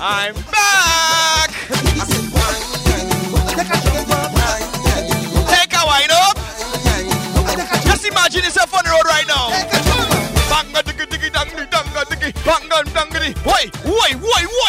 I'm. 0.00 0.32
I'm 0.32 0.34
back. 0.50 1.50
Take 5.50 5.74
a 5.74 5.84
wine 5.84 6.10
up. 6.10 6.36
Just 7.84 8.06
imagine 8.06 8.44
yourself 8.44 8.72
on 8.72 8.84
the 8.84 8.90
road 8.90 9.04
right 9.04 9.26
now. 9.28 9.50
Banga 10.48 10.82
diggy 10.82 11.04
diggy 11.06 11.30
dangy 11.30 11.68
danga 11.68 12.04
diggy 12.08 12.32
banga 12.46 12.82
dangity. 12.96 13.36
Why, 13.44 13.68
why, 13.84 14.12
why, 14.14 14.46
why, 14.46 14.65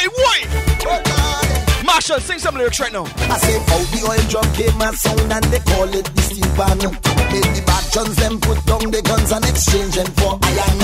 Machel, 2.08 2.22
sing 2.22 2.40
some 2.40 2.56
lyrics 2.56 2.80
right 2.80 2.94
now. 2.94 3.04
I 3.04 3.38
say 3.38 3.60
how 3.68 3.84
the 3.92 4.00
oil 4.08 4.24
drum 4.32 4.48
came 4.56 4.80
a 4.80 4.96
sound 4.96 5.28
and 5.28 5.44
they 5.52 5.60
call 5.60 5.92
it 5.92 6.06
the 6.16 6.22
steel 6.22 6.48
pan. 6.56 6.78
Made 6.80 7.52
the 7.52 7.64
bad 7.68 7.84
guns 7.92 8.16
them 8.16 8.40
put 8.40 8.64
down 8.64 8.92
the 8.92 9.02
guns 9.02 9.32
and 9.32 9.44
exchange 9.44 9.96
them 9.96 10.08
for 10.16 10.40
iron. 10.40 10.80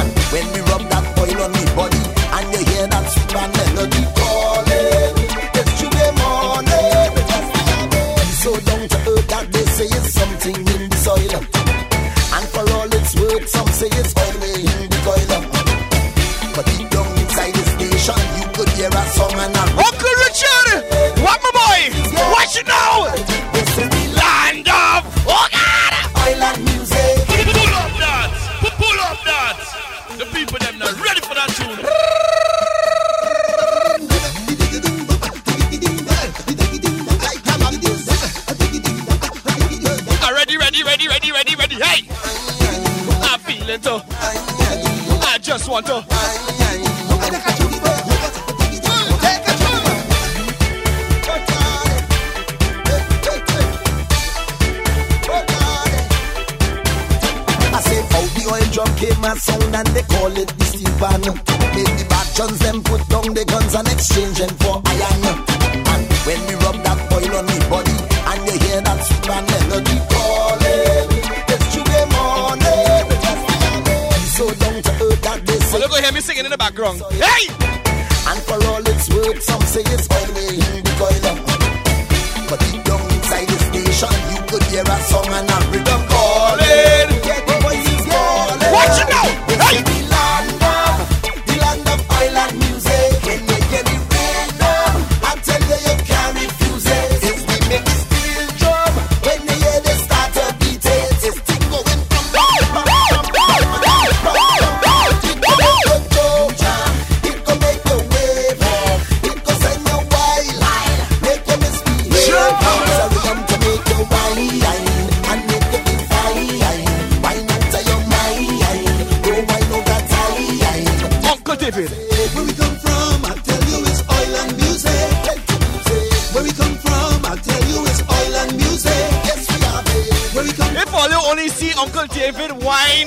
And 0.00 0.08
when 0.32 0.46
we 0.56 0.60
rub 0.72 0.88
that 0.88 1.04
oil 1.20 1.44
on 1.44 1.52
me 1.52 1.64
body 1.76 2.00
and 2.00 2.46
you 2.56 2.64
hear 2.72 2.88
that 2.88 3.04
man 3.36 3.52
melody 3.52 4.04
calling, 4.16 4.65
drum 58.76 58.92
came 59.00 59.24
a 59.24 59.32
sound 59.40 59.74
and 59.74 59.88
they 59.96 60.04
call 60.04 60.36
it 60.36 60.52
the 60.52 60.64
steel 60.68 60.92
pan. 61.00 61.24
Made 61.72 61.96
the 61.96 62.04
bad 62.12 62.28
guns 62.36 62.58
them 62.60 62.78
put 62.84 63.02
down 63.08 63.32
the 63.32 63.44
guns 63.48 63.72
and 63.72 63.88
exchange 63.88 64.36
them 64.36 64.52
for 64.60 64.76
iron. 64.84 65.24
And 65.80 66.04
when 66.28 66.40
we 66.44 66.54
rub 66.60 66.76
that 66.84 67.00
oil 67.08 67.40
on 67.40 67.44
me 67.48 67.56
body 67.72 67.96
and 67.96 68.40
you 68.44 68.56
hear 68.68 68.80
that 68.84 69.00
sweet 69.00 69.24
man 69.32 69.44
melody 69.48 69.96
calling, 70.12 71.08
it's 71.56 71.66
Tuesday 71.72 72.04
morning. 72.12 73.08
So 74.36 74.44
down 74.60 74.76
to 74.84 74.92
earth 75.08 75.22
that 75.24 75.40
they 75.48 75.56
say. 75.56 75.80
Look 75.80 75.96
hear 75.96 76.12
me 76.12 76.20
singing 76.20 76.44
in 76.44 76.52
the 76.52 76.60
background. 76.60 77.00
Hey! 77.16 77.48
And 78.28 78.38
for 78.44 78.60
all 78.60 78.84
its 78.84 79.08
worth, 79.08 79.40
some 79.40 79.64
say 79.72 79.88
it's 79.88 80.04
only 80.20 80.60
in 80.60 80.84
the 80.84 80.92
coil. 81.00 81.24
But 82.52 82.60
deep 82.60 82.84
down 82.84 83.00
inside 83.08 83.48
the 83.48 83.56
station, 83.72 84.12
you 84.36 84.40
could 84.52 84.64
hear 84.68 84.84
a 84.84 84.96
song 85.08 85.32
and 85.32 85.48
a 85.48 85.58
rhythm 85.72 86.02
calling. 86.12 86.65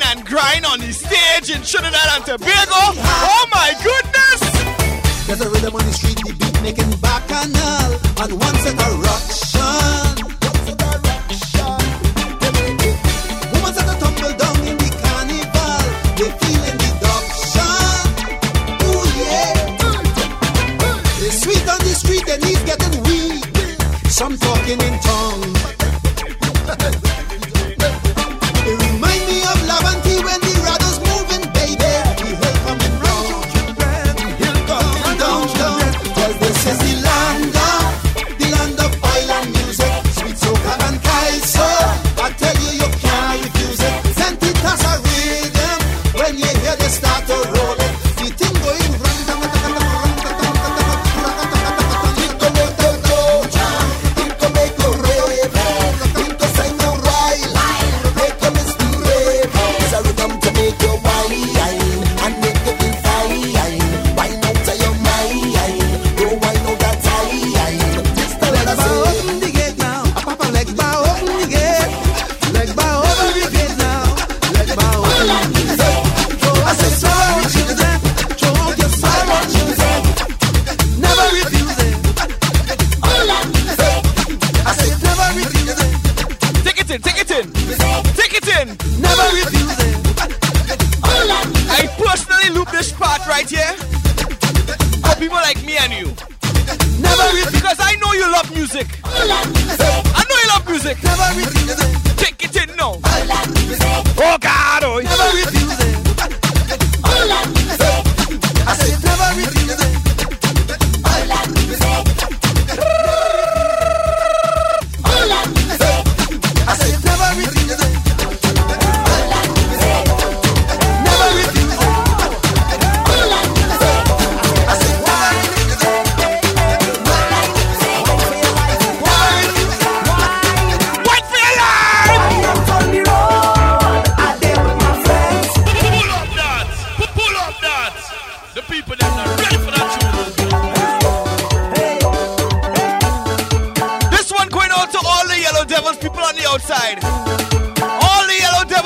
and 0.10 0.26
grind 0.26 0.66
on 0.66 0.80
the 0.80 0.92
stage 0.92 1.56
in 1.56 1.62
Trinidad 1.62 2.10
and 2.16 2.26
Tobago. 2.26 2.82
Oh 2.98 3.46
my 3.52 3.74
goodness! 3.84 5.28
There's 5.28 5.42
a 5.42 5.50
rhythm 5.50 5.76
on 5.76 5.86
the 5.86 5.94
street, 5.94 6.18
the 6.18 6.34
beat 6.34 6.62
making 6.62 6.90
bacchanal. 7.00 8.00
And 8.22 8.40
once 8.40 8.66
in 8.66 8.78
a. 8.80 9.09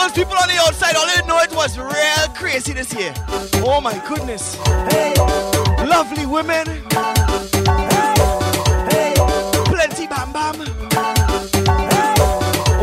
Those 0.04 0.12
people 0.12 0.36
on 0.36 0.50
the 0.50 0.58
outside. 0.60 0.98
All 0.98 1.08
they 1.08 1.26
know 1.26 1.40
it 1.40 1.56
was 1.56 1.78
real 1.78 2.28
crazy 2.36 2.74
this 2.74 2.94
year. 2.94 3.14
Oh 3.64 3.80
my 3.80 3.98
goodness. 4.06 4.56
Hey. 4.92 5.14
Lovely 5.88 6.26
women. 6.26 6.68
Hey. 6.68 6.84
Hey. 8.92 9.14
Plenty 9.64 10.08
bam 10.08 10.34
bam. 10.34 10.60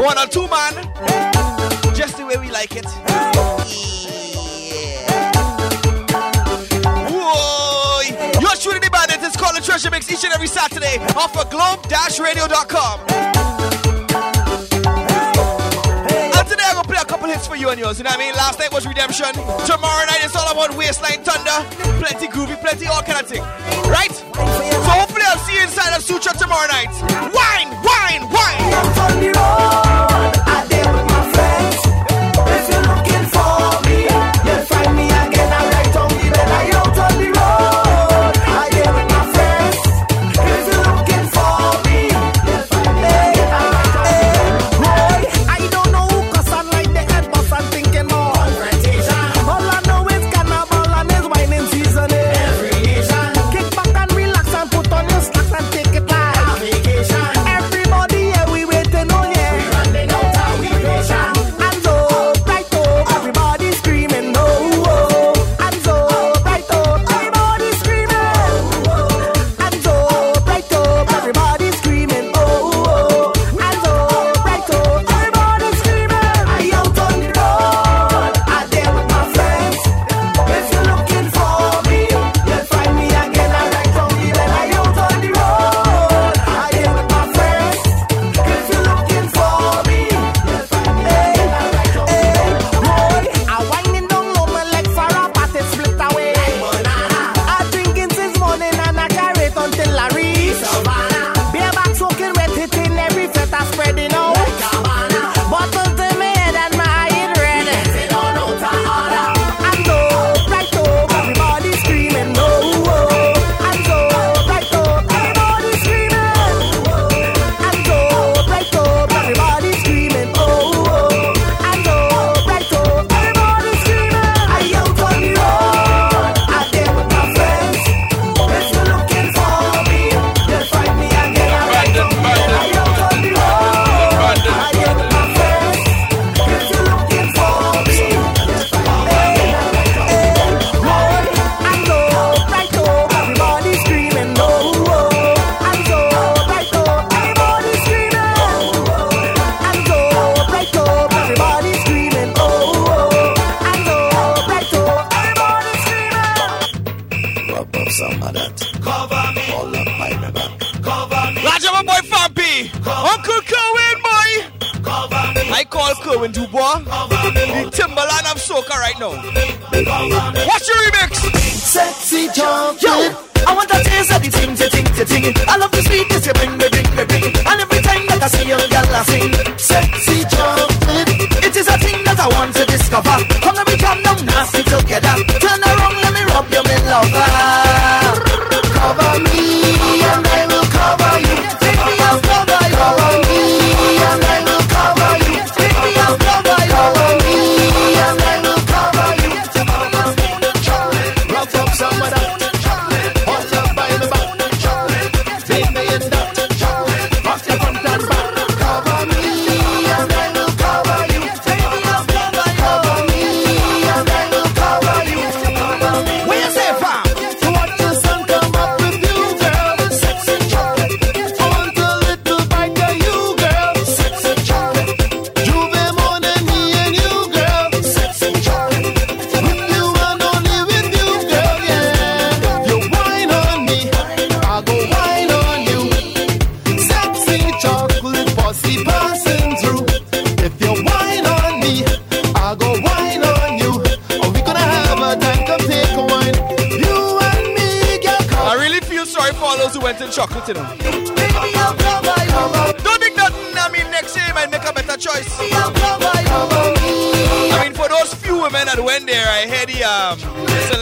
One 0.01 0.17
or 0.17 0.27
two 0.29 0.49
man. 0.49 0.73
Just 1.95 2.17
the 2.17 2.25
way 2.25 2.39
we 2.39 2.51
like 2.51 2.75
it. 2.75 2.87
Yeah. 4.73 5.31
Whoa. 7.11 8.01
You're 8.41 8.57
shooting 8.57 8.81
the 8.81 8.89
bandit. 8.91 9.19
It's 9.21 9.37
called 9.37 9.57
the 9.57 9.61
Treasure 9.61 9.91
Mix 9.91 10.11
each 10.11 10.25
and 10.25 10.33
every 10.33 10.49
Saturday 10.49 10.97
off 11.15 11.37
of 11.37 11.51
globe-radio.com. 11.51 13.80
a 17.01 17.05
couple 17.05 17.29
hits 17.29 17.47
for 17.47 17.57
you 17.57 17.71
and 17.71 17.79
yours, 17.79 17.99
you 17.99 18.05
know 18.05 18.11
what 18.11 18.21
I 18.21 18.25
mean? 18.25 18.35
Last 18.35 18.59
night 18.59 18.73
was 18.73 18.87
Redemption. 18.87 19.33
Tomorrow 19.65 20.05
night 20.07 20.21
it's 20.23 20.37
all 20.37 20.51
about 20.53 20.77
Waistline 20.77 21.23
Thunder. 21.25 21.65
Plenty 21.99 22.27
groovy, 22.29 22.61
plenty 22.61 22.87
all 22.87 23.03
kind 23.03 23.21
of 23.21 23.27
thing. 23.27 23.43
Right? 23.91 24.13
So 24.13 24.91
hopefully 24.93 25.23
I'll 25.27 25.39
see 25.39 25.55
you 25.55 25.63
inside 25.63 25.97
of 25.97 26.03
Sutra 26.03 26.33
tomorrow 26.35 26.69
night. 26.69 26.93
Wine, 27.33 27.71
wine, 27.83 28.29
wine! 28.31 30.00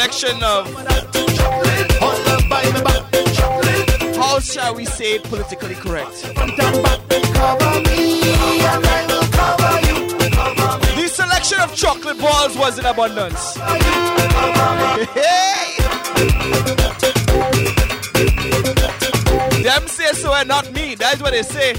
direction 0.09 0.43
of, 0.43 0.67
how 4.17 4.41
shall 4.41 4.75
we 4.75 4.87
say 4.87 5.17
it 5.17 5.25
politically 5.25 5.75
correct? 5.75 6.23
The 10.97 11.09
selection 11.13 11.61
of 11.61 11.75
chocolate 11.75 12.19
balls 12.19 12.57
was 12.57 12.79
in 12.79 12.87
abundance. 12.87 13.57
Hey! 15.13 15.77
Them 19.63 19.87
say 19.89 20.13
so 20.15 20.33
and 20.33 20.49
not 20.49 20.73
me, 20.73 20.95
that's 20.95 21.21
what 21.21 21.33
they 21.33 21.43
say. 21.43 21.75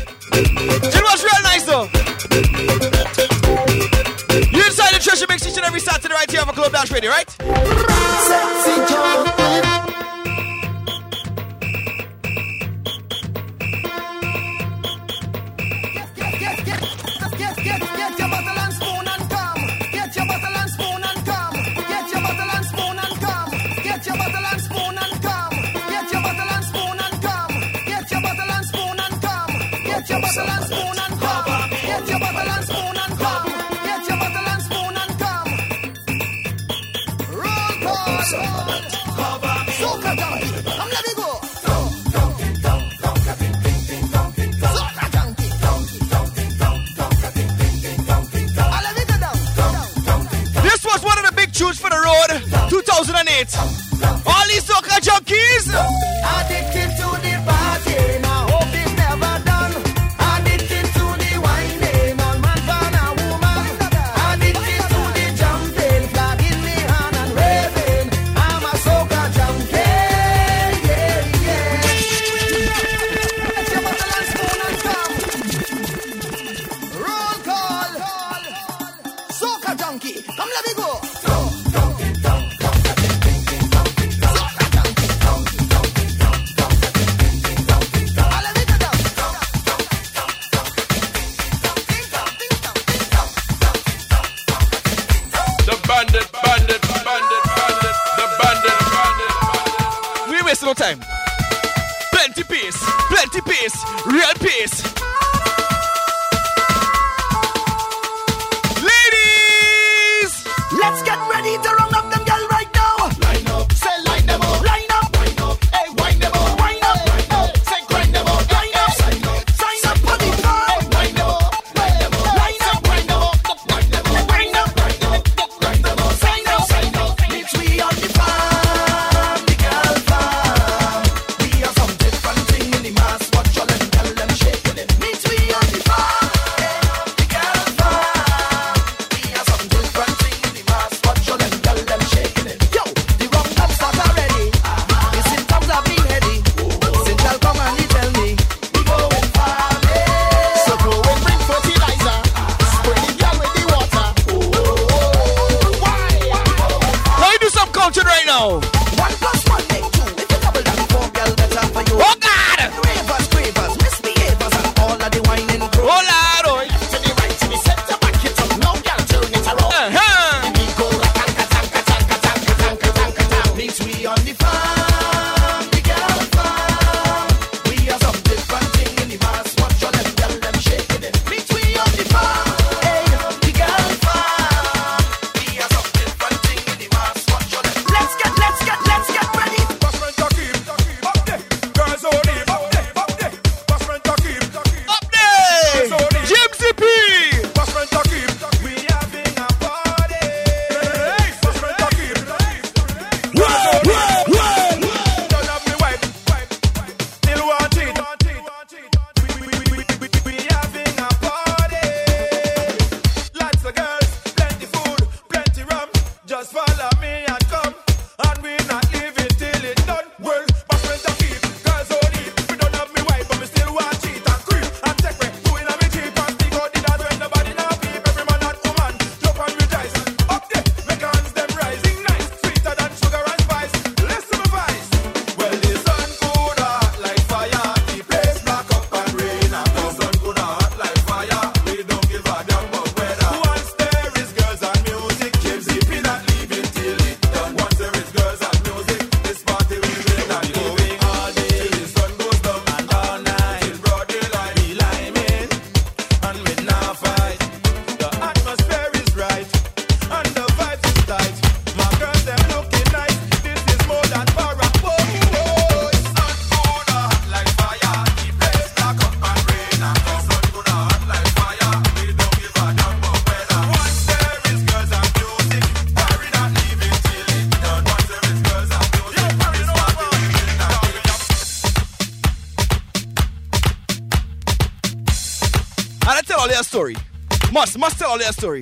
Tell 288.09 288.17
all 288.17 288.23
your 288.23 288.31
story. 288.31 288.61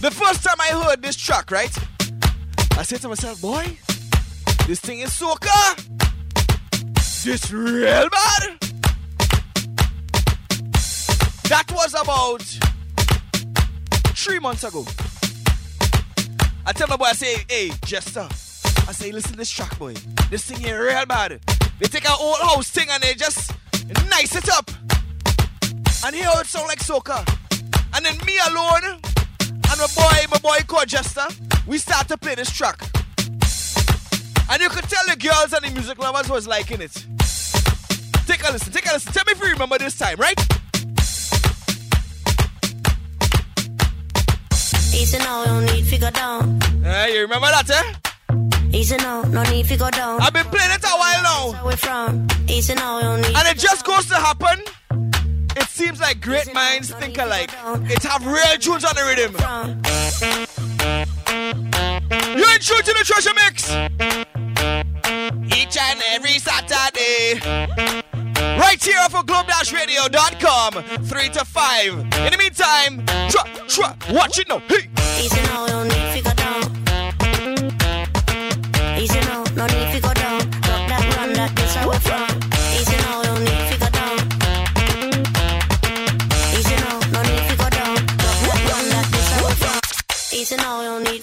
The 0.00 0.10
first 0.10 0.42
time 0.42 0.56
I 0.58 0.68
heard 0.84 1.02
this 1.02 1.16
track, 1.16 1.50
right? 1.50 1.76
I 2.78 2.82
said 2.82 3.00
to 3.02 3.08
myself, 3.08 3.40
boy, 3.40 3.78
this 4.66 4.80
thing 4.80 5.00
is 5.00 5.10
soca. 5.10 5.76
This 7.24 7.50
real 7.52 8.08
bad. 8.08 8.58
That 11.48 11.66
was 11.72 11.94
about 11.94 12.42
three 14.16 14.38
months 14.38 14.64
ago. 14.64 14.86
I 16.66 16.72
tell 16.72 16.88
my 16.88 16.96
boy, 16.96 17.06
I 17.06 17.12
say, 17.12 17.44
hey, 17.48 17.70
Jester. 17.84 18.28
I 18.88 18.92
say, 18.92 19.12
listen 19.12 19.32
to 19.32 19.38
this 19.38 19.50
track, 19.50 19.78
boy. 19.78 19.94
This 20.30 20.44
thing 20.44 20.58
here 20.58 20.82
real 20.82 21.06
bad. 21.06 21.40
They 21.80 21.86
take 21.86 22.10
our 22.10 22.16
old 22.18 22.38
house 22.40 22.70
thing 22.70 22.88
and 22.90 23.02
they 23.02 23.14
just 23.14 23.52
nice 24.08 24.34
it 24.34 24.48
up. 24.50 24.70
And 26.06 26.14
how 26.16 26.40
it 26.40 26.46
sound 26.46 26.68
like 26.68 26.78
soca. 26.78 27.43
And 27.94 28.04
then 28.04 28.16
me 28.26 28.38
alone 28.48 28.84
and 28.84 29.78
my 29.78 29.86
boy, 29.94 30.26
my 30.30 30.38
boy 30.42 30.58
called 30.66 30.88
Jester, 30.88 31.26
we 31.66 31.78
start 31.78 32.08
to 32.08 32.18
play 32.18 32.34
this 32.34 32.50
track. 32.50 32.80
And 34.50 34.60
you 34.60 34.68
could 34.68 34.84
tell 34.84 35.04
the 35.08 35.16
girls 35.16 35.52
and 35.52 35.64
the 35.64 35.70
music 35.72 35.98
lovers 35.98 36.28
was 36.28 36.46
liking 36.46 36.80
it. 36.80 36.92
Take 38.26 38.46
a 38.48 38.52
listen, 38.52 38.72
take 38.72 38.88
a 38.90 38.94
listen. 38.94 39.12
Tell 39.12 39.24
me 39.26 39.32
if 39.32 39.40
you 39.40 39.52
remember 39.52 39.78
this 39.78 39.96
time, 39.96 40.16
right? 40.18 40.38
Easy 44.94 45.18
now, 45.18 45.44
no 45.44 45.60
need 45.60 45.86
to 45.86 45.98
go 45.98 46.10
down. 46.10 46.60
Uh, 46.84 47.06
you 47.10 47.20
remember 47.20 47.46
that, 47.48 47.70
eh? 47.70 48.76
Easy 48.76 48.96
now, 48.96 49.22
no 49.22 49.42
need 49.44 49.66
to 49.66 49.76
go 49.76 49.88
down. 49.90 50.20
I've 50.20 50.32
been 50.32 50.46
playing 50.46 50.72
it 50.72 50.84
a 50.84 50.88
while 50.88 51.22
now. 51.22 51.52
Where 51.52 51.72
we 51.72 51.76
from. 51.76 52.26
Easy 52.48 52.74
now, 52.74 53.00
no 53.00 53.16
need. 53.16 53.36
And 53.36 53.48
it 53.48 53.58
just 53.58 53.84
goes 53.84 54.06
to 54.06 54.16
happen. 54.16 54.64
It 55.56 55.68
seems 55.68 56.00
like 56.00 56.20
great 56.20 56.52
minds 56.52 56.90
think 56.94 57.18
alike. 57.18 57.50
It 57.90 58.02
have 58.02 58.26
real 58.26 58.58
tunes 58.58 58.84
on 58.84 58.94
the 58.94 59.04
rhythm. 59.04 59.34
You're 62.36 62.54
in 62.54 62.60
tune 62.60 62.82
to 62.82 62.92
the 62.92 63.04
treasure 63.04 63.34
mix. 63.34 63.70
Each 65.56 65.76
and 65.76 66.02
every 66.10 66.38
Saturday. 66.38 67.40
Right 68.58 68.82
here 68.82 68.98
off 69.00 69.14
of 69.14 69.26
globe-radio.com. 69.26 70.82
3 71.04 71.28
to 71.30 71.44
5. 71.44 71.92
In 71.94 72.04
the 72.04 72.36
meantime, 72.38 73.04
watch 74.14 74.38
it 74.38 74.48
now. 74.48 74.60
Hey. 74.68 74.90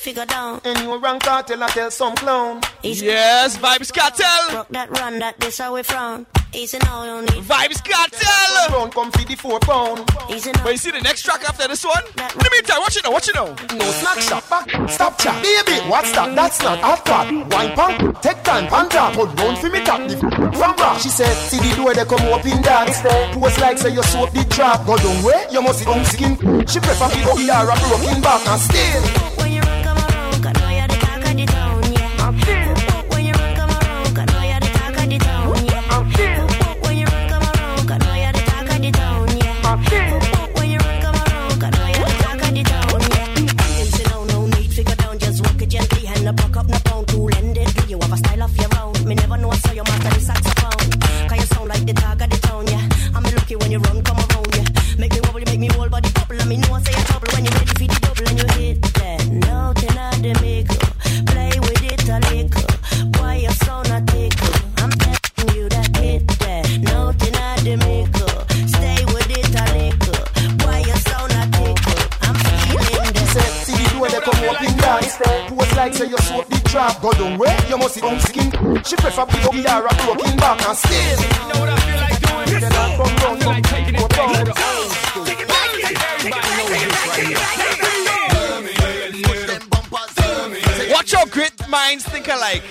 Now, 0.04 0.14
no 0.14 0.14
need 0.14 0.14
to 0.14 0.14
go 0.14 0.26
down. 0.26 0.62
And 0.66 0.80
you 0.80 0.98
rank 0.98 1.24
cartel, 1.24 1.64
I 1.64 1.68
tell 1.68 1.92
some 1.92 2.16
clown. 2.16 2.62
Yes, 2.82 3.58
Vybz 3.58 3.92
Kartel. 3.92 4.56
Rock 4.56 4.68
that 4.70 4.90
run, 4.98 5.20
that 5.20 5.40
this 5.40 5.60
how 5.60 5.76
we 5.76 5.84
from. 5.84 6.26
Easy 6.54 6.78
now, 6.80 7.06
no 7.06 7.22
need. 7.22 7.44
Vybz 7.44 7.82
Kartel. 7.84 8.78
Round 8.78 8.94
come 8.94 9.12
for 9.12 9.24
the 9.24 9.36
four 9.36 9.60
pound. 9.60 10.10
Easy 10.30 10.52
now. 10.52 10.64
But 10.64 10.72
you 10.72 10.78
see 10.78 10.92
the 10.92 11.02
next 11.02 11.24
track 11.24 11.48
after 11.48 11.68
this 11.68 11.86
one? 11.86 12.04
In 12.06 12.14
the 12.16 12.50
meantime, 12.52 12.80
watch 12.82 12.98
it 12.98 13.04
now, 13.04 13.12
watch 13.12 13.30
it 13.30 13.36
now. 13.36 13.46
No 13.78 13.86
snack 13.92 14.20
shop 14.20 14.50
back, 14.50 14.90
stop 14.90 15.18
chat. 15.18 15.42
Baby, 15.42 15.80
what's 15.88 16.12
that? 16.14 16.36
That's 16.36 16.62
not 16.62 16.80
hot 16.80 17.06
pot. 17.06 17.32
Wine 17.54 17.72
punk, 17.76 18.22
take 18.22 18.44
time, 18.44 18.68
panta. 18.68 19.12
Put 19.16 19.40
round 19.40 19.58
for 19.60 19.70
me 19.70 19.84
top 19.84 20.08
the 20.10 20.18
from 20.58 20.76
rock. 20.76 21.00
She 21.00 21.10
said, 21.10 21.34
see 21.48 21.58
the 21.58 21.76
door 21.76 21.94
they 21.94 22.06
come 22.06 22.22
up 22.34 22.46
in 22.46 22.62
dance. 22.62 23.02
Pose 23.34 23.60
like 23.60 23.78
say 23.78 23.94
you 23.94 24.04
soap 24.04 24.32
the 24.32 24.44
drop. 24.50 24.86
Go 24.86 24.98
down 24.98 25.24
way, 25.24 25.46
you 25.52 25.62
must 25.62 25.80
see 25.80 25.86
on 25.86 26.04
skin. 26.06 26.36
She 26.68 26.80
prefer 26.80 27.08
the 27.08 27.22
OER 27.32 27.70
a 27.70 27.76
broken 27.88 28.22
back 28.22 28.46
and 28.48 28.60
still. 28.60 29.31
Soap 76.92 77.02
the 77.02 77.02
drop. 77.02 77.02
Go 77.02 77.12
down 77.12 77.38
way, 77.38 77.58
you 77.70 77.78
must 77.78 77.94
see 77.96 78.02
on 78.02 78.20
skin. 78.20 78.52
She 78.84 78.96
prefer 78.96 79.26
the 79.26 79.50
OER 79.50 79.86
a 79.86 79.94
broken 80.06 80.38
back 80.38 80.68
and 80.68 80.78
still. 80.78 80.92
You 80.92 81.00
know 81.54 81.60
what 81.60 81.70
I 81.70 81.80
feel 81.80 81.98
like 81.98 82.20
doing? 82.22 82.60
Then 82.62 82.74
I 82.74 82.96
come 82.96 83.16
round, 83.16 83.42
come 83.42 83.52
like 83.52 83.64
taking 83.64 83.96
it 83.96 84.10
back. 84.10 84.48
Watch 90.92 91.14
how 91.14 91.26
great 91.26 91.68
minds 91.70 92.04
think 92.06 92.28
alike. 92.28 92.64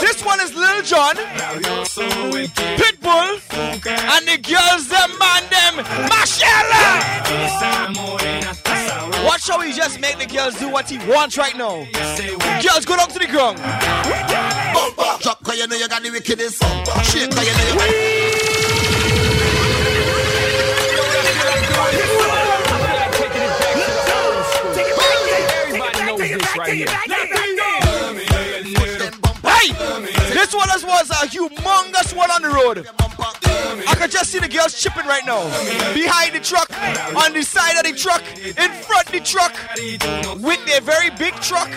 This 0.00 0.24
one 0.24 0.40
is 0.40 0.54
Lil 0.54 0.82
Jon, 0.82 1.16
Pitbull, 2.78 3.40
and 3.86 4.26
the 4.26 4.38
girls 4.42 4.88
them 4.88 5.18
man 5.18 5.42
them. 5.50 5.84
Mashella. 6.08 8.15
How 9.48 9.60
he 9.60 9.72
just 9.72 10.00
make 10.00 10.18
the 10.18 10.26
girls 10.26 10.58
do 10.58 10.68
what 10.68 10.90
he 10.90 10.98
wants 11.08 11.38
right 11.38 11.56
now. 11.56 11.86
Girls 12.62 12.84
go 12.84 12.96
down 12.96 13.08
to 13.08 13.18
the 13.18 13.28
ground. 13.30 13.58
Bumper, 14.74 15.22
drop, 15.22 15.42
cause 15.44 15.56
you 15.56 15.68
know 15.68 15.76
you 15.76 15.88
got 15.88 16.02
the 16.02 16.10
wickedest. 16.10 16.62
Shake, 17.04 17.30
cause 17.30 17.46
you 17.46 17.54
know 17.54 17.62
you 17.62 17.78
got 17.78 18.26
Everybody 25.62 26.06
knows 26.06 26.18
this 26.18 26.56
right 26.56 26.74
here. 26.74 27.15
This 30.46 30.54
one 30.54 30.68
was 30.86 31.10
a 31.10 31.26
humongous 31.26 32.14
one 32.14 32.30
on 32.30 32.40
the 32.40 32.50
road. 32.50 32.86
I 33.90 33.96
can 33.98 34.08
just 34.08 34.30
see 34.30 34.38
the 34.38 34.46
girls 34.46 34.80
chipping 34.80 35.04
right 35.04 35.26
now. 35.26 35.42
Behind 35.92 36.36
the 36.36 36.38
truck, 36.38 36.70
on 37.18 37.32
the 37.34 37.42
side 37.42 37.74
of 37.74 37.82
the 37.82 37.90
truck, 37.98 38.22
in 38.38 38.70
front 38.86 39.10
of 39.10 39.12
the 39.12 39.26
truck, 39.26 39.50
with 40.38 40.62
their 40.70 40.80
very 40.82 41.10
big 41.18 41.34
truck. 41.42 41.66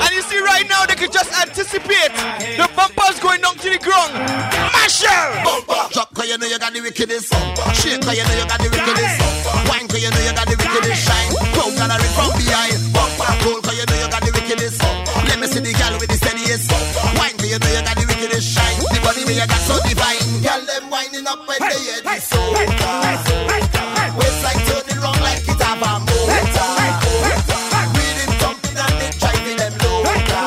and 0.00 0.10
you 0.16 0.22
see 0.24 0.40
right 0.40 0.64
now, 0.66 0.86
they 0.86 0.96
can 0.96 1.12
just 1.12 1.28
anticipate 1.44 2.08
the 2.56 2.64
bumpers 2.72 3.20
going 3.20 3.42
down 3.42 3.56
to 3.60 3.68
the 3.68 3.76
ground. 3.84 4.16
Machel! 4.72 5.60
Drop 5.92 6.14
cause 6.14 6.28
you 6.28 6.38
know 6.38 6.46
you 6.46 6.58
got 6.58 6.72
the 6.72 6.80
wickedest 6.80 7.34
Shake 7.76 8.00
cause 8.00 8.16
you 8.16 8.24
know 8.24 8.32
you 8.32 8.46
got 8.48 8.62
the 8.62 8.70
wickedest 8.70 9.20
Wine 9.68 9.88
cause 9.90 10.00
you 10.00 10.08
know 10.08 10.22
you 10.24 10.32
got 10.32 10.46
the 10.46 10.56
wickedest 10.56 11.04
Shine, 11.04 11.34
from 11.52 12.32
behind 12.38 12.78
Bumper 12.94 13.60
cause 13.60 13.76
you 13.76 13.84
know 13.84 13.98
you 14.00 14.08
got 14.08 14.19
winding 21.20 21.26
up 21.26 21.48
when 21.48 21.58
they 21.60 21.78
hear 21.78 22.00
the 22.02 22.10
soca 22.20 22.50
Waist 24.18 24.42
like 24.42 24.60
turning 24.66 25.00
wrong 25.02 25.20
like 25.20 25.48
it 25.48 25.60
have 25.60 25.82
a 25.82 26.00
motor. 26.00 26.68
Rhythm 27.94 28.30
thumping 28.40 28.78
and 28.78 28.94
they 29.00 29.10
driving 29.18 29.56
them 29.56 29.72
loca 29.82 30.40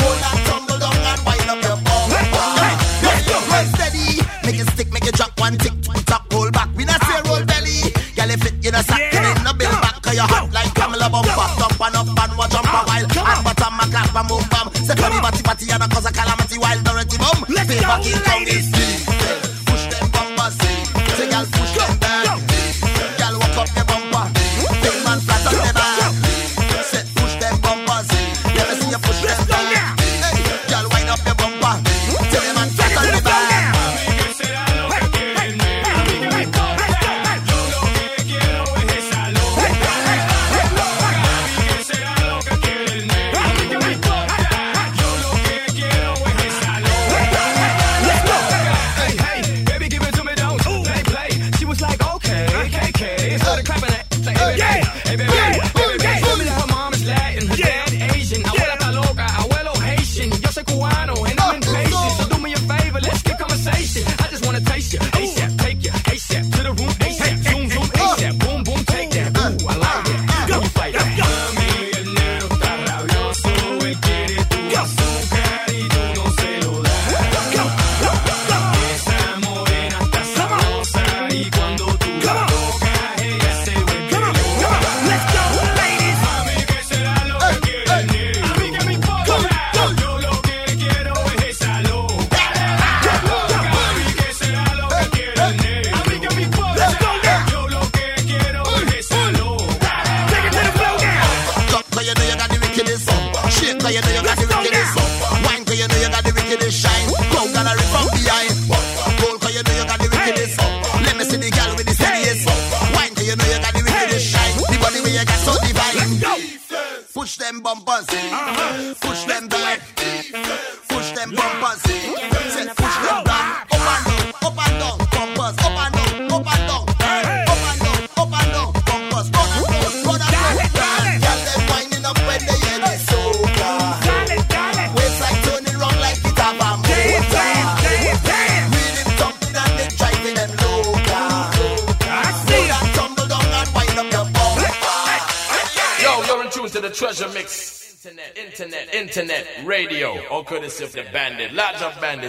Roll 0.00 0.24
and 0.28 0.40
tumble 0.46 0.78
down 0.78 0.96
and 0.96 1.20
wind 1.26 1.50
up 1.50 1.60
your 1.62 1.78
bumper 1.84 2.24
Roll 3.50 3.66
steady, 3.74 4.22
make 4.44 4.58
it 4.58 4.68
stick, 4.72 4.92
make 4.92 5.06
it 5.06 5.14
drop 5.14 5.38
one 5.40 5.56
tick, 5.58 5.74
two 5.82 5.92
top, 6.06 6.32
roll 6.32 6.50
back. 6.50 6.68
We 6.76 6.84
not 6.84 7.02
say 7.04 7.20
roll 7.26 7.44
belly. 7.44 7.92
Girl, 8.16 8.30
if 8.30 8.44
it 8.46 8.54
you 8.64 8.70
know 8.70 8.82
sack, 8.82 9.00
it 9.12 9.14
in 9.14 9.44
the 9.44 9.54
bill 9.58 9.72
back, 9.80 10.00
cause 10.02 10.14
you 10.14 10.22
hot 10.22 10.52
like 10.52 10.72
Camilla 10.74 11.10
bumper. 11.10 11.46
Jump 11.58 11.80
and 11.80 11.96
up 11.96 12.06
and 12.08 12.38
watch 12.38 12.50
jump 12.52 12.66
a 12.66 12.80
while. 12.86 13.04
And 13.04 13.44
bottom 13.44 13.80
a 13.80 13.84
clap 13.90 14.14
and 14.14 14.28
move 14.30 14.46
bam. 14.50 14.66
Say 14.74 14.94
funny 14.96 15.19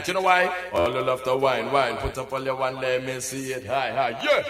You 0.07 0.13
know 0.15 0.21
why? 0.21 0.53
All 0.73 0.93
you 0.93 1.01
love 1.01 1.23
the 1.23 1.35
wine, 1.37 1.71
wine. 1.71 1.97
Put 1.97 2.17
up 2.17 2.33
all 2.33 2.43
your 2.43 2.55
one, 2.55 2.75
let 2.81 3.03
me 3.03 3.19
see 3.19 3.53
it. 3.53 3.65
Hi, 3.67 3.91
hi, 3.91 4.09
yeah. 4.23 4.43